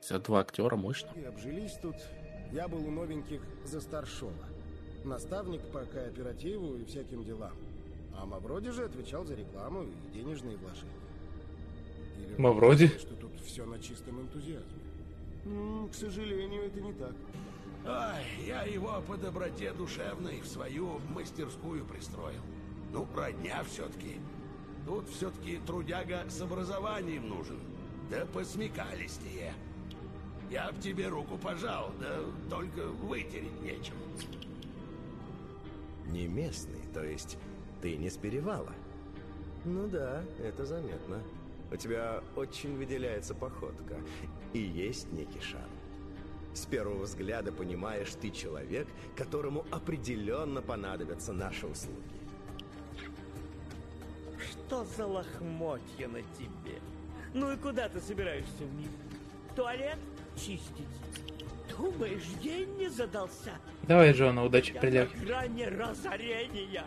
[0.00, 1.10] Все два актера мощно.
[1.16, 1.96] И обжились тут.
[2.52, 4.46] Я был у новеньких за старшова.
[5.02, 7.56] Наставник по кооперативу и всяким делам.
[8.16, 10.99] А Мавроди же отвечал за рекламу и денежные вложения.
[12.38, 12.88] Мавроди?
[12.88, 14.80] что тут все на чистом энтузиазме?
[15.44, 17.14] М, к сожалению, это не так.
[17.86, 22.42] Ай, я его по доброте душевной в свою мастерскую пристроил.
[22.92, 24.16] Ну, родня все-таки.
[24.86, 27.58] Тут все-таки трудяга с образованием нужен.
[28.10, 29.54] Да посмекалистее.
[30.50, 32.18] Я б тебе руку пожал, да
[32.48, 33.94] только вытереть нечем.
[36.08, 37.38] Не местный, то есть
[37.80, 38.72] ты не с перевала?
[39.64, 41.22] Ну да, это заметно.
[41.72, 43.96] У тебя очень выделяется походка.
[44.52, 45.70] И есть некий шарм.
[46.52, 52.20] С первого взгляда понимаешь, ты человек, которому определенно понадобятся наши услуги.
[54.50, 56.80] Что за лохмотья на тебе?
[57.34, 58.88] Ну и куда ты собираешься в них?
[59.54, 59.98] Туалет
[60.36, 60.88] чистить?
[61.76, 63.52] Думаешь, день не задался?
[63.84, 65.14] Давай, Джона, удачи Я приляг.
[65.14, 66.84] на грани разорения.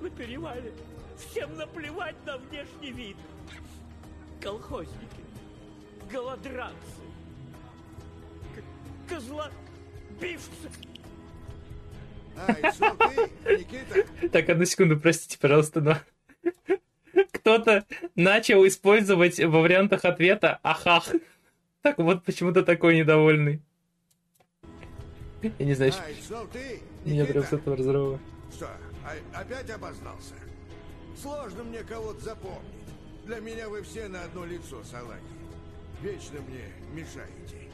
[0.00, 0.74] На перевале
[1.16, 3.16] всем наплевать на внешний вид.
[4.42, 5.24] Колхозники,
[6.10, 6.74] голодранцы,
[9.08, 9.50] козла,
[10.20, 10.70] бивцы.
[12.46, 14.28] Ты, Никита?
[14.32, 15.98] Так, одну секунду, простите, пожалуйста, но...
[17.32, 17.84] Кто-то
[18.14, 21.12] начал использовать во вариантах ответа «ахах».
[21.82, 23.60] Так вот, почему-то такой недовольный.
[25.42, 28.20] Я не знаю, что Ай, что ты, меня прям с этого разрыва.
[28.54, 28.68] Что,
[29.04, 30.34] а- опять обознался?
[31.20, 32.79] Сложно мне кого-то запомнить.
[33.30, 35.22] Для меня вы все на одно лицо, салаги.
[36.02, 37.70] Вечно мне мешаете.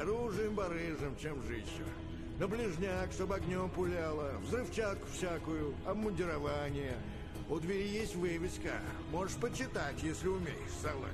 [0.00, 1.84] Оружием, барыжем, чем же еще?
[2.38, 6.96] На ближняк, чтобы огнем пуляло, взрывчатку всякую, обмундирование.
[7.50, 8.80] У двери есть вывеска.
[9.12, 11.12] Можешь почитать, если умеешь, салага.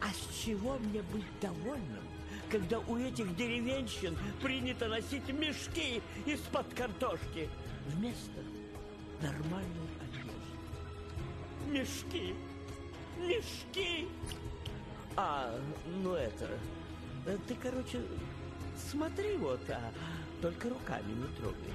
[0.00, 2.08] А с чего мне быть довольным,
[2.50, 7.48] когда у этих деревенщин принято носить мешки из-под картошки
[7.86, 8.42] вместо
[9.22, 9.79] нормальной одежды?
[11.68, 12.34] Мешки!
[13.18, 14.08] Мешки!
[15.16, 15.54] А,
[16.02, 16.48] ну это...
[17.26, 18.00] э, Ты, короче,
[18.90, 19.92] смотри вот, а
[20.40, 21.74] только руками не трогай.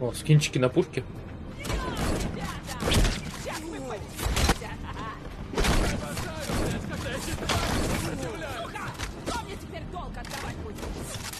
[0.00, 1.04] О, скинчики на пушке.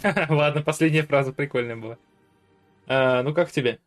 [0.29, 1.99] Ладно, последняя фраза прикольная была.
[2.87, 3.81] А, ну как тебе?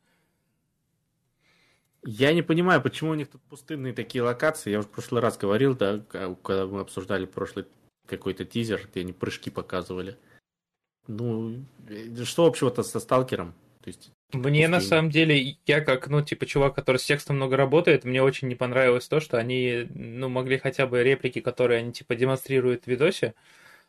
[2.09, 4.71] Я не понимаю, почему у них тут пустынные такие локации.
[4.71, 5.99] Я уже в прошлый раз говорил, да,
[6.41, 7.65] когда мы обсуждали прошлый
[8.05, 10.15] какой-то тизер, где они прыжки показывали.
[11.07, 13.53] Ну, э, что общего-то со сталкером?
[13.83, 17.57] То есть, Мне на самом деле, я как, ну, типа, чувак, который с текстом много
[17.57, 21.91] работает, мне очень не понравилось то, что они, ну, могли хотя бы реплики, которые они,
[21.91, 23.33] типа, демонстрируют в видосе,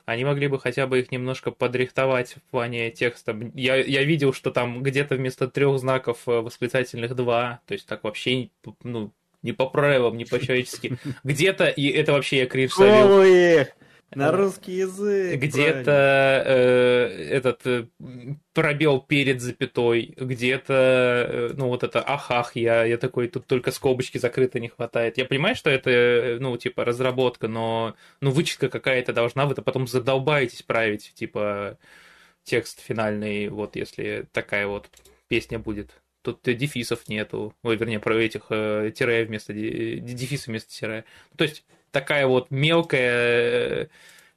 [0.09, 3.39] они могли бы хотя бы их немножко подрихтовать в плане текста.
[3.53, 8.05] Я, я видел, что там где-то вместо трех знаков э, восклицательных два, то есть так
[8.05, 8.49] вообще,
[8.83, 9.13] ну,
[9.43, 10.97] не по правилам, не по-человечески.
[11.25, 13.69] Где-то, и это вообще я кринж словил.
[14.15, 15.39] На русский язык!
[15.39, 17.87] Где-то э, этот э,
[18.55, 24.17] пробел перед запятой, где-то, э, ну вот это ахах, я, я такой, тут только скобочки
[24.17, 25.19] закрыты не хватает.
[25.19, 29.87] Я понимаю, что это, э, ну, типа, разработка, но, ну, вычетка какая-то должна, вы-то потом
[29.87, 31.77] задолбаетесь править, типа,
[32.45, 34.89] текст финальный, вот если такая вот
[35.29, 36.01] песня будет.
[36.23, 41.05] Тут э, дефисов нету, ой, вернее, про этих э, тире вместо, дефиса вместо тире.
[41.37, 43.89] То есть, такая вот мелкая э,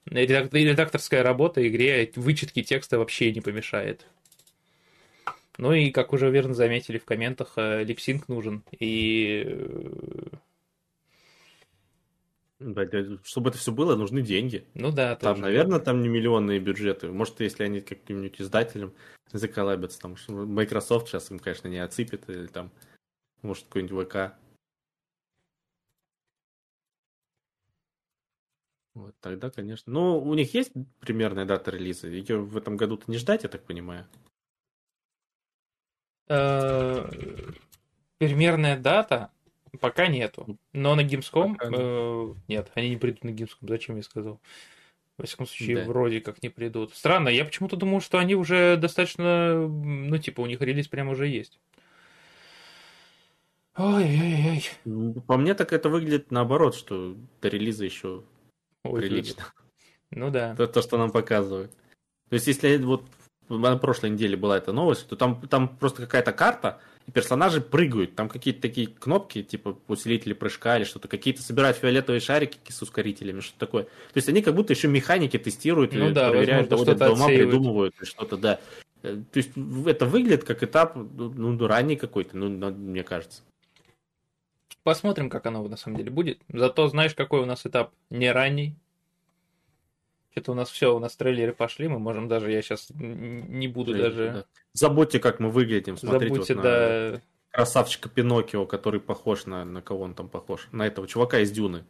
[0.05, 4.05] редак- редакторская работа игре вычетки текста вообще не помешает.
[5.57, 8.63] Ну и, как уже верно заметили в комментах, э, липсинг нужен.
[8.79, 10.27] И э,
[13.23, 14.65] Чтобы это все было, нужны деньги.
[14.73, 15.41] ну да, Там, тоже.
[15.43, 17.07] наверное, там не миллионные бюджеты.
[17.11, 18.93] Может, если они каким-нибудь издателем
[19.31, 22.71] заколабятся, там, что Microsoft сейчас им, конечно, не отсыпет, или там,
[23.41, 24.33] может, какой-нибудь ВК.
[28.93, 29.91] Вот, тогда, конечно.
[29.91, 32.07] Ну, у них есть примерная дата релиза?
[32.07, 34.05] Ее в этом году-то не ждать, я так понимаю.
[36.27, 37.09] Э,
[38.17, 39.31] Примерная дата
[39.79, 40.57] пока нету.
[40.73, 43.67] Но на Gamescom э, нет, они не придут на Gamescom.
[43.67, 44.39] Зачем я сказал?
[45.17, 45.85] Во всяком случае, Да.
[45.85, 46.93] вроде как не придут.
[46.95, 51.27] Странно, я почему-то думал, что они уже достаточно, ну, типа, у них релиз прямо уже
[51.27, 51.59] есть.
[53.75, 55.21] Ой-ой-ой.
[55.27, 58.23] По мне так это выглядит наоборот, что до релиза еще
[58.83, 59.43] Ой, прилично.
[60.11, 60.55] Ну да.
[60.55, 61.71] То, то, что нам показывают.
[62.29, 63.03] То есть, если вот
[63.49, 68.15] на прошлой неделе была эта новость, то там, там просто какая-то карта, и персонажи прыгают.
[68.15, 71.07] Там какие-то такие кнопки, типа усилители прыжка или что-то.
[71.07, 73.83] Какие-то собирают фиолетовые шарики с ускорителями, что такое.
[73.83, 77.13] То есть, они как будто еще механики тестируют, Ну и да, проверяют, доводят до что-то
[77.13, 77.49] ума, отсеивают.
[77.51, 78.59] придумывают что-то, да.
[79.03, 79.51] Э, То есть,
[79.85, 83.41] это выглядит как этап, ну, ну, ранний какой-то, ну, мне кажется.
[84.83, 86.41] Посмотрим, как оно на самом деле будет.
[86.51, 88.75] Зато знаешь, какой у нас этап не ранний.
[90.31, 93.93] Что-то у нас все, у нас трейлеры пошли, мы можем даже, я сейчас не буду
[93.93, 94.31] даже...
[94.33, 94.45] Да.
[94.73, 95.97] Забудьте, как мы выглядим.
[95.97, 96.69] Смотрите Забудьте, вот на
[97.11, 97.21] да.
[97.51, 99.65] красавчика Пиноккио, который похож на...
[99.65, 100.69] На кого он там похож?
[100.71, 101.83] На этого чувака из Дюны.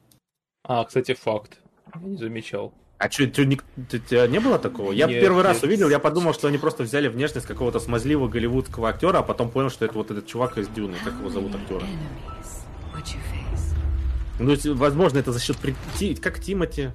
[0.63, 1.59] А, кстати, факт.
[1.93, 2.73] Я не замечал.
[2.97, 4.91] А что, у тебя не было такого?
[4.91, 5.63] Я Нет, первый раз нет.
[5.65, 9.69] увидел, я подумал, что они просто взяли внешность какого-то смазливого голливудского актера, а потом понял,
[9.69, 10.97] что это вот этот чувак из Дюны.
[11.03, 11.84] Как его зовут актера?
[14.40, 15.57] Ну, возможно, это за счет...
[16.22, 16.91] Как Тимати?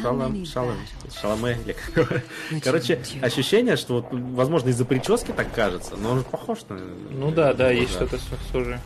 [0.00, 0.76] Шалам, шалам,
[1.20, 6.58] шаламе, или Короче, ощущение, что, вот, возможно, из-за прически так кажется, но он же похож
[6.68, 6.78] на...
[7.10, 8.18] Ну да, да, есть что-то
[8.48, 8.78] схожее.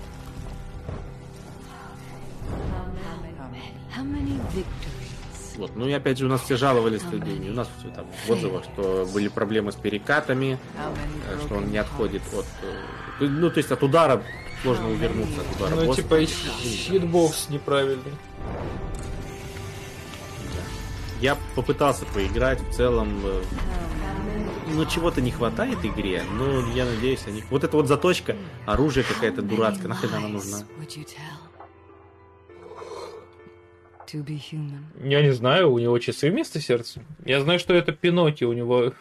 [5.56, 5.76] Вот.
[5.76, 9.28] Ну и опять же, у нас все жаловались, у нас там в отзывах, что были
[9.28, 12.46] проблемы с перекатами, э, что он не отходит от...
[13.20, 14.22] э, Ну, то есть от удара
[14.62, 15.74] сложно увернуться от удара.
[15.76, 16.02] Ну, босса.
[16.02, 18.12] типа, хитбокс неправильный.
[21.20, 23.42] Я попытался поиграть, в целом, э,
[24.72, 27.44] ну, чего-то не хватает игре, но я надеюсь, они...
[27.50, 30.58] Вот эта вот заточка, оружие какая-то дурацкая, нахрен она нужна?
[35.04, 37.02] Я не знаю, у него часы вместо сердца.
[37.24, 38.92] Я знаю, что это Пиноккио, у него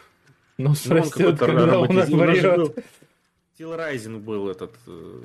[0.58, 2.56] нос Ну, он растет, когда он роботизм- он же врет.
[2.56, 2.74] был-
[3.60, 5.22] Steel Rising был этот э,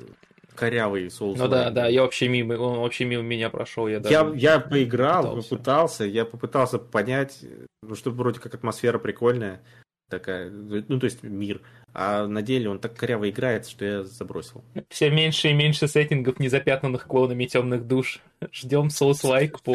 [0.54, 1.38] корявый соус.
[1.38, 3.88] Ну да, да, я вообще мимо, он вообще мимо меня прошел.
[3.88, 5.48] Я, Я, я поиграл, пытался.
[5.50, 7.44] попытался, я попытался понять,
[7.82, 9.62] ну, что вроде как атмосфера прикольная,
[10.10, 11.62] такая, ну, то есть мир,
[11.94, 14.62] а на деле он так коряво играет, что я забросил.
[14.90, 18.20] Все меньше и меньше сеттингов, незапятнанных клонами темных душ.
[18.52, 19.74] Ждем Souls-like по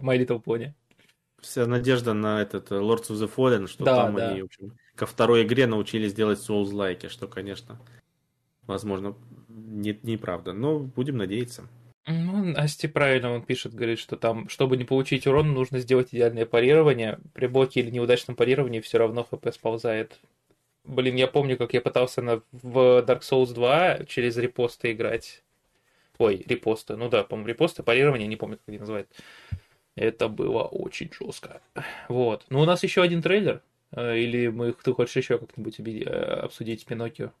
[0.00, 0.72] My Little Pony.
[1.42, 4.28] Вся надежда на этот э, Lords of the Fallen, что Да, там да.
[4.30, 7.80] они, в общем, ко второй игре научились делать Souls-like, что, конечно,
[8.66, 9.16] возможно,
[9.48, 11.68] не- неправда, но будем надеяться.
[12.06, 16.46] Ну, Асти правильно он пишет, говорит, что там, чтобы не получить урон, нужно сделать идеальное
[16.46, 17.20] парирование.
[17.32, 20.18] При блоке или неудачном парировании все равно хп сползает.
[20.84, 25.44] Блин, я помню, как я пытался на, в Dark Souls 2 через репосты играть.
[26.18, 26.96] Ой, репосты.
[26.96, 29.08] Ну да, по-моему, репосты, парирование, не помню, как они называют.
[29.94, 31.60] Это было очень жестко.
[32.08, 32.46] Вот.
[32.50, 33.62] Ну, у нас еще один трейлер.
[33.94, 36.04] Э, Или мы, ты хочешь еще как-нибудь э,
[36.42, 37.32] обсудить Пиноккио?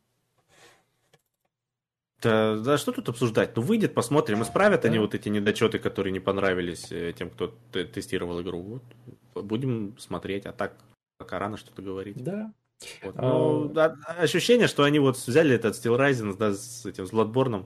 [2.22, 3.56] Да, да что тут обсуждать?
[3.56, 5.02] Ну, выйдет, посмотрим, исправят они Да.
[5.02, 8.80] вот эти недочеты, которые не понравились э, тем, кто тестировал игру.
[9.34, 9.44] Вот.
[9.44, 10.76] Будем смотреть, а так
[11.18, 12.22] пока рано что-то говорить.
[12.22, 12.52] Да.
[13.02, 13.14] Вот.
[13.16, 17.12] А, Ну, да, ощущение, что они вот взяли этот Steel Rising да, с этим, с
[17.12, 17.64] Bloodborne,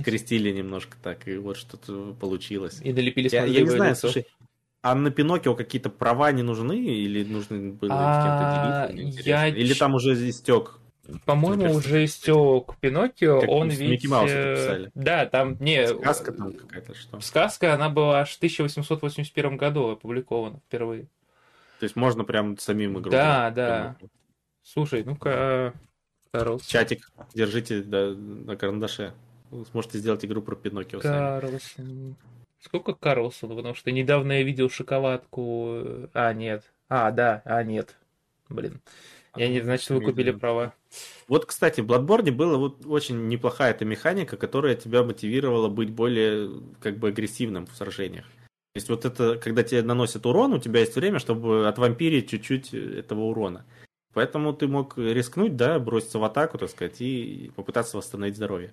[0.00, 2.80] скрестили немножко так, и вот что-то получилось.
[2.84, 4.00] И налепили Я, я не знаю, лицо.
[4.10, 4.26] слушай,
[4.82, 9.28] а на Пиноккио какие-то права не нужны или нужно было А, с кем-то делиться?
[9.28, 9.48] Я.
[9.48, 10.78] Или там уже истек?
[11.24, 13.90] По-моему, уже истек Пиноккио, Как он ведь...
[13.90, 14.90] Микки Мауса э, написали.
[14.94, 15.86] Да, там, не...
[15.86, 17.20] Сказка там какая-то, что?
[17.20, 21.08] Сказка, она была аж в 1881 году опубликована впервые.
[21.80, 23.96] То есть можно прям самим игру Да, да.
[24.62, 25.72] Слушай, ну-ка,
[26.30, 26.66] Карлс.
[26.66, 29.14] Чатик, держите да, на карандаше.
[29.50, 32.14] Вы сможете сделать игру про Пиноккио сами.
[32.58, 32.64] Карлсон.
[32.64, 33.54] Сколько Карлсона?
[33.54, 36.08] Потому что недавно я видел шоколадку...
[36.12, 36.64] А, нет.
[36.88, 37.96] А, да, а, нет.
[38.48, 38.80] Блин.
[39.36, 40.74] Я не, значит, вы купили права.
[41.28, 46.50] Вот, кстати, в Bloodborne была вот очень неплохая эта механика, которая тебя мотивировала быть более
[46.80, 48.24] как бы агрессивным в сражениях.
[48.24, 52.74] То есть вот это, когда тебе наносят урон, у тебя есть время, чтобы отвампирить чуть-чуть
[52.74, 53.64] этого урона.
[54.14, 58.72] Поэтому ты мог рискнуть, да, броситься в атаку, так сказать, и попытаться восстановить здоровье.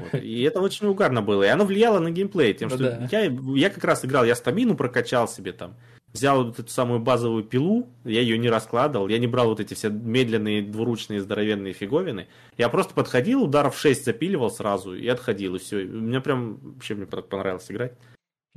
[0.00, 0.14] Вот.
[0.22, 1.42] И это очень угарно было.
[1.42, 2.54] И оно влияло на геймплей.
[2.54, 3.08] Тем, Ну что да.
[3.10, 3.24] я,
[3.54, 5.76] я как раз играл, я стамину прокачал себе там.
[6.12, 9.72] Взял вот эту самую базовую пилу, я ее не раскладывал, я не брал вот эти
[9.72, 12.28] все медленные двуручные здоровенные фиговины.
[12.58, 15.78] Я просто подходил, ударов 6 запиливал сразу и отходил, и все.
[15.78, 17.94] У меня прям вообще мне понравилось играть.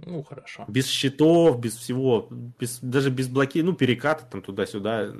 [0.03, 0.66] Ну, хорошо.
[0.68, 5.14] Без щитов, без всего, без, даже без блоки, ну, переката там туда-сюда.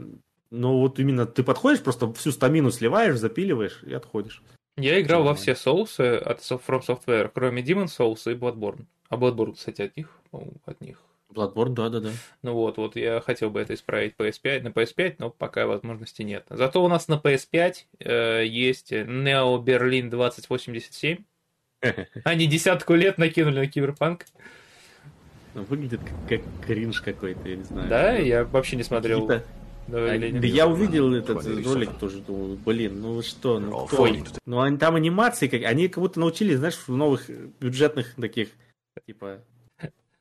[0.52, 4.44] Но вот именно ты подходишь, просто всю стамину сливаешь, запиливаешь и отходишь.
[4.78, 8.86] Я играл во все соусы от From Software, кроме Demon Souls и Bloodborne.
[9.10, 10.10] А Bloodborne, кстати, от них?
[10.32, 10.98] по-моему, От них.
[11.34, 12.12] Bloodborne, да-да-да.
[12.44, 16.46] Ну вот, вот я хотел бы это исправить PS5, на PS5, но пока возможности нет.
[16.50, 21.18] Зато у нас на PS5 э, есть Neo Berlin 2087.
[22.24, 24.26] Они десятку лет накинули на киберпанк.
[25.54, 27.90] Выглядит как, как кринж какой-то, я не знаю.
[27.90, 29.28] Да, я вообще не смотрел.
[29.28, 29.65] Какие-то-.
[29.88, 34.08] Да я увидел этот ролик тоже, думаю, блин, ну вы что, ну кто?
[34.46, 38.50] Ну они, там анимации, как, они как будто научились, знаешь, в новых э, бюджетных таких,
[39.06, 39.40] типа,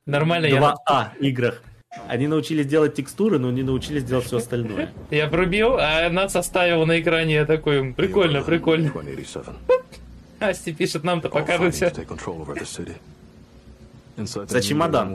[0.05, 1.63] Нормально, я, 2А играх.
[2.07, 4.91] Они научились делать текстуры, но не научились делать все остальное.
[5.09, 8.91] я пробил, а она составила на экране, я такой, «М, прикольно, прикольно.
[8.91, 9.55] 2087.
[10.39, 11.85] Асти пишет, нам-то fighting покажете.
[11.87, 12.93] to take control over the city.
[14.49, 15.11] За чемодан.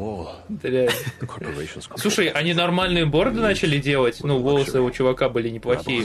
[1.99, 4.23] Слушай, они нормальные бороды начали делать?
[4.23, 6.03] Ну, волосы у чувака были неплохие.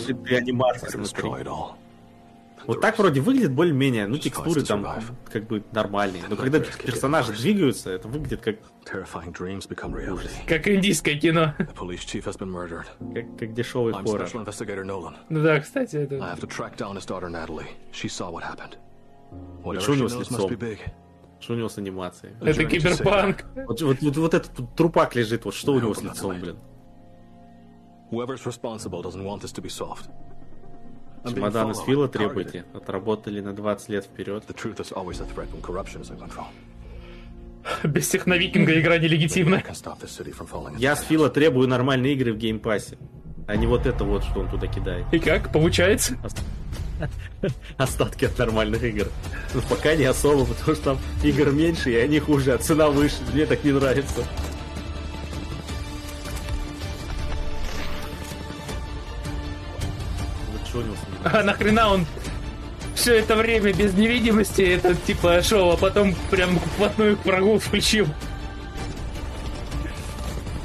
[2.67, 4.81] Вот так вроде выглядит более-менее, ну текстуры там
[5.31, 6.23] как бы нормальные.
[6.27, 8.55] Но когда персонажи двигаются, это выглядит как,
[10.47, 11.53] Как индийское кино.
[13.13, 14.21] как, как дешевый хоррор.
[15.29, 16.17] Ну да, кстати, это...
[19.81, 20.49] Что у него с лицом?
[21.39, 22.33] Что у него с анимацией?
[22.41, 23.45] Это киберпанк.
[23.67, 26.57] Вот, вот, вот, вот этот тут трупак лежит, вот что у него с лицом, блин?
[28.11, 30.09] Whoever's responsible doesn't want this to be solved.
[31.23, 32.65] I'm being Чемодан из followed, Фила требуйте.
[32.73, 34.43] Отработали на 20 лет вперед.
[34.47, 36.45] The truth is always a threat when corruption is in control.
[37.83, 39.63] Без техновикинга игра нелегитимна.
[40.77, 41.01] Я с.
[41.01, 42.97] Фила требую нормальные игры в геймпассе.
[43.47, 45.05] А не вот это вот, что он туда кидает.
[45.11, 45.51] И как?
[45.51, 46.17] Получается?
[47.77, 49.07] Остатки от нормальных игр.
[49.53, 53.17] Ну, пока не особо, потому что там игр меньше, и они хуже, а цена выше.
[53.33, 54.25] Мне так не нравится.
[61.23, 62.05] А нахрена он
[62.95, 68.07] все это время без невидимости это типа шоу, а потом прям вплотную к врагу включил.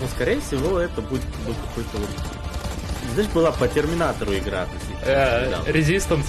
[0.00, 2.39] Ну, скорее всего, это будет был какой-то вот...
[3.14, 4.68] Знаешь, была по Терминатору игра.
[5.04, 5.62] Э.
[5.66, 6.26] Resistance.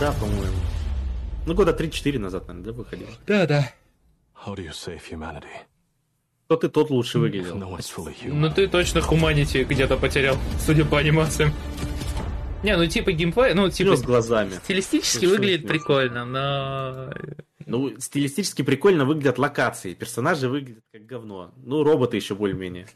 [0.00, 0.56] Да, по-моему.
[1.46, 3.06] Ну, года 3-4 назад, наверное, да, выходил.
[3.26, 3.72] Да, да.
[4.44, 5.46] How do you save humanity?
[6.48, 7.56] Тот и тот лучше выглядел.
[7.56, 7.76] No.
[8.24, 11.52] Ну ты точно Humanity где-то потерял, судя по анимациям.
[12.62, 14.52] Не, ну типа геймплей, ну типа него с глазами.
[14.64, 17.12] стилистически что выглядит прикольно, но...
[17.66, 19.94] Ну, стилистически прикольно выглядят локации.
[19.94, 21.52] Персонажи выглядят как говно.
[21.56, 22.86] Ну, роботы еще более-менее.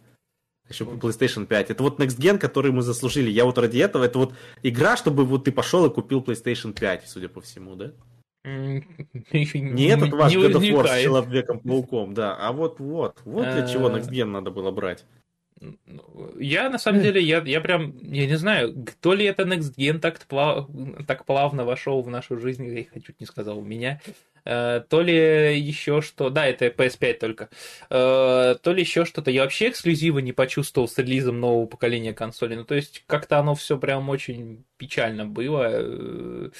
[0.71, 1.71] Еще по PlayStation 5.
[1.71, 3.29] Это вот Next Gen, который мы заслужили.
[3.29, 7.09] Я вот ради этого, это вот игра, чтобы вот ты пошел и купил PlayStation 5,
[7.09, 7.93] судя по всему, да?
[8.45, 11.03] Не этот ваш God of War с.
[11.03, 12.37] Человеком-пауком, да.
[12.37, 13.91] А вот, вот, вот для чего А.
[13.91, 15.05] Next Gen надо было брать.
[16.39, 19.99] Я, на самом деле, я, я прям, я не знаю, то ли это Next Gen
[19.99, 24.01] так, пла- так плавно вошел в нашу жизнь, я их чуть не сказал, у меня,
[24.47, 27.51] э, то ли еще что, да, это PS5 только,
[27.91, 32.57] э, то ли еще что-то, я вообще эксклюзива не почувствовал с релизом нового поколения консолей,
[32.57, 35.69] ну, то есть, как-то оно все прям очень печально было.
[35.70, 36.51] э.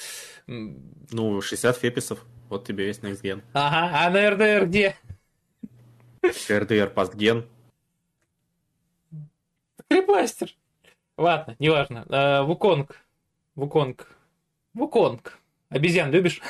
[0.47, 2.23] Ну, 60 феписов.
[2.49, 3.41] Вот тебе весь Next Gen.
[3.53, 4.95] Ага, а на RDR где?
[6.23, 7.45] RDR Postgen.
[9.91, 10.55] Крипмастер.
[11.17, 12.05] Ладно, неважно.
[12.07, 12.95] Э, Вуконг.
[13.55, 14.07] Вуконг.
[14.73, 15.37] Вуконг.
[15.67, 16.41] Обезьян любишь?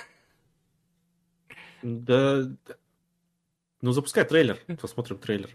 [1.81, 2.43] Да.
[3.81, 4.59] Ну, запускай трейлер.
[4.80, 5.49] Посмотрим трейлер.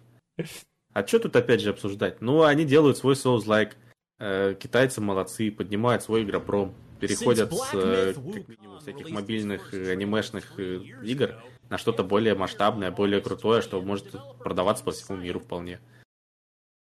[0.92, 2.20] А что тут опять же обсуждать?
[2.20, 3.74] Ну, они делают свой Souls-like.
[4.18, 6.74] Э, Китайцы молодцы, поднимают свой игропром.
[6.98, 11.36] Переходят с э, как минимум всяких мобильных э, анимешных игр
[11.68, 15.78] на что-то более масштабное, более крутое, что может продаваться по всему миру вполне.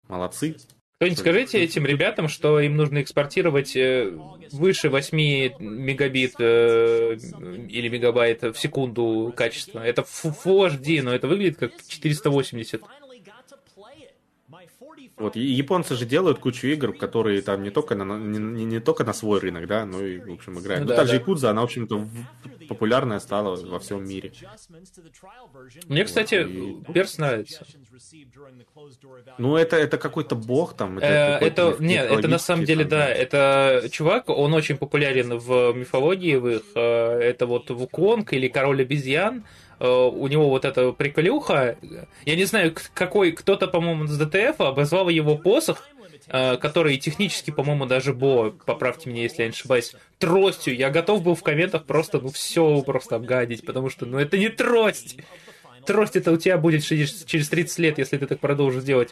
[0.08, 0.56] Молодцы.
[0.98, 4.18] Кто-нибудь скажите этим ребятам, что им нужно экспортировать э,
[4.52, 5.16] выше 8
[5.60, 7.18] мегабит э,
[7.70, 9.80] или мегабайт в секунду качества.
[9.80, 12.82] Это Full HD, но это выглядит как 480.
[15.18, 18.80] Вот и- японцы же делают кучу игр, которые там не только на, не, не- не
[18.80, 20.82] только на свой рынок, да, но и, в общем, играют.
[20.84, 21.20] Ну Ну, да, также да.
[21.20, 22.08] Якудза, она, в общем-то,
[22.70, 24.32] популярная стала во всем мире.
[25.88, 27.66] Мне, кстати, И- перс нравится.
[29.40, 31.00] Ну, это, это какой-то бог там.
[31.00, 35.38] Э, какой-то Это, нет, это на самом деле, там, да, это чувак, он очень популярен
[35.40, 39.44] в мифологии, в их, э, это вот Вуконг или Король обезьян, Э,
[39.80, 41.78] у него вот эта приколюха,
[42.26, 45.84] я не знаю, какой, кто-то, по-моему, с ДТФ обозвал его посох,
[46.28, 50.76] э, который технически, по-моему, даже Бо, поправьте меня, если я не ошибаюсь, тростью.
[50.76, 54.50] Я готов был в комментах просто, ну, все просто обгадить, потому что, ну, это не
[54.50, 55.18] трость.
[55.86, 59.10] Трость это у тебя будет через, через 30 лет, если ты так продолжишь делать.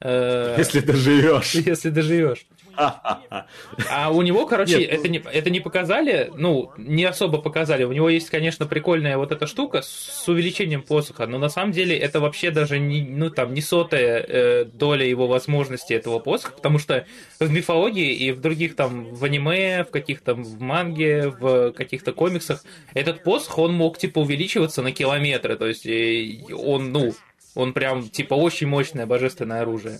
[0.00, 1.54] Э, Если доживешь.
[1.54, 2.46] Если доживешь.
[3.90, 7.84] А у него, короче, Нет, это, не, это не показали, ну, не особо показали.
[7.84, 11.96] У него есть, конечно, прикольная вот эта штука с увеличением посоха, но на самом деле
[11.96, 16.78] это вообще даже не, ну, там, не сотая э, доля его возможности этого посоха, потому
[16.78, 17.06] что
[17.40, 22.62] в мифологии и в других там, в аниме, в каких-то в манге, в каких-то комиксах,
[22.94, 27.12] этот посох, он мог, типа, увеличиваться на километры, то есть э, он, ну,
[27.54, 29.98] он прям, типа, очень мощное божественное оружие.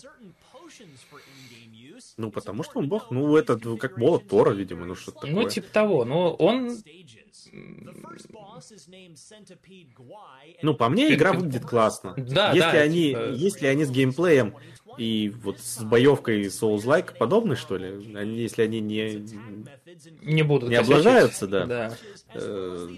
[2.19, 3.12] Ну, потому что он бог.
[3.12, 5.35] Ну, это ну, как молот Тора, видимо, ну что-то такое.
[5.35, 6.05] Ну, типа того.
[6.05, 6.77] Но он...
[10.62, 12.15] Ну, по мне, игра выглядит классно.
[12.16, 14.57] Да, если да, они, типа- если они с геймплеем
[14.97, 19.24] и вот с боевкой Souls-like подобны, что ли, они, если они не,
[20.23, 21.97] Не будут не облажаются, да, Да.
[22.35, 22.89] э,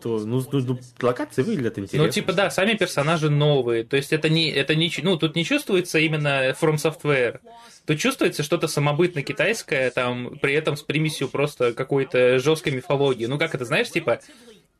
[0.00, 2.06] то ну, ну, ну, локации выглядят интересно.
[2.06, 3.84] Ну, типа, да, сами персонажи новые.
[3.84, 7.40] То есть это не, это не, ну, тут не чувствуется именно From Software.
[7.86, 13.26] Тут чувствуется что-то самобытно китайское, там, при этом с примесью просто какой-то жесткой мифологии.
[13.26, 14.20] Ну, как это, знаешь, типа,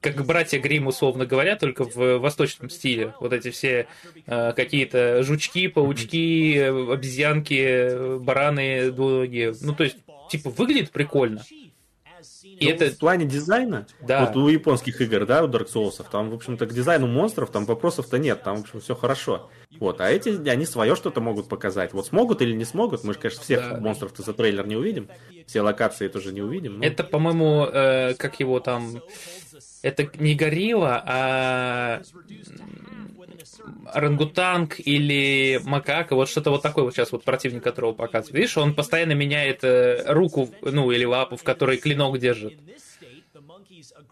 [0.05, 3.15] как братья Грим, условно говоря, только в восточном стиле.
[3.21, 3.87] Вот эти все
[4.27, 9.55] э, какие-то жучки, паучки, э, обезьянки, э, бараны двуногие.
[9.63, 9.97] Ну, то есть,
[10.31, 11.43] типа, выглядит прикольно.
[12.43, 14.27] И Ну, это, В плане дизайна, Да.
[14.27, 17.65] вот у японских игр, да, у Dark Souls, там, в общем-то, к дизайну монстров там
[17.65, 19.51] вопросов-то нет, там, в общем, все хорошо.
[19.81, 21.93] Вот, а эти, они свое что-то могут показать.
[21.93, 23.79] Вот смогут или не смогут, мы же, конечно, всех Да.
[23.81, 25.09] монстров-то за трейлер не увидим,
[25.47, 26.79] все локации тоже не увидим.
[26.79, 26.85] ну.
[26.85, 29.01] Это, по-моему, э, как его там...
[29.85, 32.03] Это не горилла, а
[33.93, 38.35] орангутанг или макака, вот что-то вот такое вот сейчас вот противник которого показывает.
[38.35, 42.55] Видишь, он постоянно меняет э, руку, ну, или лапу, в которой клинок держит.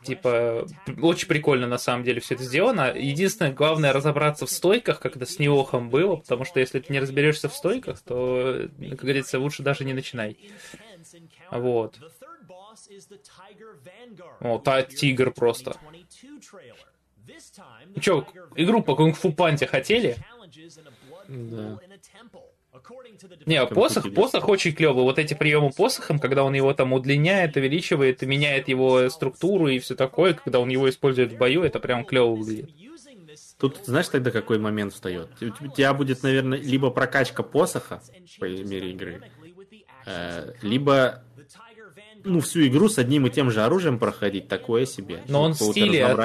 [0.04, 0.66] Типа,
[1.00, 2.92] очень прикольно на самом деле все это сделано.
[2.94, 7.48] Единственное, главное разобраться в стойках, это с Неохом было, потому что если ты не разберешься
[7.48, 10.36] в стойках, то, э, как говорится, лучше даже не начинай.
[11.50, 11.98] Вот.
[14.40, 15.76] О, та тигр просто.
[17.94, 20.16] Ну чё, игру по кунг-фу панте хотели?
[21.28, 21.78] Да.
[23.46, 25.04] Не, посох, посох очень клевый.
[25.04, 29.94] Вот эти приемы посохом, когда он его там удлиняет, увеличивает, меняет его структуру и все
[29.94, 32.70] такое, когда он его использует в бою, это прям клево выглядит.
[33.58, 35.28] Тут, знаешь, тогда какой момент встает?
[35.40, 38.02] У у тебя будет, наверное, либо прокачка посоха
[38.40, 39.22] по мере игры,
[40.06, 41.22] э, либо
[42.24, 45.22] ну, всю игру с одним и тем же оружием проходить, такое себе.
[45.28, 46.16] Но Ну, он стили, от-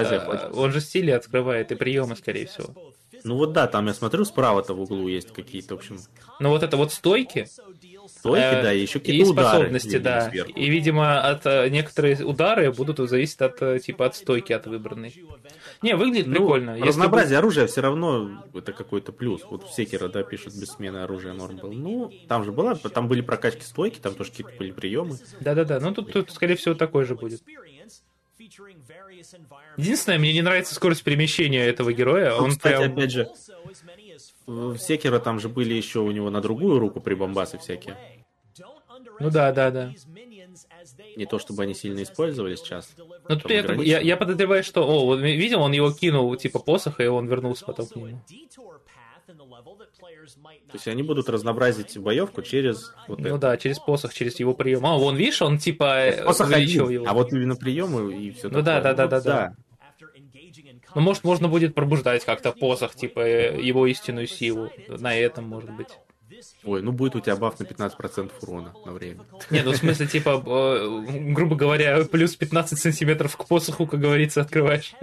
[0.57, 2.73] он же стили открывает и приемы, скорее всего.
[3.23, 5.99] Ну вот да, там я смотрю, справа-то в углу есть какие-то, в общем,
[6.39, 7.47] Но вот это вот стойки,
[8.17, 9.47] стойки, Э, да, и еще и какие-то удары.
[9.47, 10.29] способности, видимо, да.
[10.29, 10.51] сверху.
[10.51, 15.13] И, видимо, от э, некоторые удары будут зависеть от э, типа от стойки от выбранной.
[15.81, 16.69] Не, выглядит Ну, прикольно.
[16.71, 19.41] Если бы- разнообразие оружия все равно это какой-то плюс.
[19.49, 21.71] Вот в Секера, да, пишут, без смены оружия норм был.
[21.71, 25.17] Ну, там же была, там были прокачки стойки, там тоже какие-то были приемы.
[25.39, 27.41] Да-да-да, ну тут, тут, скорее всего, такой же будет.
[29.77, 32.31] Единственное, мне не нравится скорость перемещения этого героя.
[32.31, 32.93] Ну, Он кстати, прям...
[32.93, 33.29] опять же,
[34.47, 37.97] в Секера там же были еще у него на другую руку прибамбасы всякие.
[39.19, 39.93] Ну да, да, да.
[41.15, 43.03] Не то чтобы они сильно использовались часто.
[43.29, 44.87] Ну тут я, я, я подозреваю, что...
[44.87, 48.21] О, вот видел, он его кинул, типа, посох, и он вернулся потом к нему.
[49.27, 53.37] То есть они будут разнообразить боевку через вот Ну это.
[53.37, 54.85] да, через посох, через его прием.
[54.85, 57.05] А, вон, видишь, он типа э, Посох увеличил один, его.
[57.09, 59.55] а вот именно приемы и все Ну да, да, да, да, да.
[60.97, 64.71] Ну, может, можно будет пробуждать как-то посох, типа, его истинную силу.
[64.87, 65.89] На этом, может быть.
[66.63, 69.25] Ой, ну будет у тебя баф на 15% урона на время.
[69.51, 74.41] Не, ну в смысле, типа, э, грубо говоря, плюс 15 сантиметров к посоху, как говорится,
[74.41, 74.93] открываешь.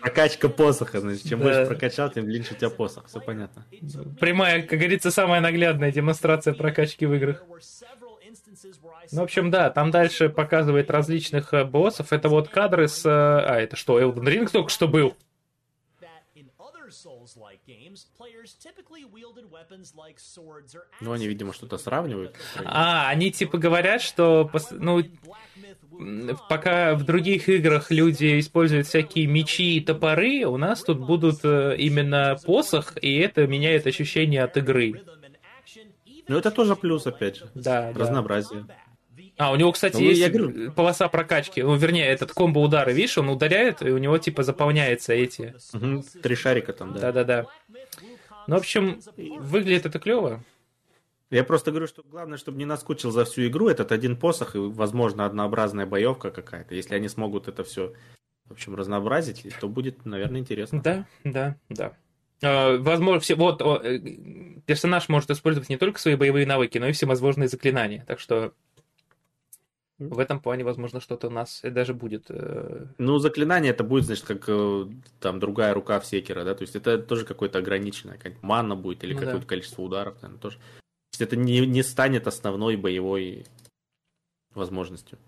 [0.00, 1.44] Прокачка посоха, значит, чем Да.
[1.46, 3.66] больше прокачал, тем длиннее у тебя посох, все понятно.
[4.20, 7.42] Прямая, как говорится, самая наглядная демонстрация прокачки в играх.
[9.12, 12.12] Ну, в общем, да, там дальше показывает различных э, боссов.
[12.12, 13.04] Это вот кадры с...
[13.04, 15.16] э, А, это что, Elden Ring только что был?
[21.00, 22.36] Ну, они, видимо, что-то сравнивают.
[22.64, 25.02] А, они типа говорят, что ну
[26.48, 31.76] пока в других играх люди используют всякие мечи и топоры, у нас тут будут э,
[31.76, 35.02] именно посох, и это меняет ощущение от игры.
[36.28, 37.50] Ну, это тоже плюс, опять же.
[37.54, 38.72] Да, да.
[39.40, 41.62] А, у него, кстати, Ну, есть я говорю- полоса прокачки.
[41.62, 45.54] Ну, вернее, этот комбо удары, видишь, он ударяет, и у него типа заполняется эти.
[45.72, 47.00] Мгм, Три шарика там, да.
[47.00, 47.46] Да-да-да.
[48.46, 50.44] Ну, в общем, выглядит это клево.
[51.30, 54.58] Я просто говорю, что главное, чтобы не наскучил за всю игру этот один посох и,
[54.58, 56.74] возможно, однообразная боевка какая-то.
[56.74, 57.94] Если они смогут это все,
[58.46, 60.82] в общем, разнообразить, то будет, наверное, интересно.
[60.82, 61.92] Да, да, да.
[62.42, 64.00] Э, Возможно, все, вот э,
[64.66, 68.04] персонаж может использовать не только свои боевые навыки, но и всевозможные заклинания.
[68.08, 68.52] Так что
[70.00, 72.26] в этом плане, возможно, что-то у нас и даже будет.
[72.30, 74.86] э, Ну, заклинание это будет, значит, как э,
[75.20, 79.04] там другая рука в секера, да, то есть это тоже какое-то ограниченное, как манна будет
[79.04, 79.26] или Ну да.
[79.26, 80.56] какое-то количество ударов, наверное, тоже.
[80.56, 80.62] То
[81.14, 83.44] есть это не, не станет основной боевой
[84.54, 85.18] возможностью.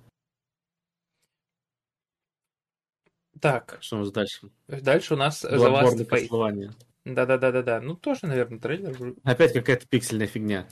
[3.41, 4.51] Так, Что у нас дальше?
[4.69, 6.29] дальше у нас The Bloodborne Last Fate.
[6.29, 6.73] Castlevania.
[7.05, 7.81] Да-да-да-да-да.
[7.81, 9.17] Ну, тоже, наверное, трейлер.
[9.25, 10.69] Опять какая-то пиксельная фигня.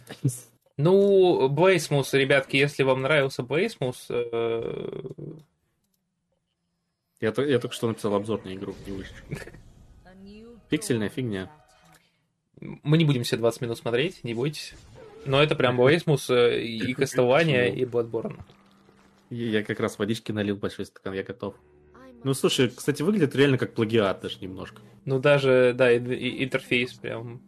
[0.76, 5.02] Ну, Блейсмус, ребятки, если вам нравился Блейсмус, э,
[7.20, 9.12] Я, я только что написал обзор на игру, не выше.
[10.70, 11.50] Пиксельная фигня.
[12.60, 14.74] мы не будем все 20 минут смотреть, не бойтесь.
[15.26, 18.40] Но это прям Блейсмус э, и Castlevania, и Bloodborne.
[19.28, 21.54] Я я как раз водички налил большой стакан, я готов.
[22.24, 24.80] Ну, слушай, кстати, выглядит реально как плагиат даже немножко.
[25.04, 27.40] Ну, даже, да, и- и- интерфейс прям...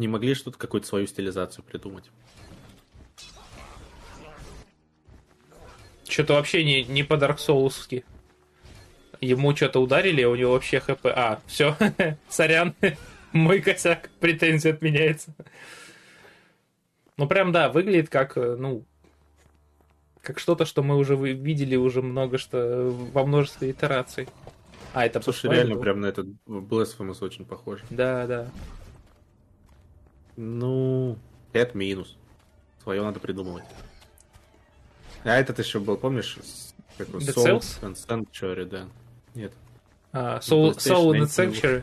[0.00, 2.10] Не могли что-то какую-то свою стилизацию придумать.
[6.08, 8.02] Что-то вообще не, не по Dark Souls.
[9.20, 11.04] Ему что-то ударили, у него вообще хп...
[11.04, 11.76] А, все,
[12.30, 12.74] сорян,
[13.32, 15.34] мой косяк, претензия отменяется.
[17.18, 18.86] Ну, прям, да, выглядит как, э, ну,
[20.22, 24.28] как что-то, что мы уже видели уже много что во множестве итераций.
[24.94, 25.82] А, это Слушай, реально был?
[25.82, 27.80] прям на этот Blasphemous очень похож.
[27.90, 28.50] Да, да.
[30.36, 31.18] Ну,
[31.52, 32.16] это минус.
[32.82, 33.64] Свое надо придумывать.
[35.24, 36.38] А этот еще был, помнишь?
[36.96, 37.80] как Dead Soul Cells?
[37.82, 38.86] and Sanctuary, да.
[39.34, 39.52] Нет.
[40.12, 41.82] А, Soul, PlayStation Soul and Sanctuary.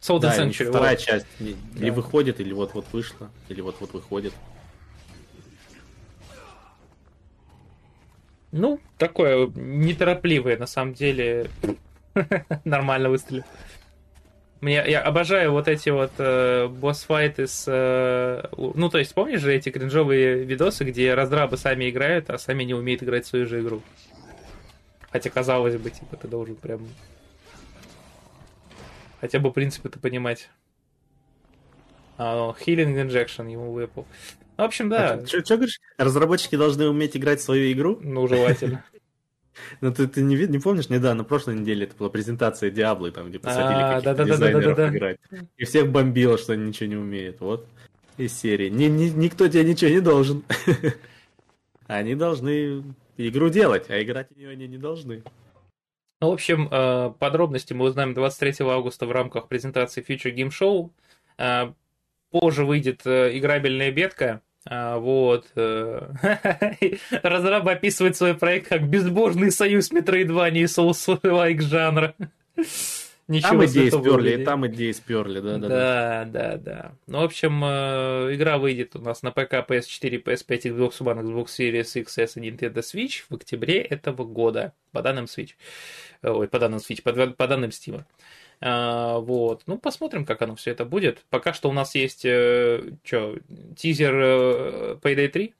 [0.00, 1.00] Soul and Да, Sanctuary, вторая вот.
[1.04, 1.80] часть не- Да.
[1.80, 4.32] или выходит, или вот-вот вышла, или вот-вот выходит.
[8.52, 11.50] Ну, такое неторопливое, на самом деле.
[12.64, 13.44] Нормально выстрелил.
[14.60, 17.64] Мне, я обожаю вот эти вот э, босс-файты с...
[17.68, 22.64] э, ну, то есть, помнишь же эти кринжовые видосы, где раздрабы сами играют, а сами
[22.64, 23.82] не умеют играть в свою же игру?
[25.12, 26.88] Хотя, казалось бы, типа, ты должен прям...
[29.20, 30.50] Хотя бы принципы-то понимать.
[32.16, 34.06] А, Healing Injection ему выпал.
[34.56, 35.24] В общем, да.
[35.24, 35.80] Что говоришь?
[35.98, 38.00] Разработчики должны уметь играть в свою игру?
[38.02, 38.84] Ну, желательно.
[39.80, 43.28] Ну, ты, ты не, не помнишь, недавно, на прошлой неделе, это была презентация Диаблы, там,
[43.28, 44.74] где посадили А, каких-то да-да-да-да-да-да.
[44.74, 45.18] дизайнеров играть.
[45.56, 47.40] И всех бомбило, что они ничего не умеют.
[47.40, 47.66] Вот.
[48.16, 48.68] Из серии.
[48.68, 50.42] Ни- ни- никто тебе ничего не должен.
[51.86, 52.82] Они должны
[53.16, 55.22] игру делать, а играть в нее они не должны.
[56.20, 60.90] Ну, в общем, э, подробности мы узнаем 23 августа в рамках презентации Future Game Show.
[61.38, 61.72] Э,
[62.30, 64.42] Позже выйдет э, играбельная бетка.
[64.70, 65.46] А, Вот.
[65.56, 66.00] э,
[67.22, 72.14] Разраб описывает свой проект как безбожный союз Metroidvania и Souls-like жанра.
[73.28, 75.68] Ничего Там идеи сперли, и там идеи сперли, да, да, да.
[75.68, 76.92] Да, да, да.
[77.06, 81.48] Ну, в общем, э, игра выйдет у нас на ПК, PS4, PS5, Xbox One, Xbox
[81.48, 85.50] Series XS и Nintendo Switch в октябре этого года, по данным Switch.
[86.22, 88.02] Э, Ой, по данным Switch, по, по данным Steam.
[88.60, 89.62] А, вот.
[89.66, 91.24] Ну, посмотрим, как оно все это будет.
[91.30, 93.38] Пока что у нас есть, э, что,
[93.76, 95.54] тизер э, Payday 3.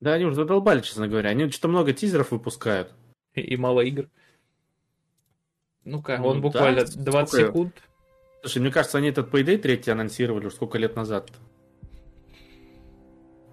[0.00, 1.30] Да, они уже задолбали, честно говоря.
[1.30, 2.92] Они что-то много тизеров выпускают.
[3.34, 4.08] и, и мало игр.
[5.84, 7.46] Ну-ка, Ну, он буквально да, 20 сколько?
[7.46, 7.82] секунд.
[8.40, 11.30] Слушай, мне кажется, они этот Payday 3 анонсировали уже сколько лет назад.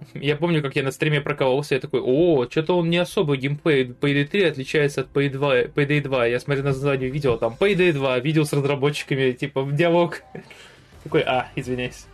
[0.14, 3.86] Я помню, как я на стриме прокололся, я такой, о, что-то он не особо геймплей
[3.86, 5.62] Payday 3 отличается от Payday 2.
[5.64, 6.26] Payday 2.
[6.28, 10.22] Я смотрю на название видео, там Payday 2, видео с разработчиками, типа, диалог.
[11.04, 12.06] Такой, а, извиняюсь.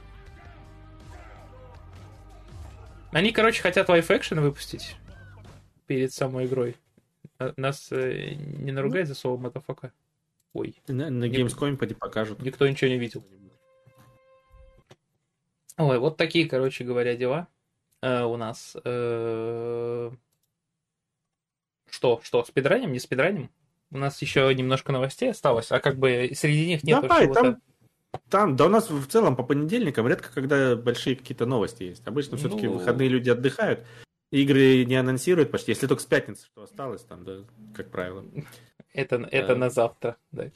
[3.12, 4.96] Они, короче, хотят лайф экшен выпустить
[5.88, 6.76] перед самой игрой.
[7.56, 9.92] Нас э, не наругает за слово мотофака?
[10.54, 12.42] Ой, На, на Gamescom поди покажут.
[12.42, 13.24] никто ничего не видел.
[15.78, 17.48] Ой, вот такие, короче говоря, дела
[18.02, 18.76] э, у нас.
[18.84, 20.12] Э,
[21.90, 23.50] Что, что, спидраним, не спидраним?
[23.92, 27.58] У нас еще немножко новостей осталось, а как бы среди них нет Давай, там,
[28.30, 32.06] там, да у нас в целом по понедельникам редко, когда большие какие-то новости есть.
[32.08, 32.74] Обычно все-таки Ну.
[32.74, 33.86] выходные люди отдыхают.
[34.32, 37.38] Игры не анонсируют почти, если только с пятницы, что осталось там, да,
[37.76, 38.26] как правило.
[38.94, 40.50] Это, это на завтра, да.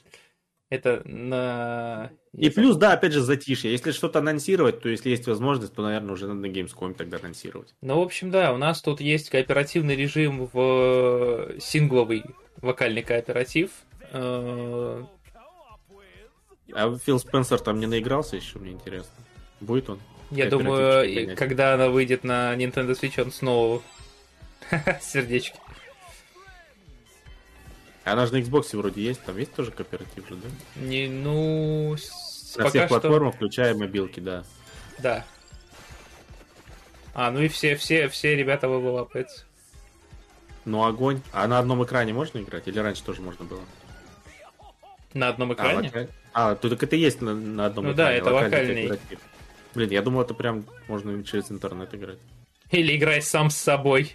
[0.70, 2.12] Это на...
[2.32, 3.72] И плюс, да, опять же, затишье.
[3.72, 7.74] Если что-то анонсировать, то если есть возможность, то, наверное, уже надо на Gamescom тогда анонсировать.
[7.82, 12.22] Ну, в общем, да, у нас тут есть кооперативный режим в сингловый
[12.58, 13.72] вокальный кооператив.
[14.12, 15.02] Э,
[16.72, 19.12] А Фил Спенсер там не наигрался еще, мне интересно.
[19.60, 19.98] Будет он?
[20.30, 23.82] Я думаю, когда она выйдет на Nintendo Switch, он снова
[25.00, 25.58] сердечки.
[28.04, 30.48] Она же на Xbox вроде есть, там есть тоже кооператив же, да?
[30.80, 31.90] Не, ну,
[32.56, 32.88] На всех что...
[32.88, 34.44] платформах, включая мобилки, да.
[34.98, 35.24] Да.
[37.14, 39.44] А, ну и все, все, все ребята выволапаются.
[40.64, 41.20] Ну, огонь.
[41.32, 42.68] А на одном экране можно играть?
[42.68, 43.62] Или раньше тоже можно было?
[45.12, 45.88] На одном А, экране?
[45.88, 48.10] лока- А, то так это и есть на, на одном Ну экране.
[48.10, 48.98] да, это локальный локальный.
[49.74, 52.18] Блин, я думал, это прям можно через интернет играть.
[52.70, 54.14] Или играй сам с собой.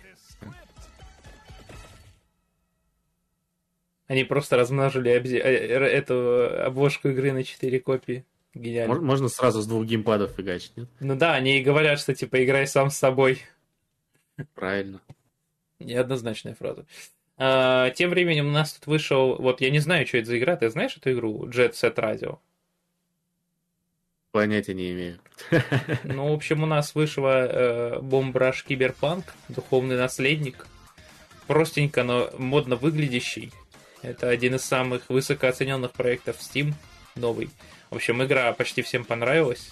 [4.07, 8.23] Они просто размножили обзе- э, э, эту обложку игры на 4 копии.
[8.53, 8.93] Гениально.
[8.93, 10.87] Мож- Можно сразу с двух геймпадов фигачить, нет?
[10.99, 13.41] Ну да, они и говорят, что типа играй сам с собой.
[14.53, 15.01] Правильно.
[15.79, 16.85] Неоднозначная фраза.
[17.37, 20.55] А, тем временем у нас тут вышел, вот я не знаю, что это за игра,
[20.55, 22.37] ты знаешь эту игру Jet Set Radio?
[24.31, 25.19] Понятия не имею.
[26.03, 30.67] Ну, в общем, у нас вышла э, бомбраж Киберпанк, духовный наследник.
[31.47, 33.51] Простенько, но модно выглядящий.
[34.05, 36.73] Это один из самых высокооцененных проектов Steam,
[37.15, 37.49] новый.
[37.89, 39.71] В общем, игра почти всем понравилась.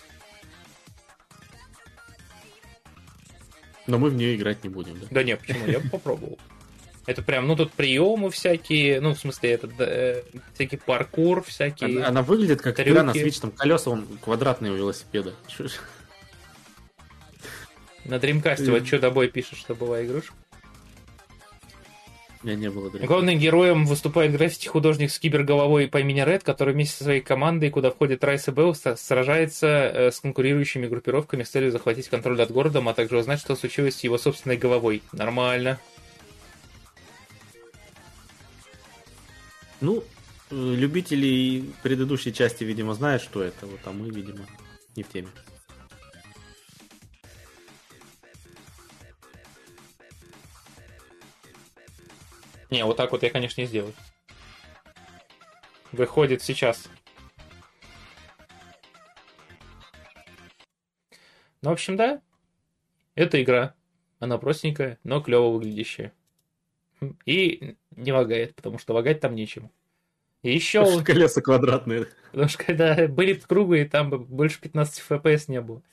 [3.86, 5.08] Но мы в нее играть не будем, да?
[5.12, 5.68] Да нет, почему?
[5.68, 6.40] Я бы попробовал.
[7.06, 10.24] Это прям, ну тут приемы всякие, ну в смысле это э,
[10.54, 11.98] всякий паркур, всякие.
[11.98, 12.90] Она, она выглядит как трюки.
[12.90, 15.36] игра на Switch, там колеса вон квадратные у велосипеда.
[18.06, 20.34] На Dreamcast вот что тобой пишет, что была игрушка.
[22.44, 23.06] Меня не было Dreamcast.
[23.06, 27.90] Главным героем выступает граффити-художник с киберголовой по имени Ред, который вместе со своей командой, куда
[27.90, 32.90] входит Райс и Белл, сражается э, с конкурирующими группировками с целью захватить контроль над городом,
[32.90, 35.02] а также узнать, что случилось с его собственной головой.
[35.14, 35.80] Нормально.
[39.80, 40.04] Ну,
[40.52, 43.66] э, любители предыдущей части, видимо, знают, что это.
[43.66, 44.46] Вот, а мы, видимо,
[44.98, 45.30] не в теме.
[52.74, 53.94] Не, вот так вот я, конечно, не сделаю.
[55.92, 56.90] Выходит сейчас.
[61.62, 62.20] Ну, в общем, да.
[63.14, 63.76] Это игра.
[64.18, 66.14] Она простенькая, но клево выглядящая.
[67.00, 69.70] Хм, И не лагает, потому что лагать там нечем.
[70.42, 72.08] И еще, Колеса квадратные.
[72.32, 75.84] потому что когда были бы круглые, там бы больше 15 FPS не было.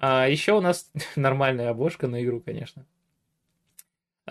[0.00, 2.84] А еще у нас нормальная обложка на игру, конечно.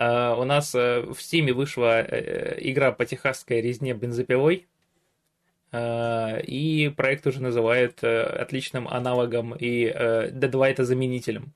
[0.00, 4.66] А, у нас э, в Steam вышла э, игра по техасской резне бензопилой.
[5.70, 11.52] И проект уже называют э, отличным аналогом и э, Deadlight-заменителем.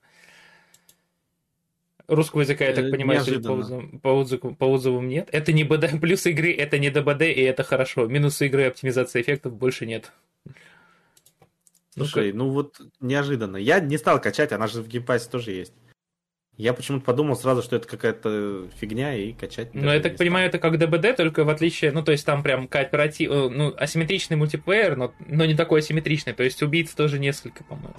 [2.08, 5.28] Русского языка, я так Э, понимаю, по отзывам, по, отзывам, по отзывам нет.
[5.32, 5.92] Это не БД.
[6.00, 8.06] Плюс игры это не ДБД, и это хорошо.
[8.06, 10.12] Минусы игры оптимизация эффектов больше нет.
[11.94, 13.56] Ну, Слушай, ну вот неожиданно.
[13.56, 15.72] Я не стал качать, она же в Game Pass е тоже есть.
[16.58, 19.74] Я почему-то подумал сразу, что это какая-то фигня, и качать...
[19.74, 22.68] Ну, я так понимаю, это как ДБД, только в отличие, ну, то есть там прям
[22.68, 27.64] кооператив, э, ну, асимметричный мультиплеер, но, но не такой асимметричный, то есть убийц тоже несколько,
[27.64, 27.96] по-моему.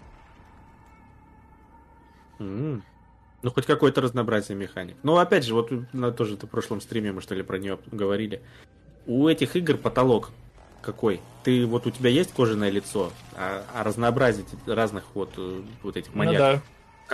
[2.37, 4.95] Ну, хоть какое-то разнообразие механик.
[5.03, 8.41] Ну, опять же, вот на тоже в прошлом стриме мы что ли про нее говорили.
[9.05, 10.31] У этих игр потолок
[10.81, 11.19] какой?
[11.43, 16.13] Ты вот у тебя есть кожаное лицо, а, а разнообразить разных вот, э, вот этих
[16.13, 16.39] Ну маньяков.
[16.39, 16.61] да,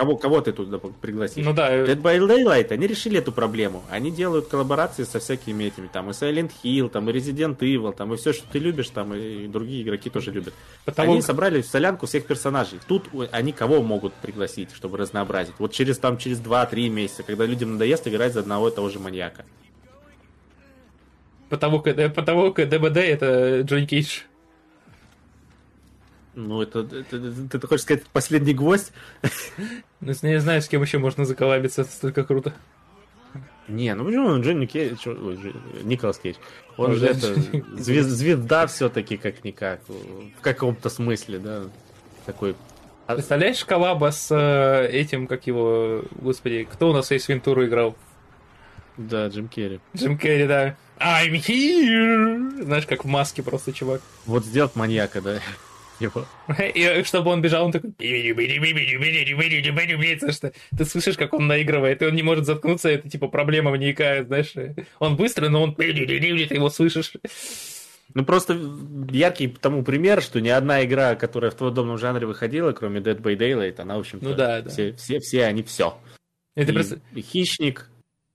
[0.00, 1.44] Кого, кого ты туда пригласишь?
[1.44, 3.82] ну да, э, Dead by Daylight, они решили эту проблему.
[3.90, 8.14] Они делают коллаборации со всякими этими, там и Silent Hill, там и Resident Evil, там
[8.14, 10.54] и все, что ты любишь, там и другие игроки тоже любят.
[10.86, 12.78] потому Они собрали в солянку всех персонажей.
[12.88, 15.56] Тут у- они кого могут пригласить, чтобы разнообразить?
[15.58, 19.00] Вот через там через 2-3 месяца, когда людям надоест играть за одного и того же
[19.00, 19.44] маньяка.
[21.50, 24.20] потому как, потому ДБД это Джон Кейдж.
[26.34, 28.92] Ну, это, это- это- ты хочешь сказать последний гвоздь?
[30.00, 32.54] Ну, с- не знаю, с кем еще можно заколабиться, это столько круто.
[33.68, 36.36] Не, ну почему Джонни Кейдж, чё- ой, Дж- Николас Кейдж,
[36.76, 37.10] он Ой, же да.
[37.12, 37.34] это,
[37.76, 41.62] звез- звезда все-таки как-никак, в каком-то смысле, да,
[42.26, 42.56] такой
[43.06, 47.94] А- Представляешь коллаба с э, этим, как его, господи, кто у нас из Вентуру играл?
[48.96, 49.80] Да, Джим Керри.
[49.96, 50.76] Джим Керри, да.
[50.98, 52.64] I'm here!
[52.64, 54.00] Знаешь, как в маске просто чувак.
[54.26, 55.38] Вот сделать маньяка, да.
[56.74, 57.92] И чтобы он бежал, он такой...
[60.20, 63.70] Потому что ты слышишь, как он наигрывает, и он не может заткнуться, это типа проблема
[63.70, 64.52] маньяка, знаешь.
[64.98, 65.74] Он быстрый, но он...
[65.74, 67.12] Ты его слышишь.
[68.14, 68.58] Ну, просто
[69.10, 73.36] яркий тому пример, что ни одна игра, которая в подобном жанре выходила, кроме Dead by
[73.36, 74.70] Daylight, она, в общем-то, Ну да, да.
[74.70, 75.96] все, все, все они все.
[76.54, 77.88] Ты и, просто- и Хищник,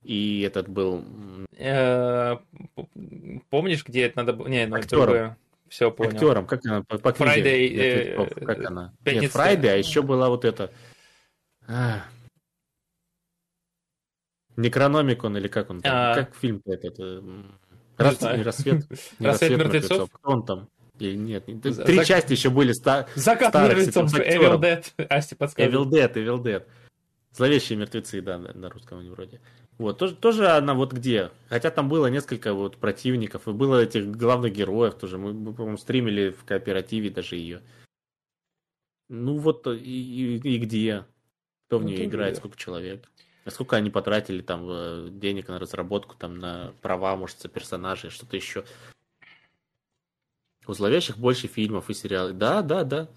[0.03, 1.03] и этот был...
[1.57, 2.37] Э,
[3.49, 4.47] Помнишь, где это надо было?
[4.47, 5.03] Не, ну это Актером.
[5.03, 5.37] другое.
[5.75, 6.11] Все понял.
[6.11, 8.83] Актером, как она по, по книге Friday, э, мертвецов, как она?
[8.83, 9.33] Нет, пятница.
[9.33, 10.71] Фрайдей, а еще была вот эта...
[11.67, 12.05] А.
[14.55, 15.91] Некрономикон или как он там?
[15.93, 16.15] А.
[16.15, 16.95] Как фильм-то этот?
[16.97, 17.21] э,
[17.97, 18.37] Рас- знаю.
[18.37, 18.85] не рассвет,
[19.19, 20.09] не «Рассвет мертвецов»?
[20.09, 20.69] Кто он там?
[20.97, 21.45] Или нет?
[21.45, 24.57] Три за- части еще были ста- Закат старых мертвецов, с Evil.
[24.61, 25.07] Dead.
[25.09, 25.75] Асти подсказывает.
[25.75, 26.65] Evil Dead, Evil Dead.
[27.33, 29.41] Зловещие мертвецы, да, на, на русском они вроде.
[29.77, 31.31] Вот, тоже, тоже она вот где.
[31.49, 35.17] Хотя там было несколько вот противников, и было этих главных героев тоже.
[35.17, 37.61] Мы, мы, по-моему, стримили в кооперативе даже ее.
[39.09, 41.05] Ну вот, и, и- и где?
[41.67, 42.39] Кто в Ну, нее играет, где.
[42.39, 43.09] сколько человек?
[43.43, 48.09] А сколько они потратили там э, денег на разработку, там на права, может, за персонажей,
[48.09, 48.65] что-то еще.
[50.67, 52.37] У зловещих больше фильмов и сериалов.
[52.37, 53.07] Да, да, да.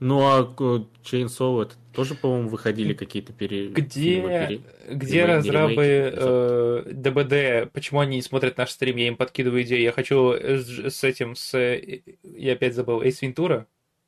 [0.00, 3.70] Ну а э, Chainsaw это тоже, по-моему, выходили какие-то пере...
[3.70, 9.16] Где, пере- где ремейки, разрабы э, ДБД, почему они не смотрят наш стрим, я им
[9.16, 9.82] подкидываю идею.
[9.82, 13.66] Я хочу с, с этим, с, э, я опять забыл, Эйс Вентура.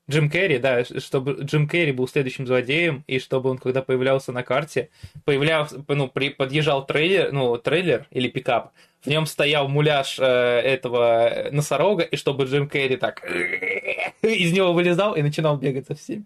[0.09, 4.45] Джим Керри, да, чтобы Джим Керри был следующим злодеем, и чтобы он, когда появлялся на
[4.45, 4.91] карте,
[5.25, 8.71] появлялся, ну, при, подъезжал трейлер, ну, трейлер или пикап,
[9.03, 13.25] в нем стоял муляж э, этого носорога, и чтобы Джим Керри так
[14.23, 16.25] из него вылезал и начинал бегать со всеми.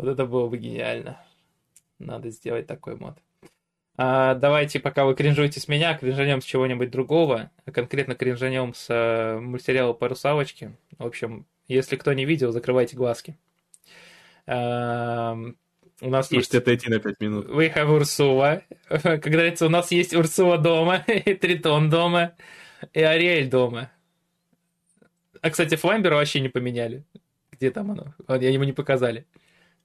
[0.00, 1.22] Вот это было бы гениально.
[1.98, 3.18] Надо сделать такой мод.
[3.98, 7.50] А, давайте, пока вы кринжуете с меня, кринжанем с чего-нибудь другого.
[7.66, 10.74] А конкретно кринжанем с э, мультсериала по русалочке.
[10.98, 13.36] В общем, если кто не видел, закрывайте глазки.
[14.46, 15.36] А,
[16.00, 16.50] у нас есть...
[16.50, 17.48] Можете отойти на 5 минут.
[17.48, 18.62] We have Урсула.
[18.88, 22.36] Как говорится, у нас есть Урсула дома, и Тритон дома,
[22.94, 23.92] и Ариэль дома.
[25.42, 27.04] А, кстати, Фламбера вообще не поменяли.
[27.52, 28.14] Где там оно?
[28.28, 29.26] Я ему не показали.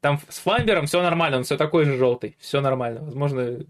[0.01, 2.35] Там с Фламбером все нормально, он все такой же желтый.
[2.39, 3.01] Все нормально.
[3.01, 3.65] Возможно...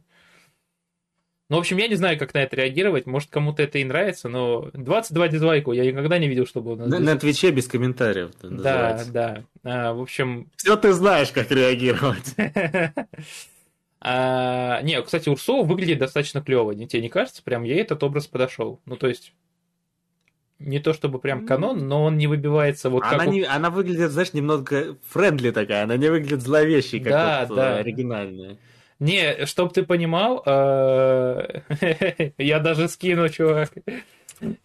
[1.47, 3.06] Ну, в общем, я не знаю, как на это реагировать.
[3.06, 5.72] Может, кому-то это и нравится, но 22 дизлайка.
[5.72, 6.88] Я никогда не видел, чтобы у нас...
[6.88, 8.31] На, на Твиче без комментариев.
[8.41, 9.11] Да, называется.
[9.11, 9.43] да.
[9.64, 12.35] А, в общем, Все ты знаешь, как реагировать.
[14.07, 16.73] А, не, кстати, Урсова выглядит достаточно клево.
[16.73, 17.41] Не тебе не кажется?
[17.41, 18.80] Прям ей этот образ подошел.
[18.85, 19.34] Ну, то есть,
[20.60, 23.27] не то чтобы прям канон, но он не выбивается вот она, как...
[23.27, 27.77] не, она выглядит, знаешь, немного френдли такая, она не выглядит зловещей, как Да, вот, да.
[27.77, 28.57] э, оригинальная.
[28.99, 31.61] Не, чтоб ты понимал, э,
[32.38, 33.72] я даже скину, чувак.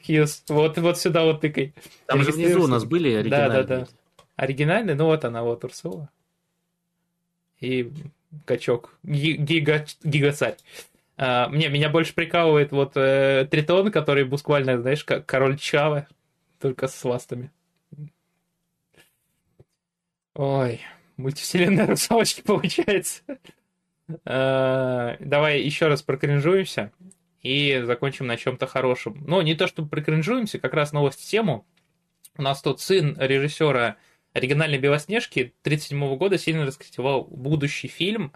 [0.07, 1.75] Хьюз, вот, вот сюда вот тыкай.
[2.07, 3.62] Там же внизу у нас были Да, оригинальные.
[3.65, 3.87] да, да.
[4.37, 6.09] Оригинальный, ну вот она, вот Урсула.
[7.61, 7.93] И
[8.47, 8.95] качок.
[9.03, 10.57] Ги- Гига, гига-царь.
[11.23, 16.09] А, мне, меня больше прикалывает вот э, Тритон, который буквально, знаешь, как король Чава,
[16.59, 17.53] только с ластами.
[20.33, 20.81] Ой,
[21.19, 23.21] мультивселенная русалочки получается.
[24.25, 26.91] А, Давай еще раз прокринжуемся
[27.43, 29.23] и закончим на чем-то хорошем.
[29.27, 31.67] Ну, не то чтобы прокринжуемся, как раз новость в тему.
[32.39, 33.97] У нас тут сын режиссера
[34.33, 38.33] оригинальной Белоснежки 1937 года сильно раскритиковал будущий фильм.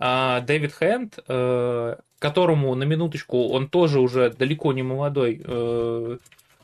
[0.00, 6.18] А, Дэвид Хэнд, э, которому, на минуточку, он тоже уже далеко не молодой э,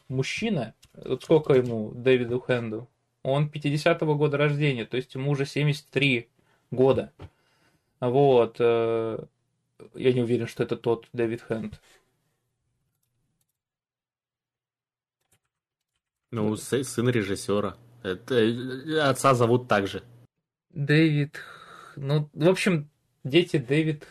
[0.08, 0.72] мужчина.
[0.94, 2.88] Вот сколько ему, Дэвиду Хэнду?
[3.22, 6.28] Он 50-го года рождения, то есть ему уже 73
[6.70, 7.12] года.
[8.00, 8.56] Вот.
[8.58, 9.18] э,
[9.94, 11.78] Я не уверен, что это тот Дэвид Хэнд.
[16.30, 17.76] Ну, сы- сын режиссера.
[18.02, 20.02] Это, э, отца зовут так же.
[20.70, 21.38] Дэвид...
[21.96, 22.88] Ну, в общем,
[23.24, 24.06] дети Дэвид...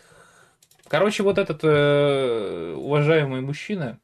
[0.89, 3.99] Короче, вот этот э, уважаемый мужчина,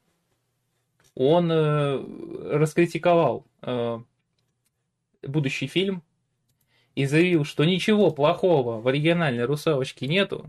[1.16, 3.98] он э, раскритиковал э,
[5.22, 6.04] будущий фильм
[6.94, 10.46] и заявил, что ничего плохого в оригинальной «Русалочке» нету.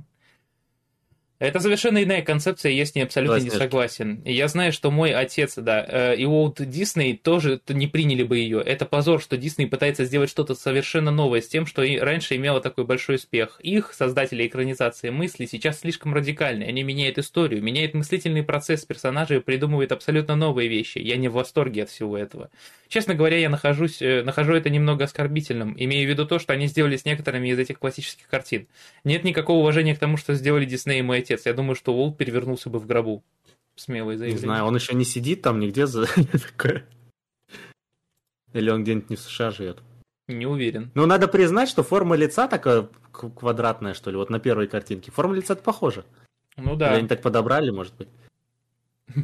[1.40, 3.66] Это совершенно иная концепция, я с ней абсолютно не Белоснежка.
[3.66, 4.22] согласен.
[4.26, 8.60] Я знаю, что мой отец, да, э, и Уолт Дисней тоже не приняли бы ее.
[8.60, 12.60] Это позор, что Дисней пытается сделать что-то совершенно новое с тем, что и раньше имело
[12.60, 13.60] такой большой успех.
[13.62, 16.64] Их, создатели экранизации мысли, сейчас слишком радикальны.
[16.64, 20.98] Они меняют историю, меняют мыслительный процесс персонажей, придумывают абсолютно новые вещи.
[20.98, 22.50] Я не в восторге от всего этого.
[22.88, 26.68] Честно говоря, я нахожусь, э, нахожу это немного оскорбительным, имея в виду то, что они
[26.68, 28.68] сделали с некоторыми из этих классических картин.
[29.04, 31.46] Нет никакого уважения к тому, что сделали Дисней и мой отец.
[31.46, 33.24] Я думаю, что Уолт перевернулся бы в гробу.
[33.76, 34.40] Смелое Не заявление.
[34.42, 36.08] знаю, он еще не сидит там нигде за
[36.58, 36.86] такое.
[38.54, 39.80] Или он где-нибудь не в США живет.
[40.28, 40.92] Не уверен.
[40.96, 45.12] Ну, надо признать, что форма лица такая квадратная, что ли, вот на первой картинке.
[45.12, 46.06] Форма лица похожа.
[46.58, 46.94] Ну Или да.
[46.94, 48.10] они так подобрали, может быть.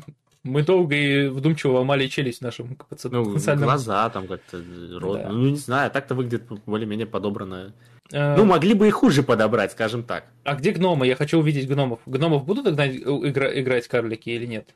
[0.44, 5.20] Мы долго и вдумчиво ломали челюсть нашим паци- Ну, потенциальным- глаза там как-то, э, рот.
[5.22, 5.30] Да.
[5.30, 7.74] Ну, не знаю, так-то выглядит более-менее подобранное.
[8.11, 10.26] Э, Ну, могли бы и хуже подобрать, скажем так.
[10.44, 11.07] А где гномы?
[11.07, 12.02] Я хочу увидеть гномов.
[12.06, 14.76] Гномов будут играть, игра- играть карлики или нет?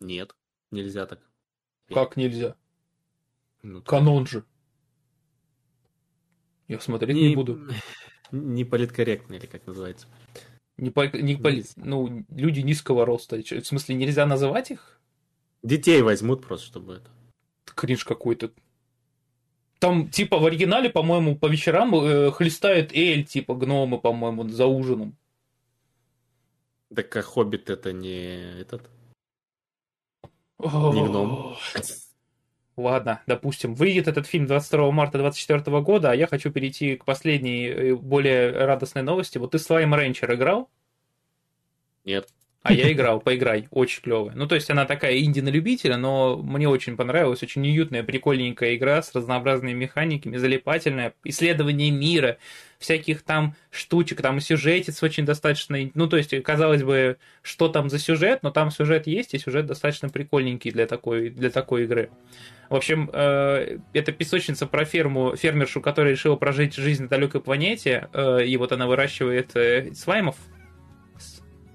[0.00, 0.34] Нет,
[0.70, 1.18] нельзя так.
[1.92, 2.54] Как нельзя?
[3.62, 4.44] Ну, Канон же.
[6.68, 7.58] Я смотреть не, буду.
[8.30, 10.06] Не политкорректно, или как называется.
[10.78, 13.36] Не по, не по- ну, люди низкого роста.
[13.36, 15.00] В смысле, нельзя называть их?
[15.62, 17.10] Детей возьмут просто, чтобы это.
[17.64, 18.52] Кринж какой-то.
[19.80, 25.16] Там, типа, в оригинале, по-моему, по вечерам э, хлестает Эль, типа, гномы, по-моему, за ужином.
[26.94, 28.88] Так а Хоббит это не этот.
[30.58, 31.56] Не гном.
[32.82, 37.66] Ладно, допустим, выйдет этот фильм 22 марта 2024 года, а я хочу перейти к последней,
[37.66, 39.38] э, более радостной новости.
[39.38, 40.70] Вот ты Slime Rancher играл?
[42.04, 42.28] Нет.
[42.62, 44.34] А я играл, поиграй, очень клевая.
[44.34, 48.74] Ну, то есть она такая инди на любителя, но мне очень понравилась, очень уютная, прикольненькая
[48.74, 52.36] игра с разнообразными механиками, залипательная, исследование мира,
[52.78, 57.98] всяких там штучек, там сюжетец очень достаточно, ну, то есть, казалось бы, что там за
[58.00, 62.10] сюжет, но там сюжет есть, и сюжет достаточно прикольненький для такой, для такой игры.
[62.70, 68.08] В общем, э, это песочница про ферму, фермершу, которая решила прожить жизнь на далекой планете,
[68.12, 70.36] э, и вот она выращивает э, слаймов,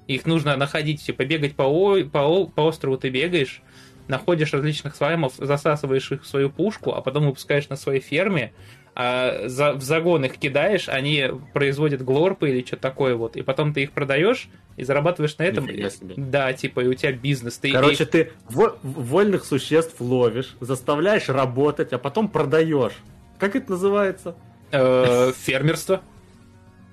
[0.08, 3.62] их нужно находить, типа бегать по, о, по, о, по острову ты бегаешь,
[4.08, 8.54] находишь различных слаймов, засасываешь их в свою пушку, а потом выпускаешь на своей ферме,
[8.96, 13.74] а за, в загон их кидаешь, они производят глорпы или что-то такое вот, и потом
[13.74, 15.68] ты их продаешь и зарабатываешь на этом.
[16.16, 17.58] Да, типа, и у тебя бизнес.
[17.58, 18.10] Ты Короче, их...
[18.10, 22.94] ты в, вольных существ ловишь, заставляешь работать, а потом продаешь.
[23.40, 24.36] Как это называется?
[24.72, 26.02] Э, фермерство.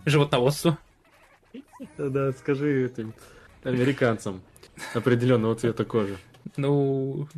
[0.06, 0.78] Животноводство.
[1.98, 3.14] Да, скажи этим
[3.64, 4.42] американцам
[4.94, 6.16] определенного цвета кожи.
[6.56, 7.28] Ну,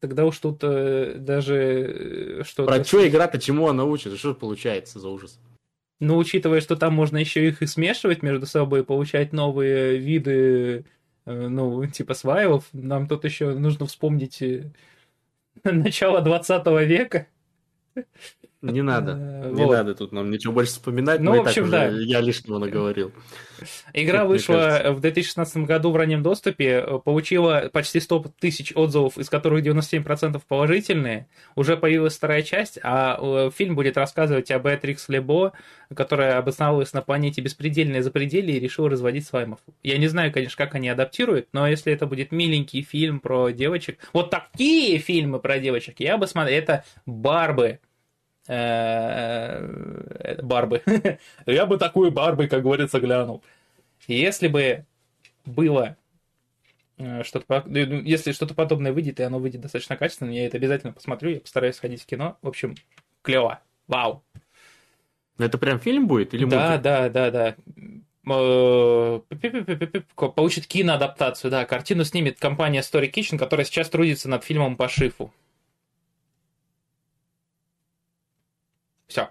[0.00, 4.18] тогда уж тут э, даже э, что Про что игра-то, чему она учит?
[4.18, 5.38] Что получается за ужас?
[6.00, 10.84] Ну, учитывая, что там можно еще их и смешивать между собой, получать новые виды,
[11.26, 14.42] э, ну, типа сваевов, нам тут еще нужно вспомнить
[15.64, 17.26] начало 20 века.
[18.62, 19.12] Не надо.
[19.12, 19.72] Э, не вот.
[19.72, 21.20] надо тут нам ничего больше вспоминать.
[21.20, 21.86] Ну, в общем, да.
[21.86, 23.12] Я лишнего наговорил.
[23.94, 29.30] Игра вышла в 2016 году в раннем доступе, э, получила почти 100 тысяч отзывов, из
[29.30, 31.26] которых 97% положительные.
[31.56, 35.52] Уже появилась вторая часть, а э, фильм будет рассказывать об Этрикс Лебо,
[35.94, 39.60] которая обосновалась на планете Беспредельное Запределье и решила разводить слаймов.
[39.82, 43.98] Я не знаю, конечно, как они адаптируют, но если это будет миленький фильм про девочек,
[44.12, 46.58] вот такие фильмы про девочек, я бы смотрел.
[46.58, 47.80] Это Барбы
[50.42, 50.82] Барбы.
[51.46, 53.42] Я бы такую Барбы, как говорится, глянул.
[54.08, 54.84] Если бы
[55.44, 55.96] было
[56.98, 60.92] э, что-то, ну, если что-то подобное выйдет, и оно выйдет достаточно качественно, я это обязательно
[60.92, 62.38] посмотрю, я постараюсь сходить в кино.
[62.42, 62.74] В общем,
[63.22, 63.60] клево.
[63.86, 64.24] Вау.
[65.38, 66.82] Это прям фильм будет или Да, мультик?
[66.82, 67.56] да, да, да.
[70.16, 71.64] Получит киноадаптацию, да.
[71.64, 75.32] Картину снимет компания Story Kitchen, которая сейчас трудится над фильмом по шифу.
[79.10, 79.28] Все.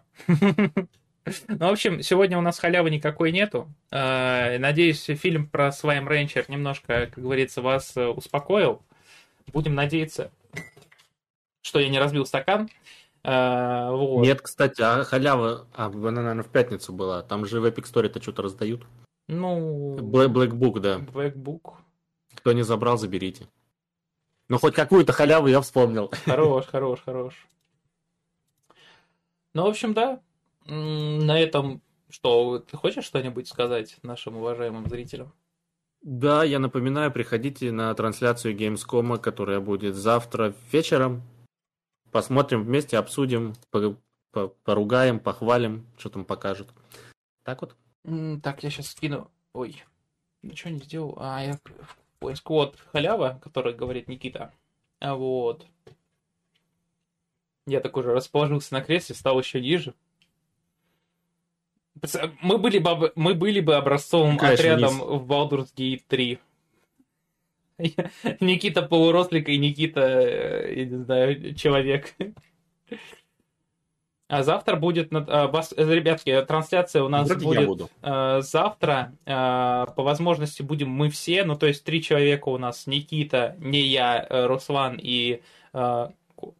[1.47, 3.71] Ну, в общем, сегодня у нас халявы никакой нету.
[3.91, 8.81] Э, надеюсь, фильм про Slime Rancher немножко, как говорится, вас э, успокоил.
[9.53, 10.31] Будем надеяться,
[11.61, 12.69] что я не разбил стакан.
[13.23, 14.23] Э, вот.
[14.23, 17.21] Нет, кстати, а халява, а, она, наверное, в пятницу была.
[17.21, 18.81] Там же в Epic Store-то что-то раздают.
[19.27, 19.97] Ну...
[19.99, 20.97] Black Book, да.
[20.97, 21.73] Black Book.
[22.35, 23.47] Кто не забрал, заберите.
[24.47, 26.11] Ну, хоть какую-то халяву я вспомнил.
[26.25, 27.47] Хорош, хорош, хорош.
[29.53, 30.21] Ну, в общем, да.
[30.65, 35.31] На этом что, ты хочешь что-нибудь сказать нашим уважаемым зрителям?
[36.01, 41.21] Да, я напоминаю, приходите на трансляцию Gamescom, которая будет завтра вечером.
[42.11, 43.53] Посмотрим вместе, обсудим,
[44.63, 46.69] поругаем, похвалим, что там покажут.
[47.43, 47.75] Так вот.
[48.41, 49.29] Так, я сейчас скину.
[49.53, 49.83] Ой,
[50.41, 51.15] ничего не сделал.
[51.19, 51.59] А, я
[52.19, 52.49] поиск.
[52.49, 54.51] Вот, халява, который говорит Никита.
[54.99, 55.65] А вот.
[57.69, 59.93] Я так уже расположился на кресле, стал еще ниже.
[62.41, 65.21] Мы были бы, мы были бы образцовым Конечно, отрядом вниз.
[65.21, 66.39] в Baldur's Gate 3.
[68.39, 72.13] Никита полурослик и Никита, э, я не знаю, человек.
[74.27, 79.13] А завтра будет, а, ребятки, трансляция у нас Вроде будет э, завтра.
[79.25, 83.81] Э, по возможности будем мы все, ну то есть три человека у нас, Никита, не
[83.81, 85.41] я, Руслан и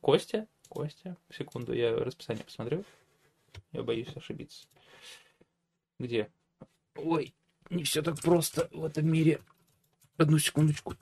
[0.01, 0.47] Костя.
[0.69, 1.17] Костя.
[1.29, 2.83] Секунду, я расписание посмотрю.
[3.71, 4.67] Я боюсь ошибиться.
[5.99, 6.29] Где?
[6.95, 7.33] Ой,
[7.69, 9.41] не все так просто в этом мире.
[10.17, 10.93] Одну секундочку.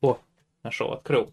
[0.00, 0.18] О,
[0.62, 1.32] нашел, открыл.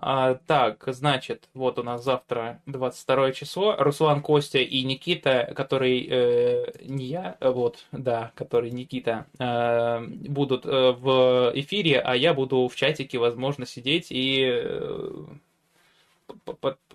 [0.00, 3.74] А, так, значит, вот у нас завтра 22 число.
[3.76, 10.92] Руслан, Костя и Никита, который э, не я, вот, да, который Никита, э, будут э,
[10.92, 15.26] в эфире, а я буду в чатике, возможно, сидеть и э,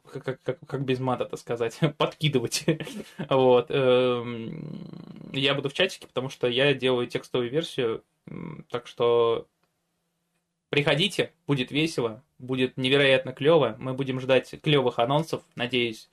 [0.06, 2.66] как, как, как без мата это сказать, подкидывать.
[3.30, 3.68] вот.
[3.70, 4.88] Эм,
[5.34, 8.04] я буду в чатике, потому что я делаю текстовую версию,
[8.70, 9.48] так что
[10.70, 13.76] приходите, будет весело, будет невероятно клево.
[13.80, 16.10] Мы будем ждать клевых анонсов, надеюсь.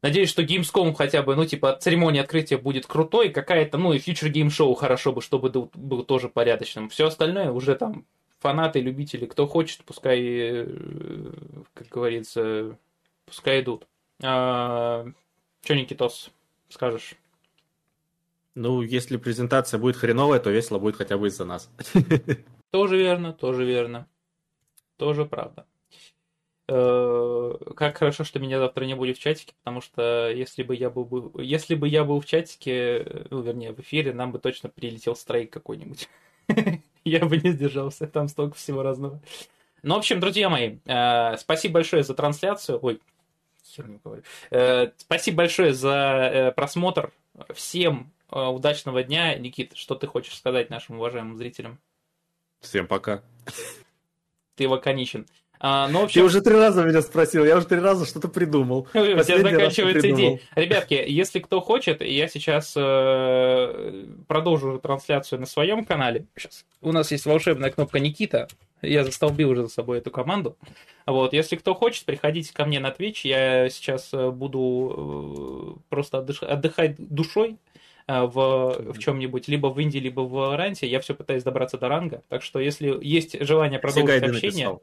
[0.00, 4.28] Надеюсь, что Gamescom хотя бы, ну, типа, церемония открытия будет крутой, какая-то, ну, и Future
[4.30, 6.88] Games Show хорошо бы, чтобы был тоже порядочным.
[6.88, 8.06] Все остальное уже там
[8.38, 10.66] фанаты, любители, кто хочет, пускай, э,
[11.74, 12.78] как говорится,
[13.26, 13.86] пускай идут.
[14.22, 15.06] А,
[15.62, 16.30] Че, Никитос,
[16.68, 17.14] скажешь?
[18.54, 21.70] Ну, если презентация будет хреновая, то весело будет хотя бы из-за нас.
[22.70, 24.06] Тоже верно, тоже верно.
[24.98, 25.64] Тоже правда.
[26.68, 30.90] Э, как хорошо, что меня завтра не будет в чатике, потому что если бы я
[30.90, 35.16] был, если бы я был в чатике, ну, вернее, в эфире, нам бы точно прилетел
[35.16, 36.08] страйк какой-нибудь.
[37.04, 39.20] Я бы не сдержался, там столько всего разного.
[39.82, 42.78] Ну, в общем, друзья мои, э, спасибо большое за трансляцию.
[42.82, 43.00] Ой,
[43.64, 44.22] херню говорю.
[44.50, 47.12] Э, спасибо большое за просмотр.
[47.54, 49.36] Всем удачного дня.
[49.36, 51.78] Никит, что ты хочешь сказать нашим уважаемым зрителям?
[52.60, 53.22] Всем пока.
[54.56, 55.26] Ты лаконичен.
[55.60, 56.20] А, ну, общем...
[56.20, 58.86] Ты уже три раза меня спросил, я уже три раза что-то придумал.
[58.94, 60.40] У тебя заканчивается идея.
[60.54, 66.26] Ребятки, если кто хочет, я сейчас э, продолжу трансляцию на своем канале.
[66.36, 66.64] Сейчас.
[66.80, 68.48] У нас есть волшебная кнопка Никита.
[68.82, 70.56] Я застолбил уже за собой эту команду.
[71.06, 73.20] Вот, если кто хочет, приходите ко мне на Twitch.
[73.24, 77.56] Я сейчас э, буду э, просто отдыхать душой
[78.06, 80.86] э, в, в чем-нибудь, либо в Индии, либо в Валоранте.
[80.86, 82.22] Я все пытаюсь добраться до ранга.
[82.28, 84.68] Так что, если есть желание продолжить общение...
[84.68, 84.82] Написал.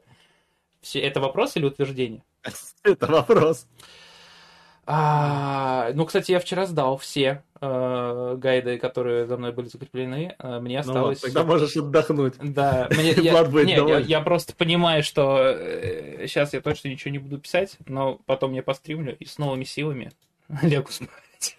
[0.94, 2.22] Это вопрос или утверждение?
[2.82, 3.66] Это вопрос.
[4.88, 10.36] А, ну, кстати, я вчера сдал все э, гайды, которые за мной были закреплены.
[10.38, 11.22] Э, мне ну осталось...
[11.22, 12.34] Ну, тогда можешь отдохнуть.
[12.40, 17.18] Да, мне, я, не, я, я просто понимаю, что э, сейчас я точно ничего не
[17.18, 20.12] буду писать, но потом я постримлю и с новыми силами
[20.62, 21.56] лягу спать.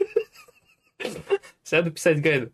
[1.64, 2.52] Сяду писать гайды.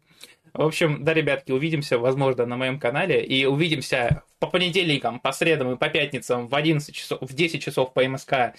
[0.54, 3.26] В общем, да, ребятки, увидимся, возможно, на моем канале.
[3.26, 7.92] И увидимся по понедельникам, по средам и по пятницам в 11 часов, в 10 часов
[7.92, 8.54] по МСК, э,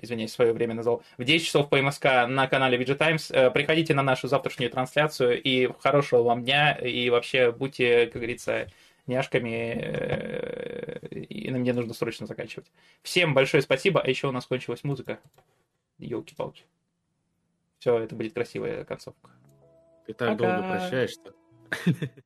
[0.00, 3.30] извиняюсь, свое время назвал, в 10 часов по МСК на канале VG Times.
[3.30, 6.72] Э, приходите на нашу завтрашнюю трансляцию и хорошего вам дня.
[6.72, 8.68] И вообще будьте, как говорится,
[9.06, 12.66] няшками, э, и на мне нужно срочно заканчивать.
[13.02, 15.18] Всем большое спасибо, а еще у нас кончилась музыка.
[15.98, 16.62] Елки-палки.
[17.78, 19.30] Все, это будет красивая концовка.
[20.06, 20.58] Ты так Пока.
[20.58, 21.32] долго прощаешься.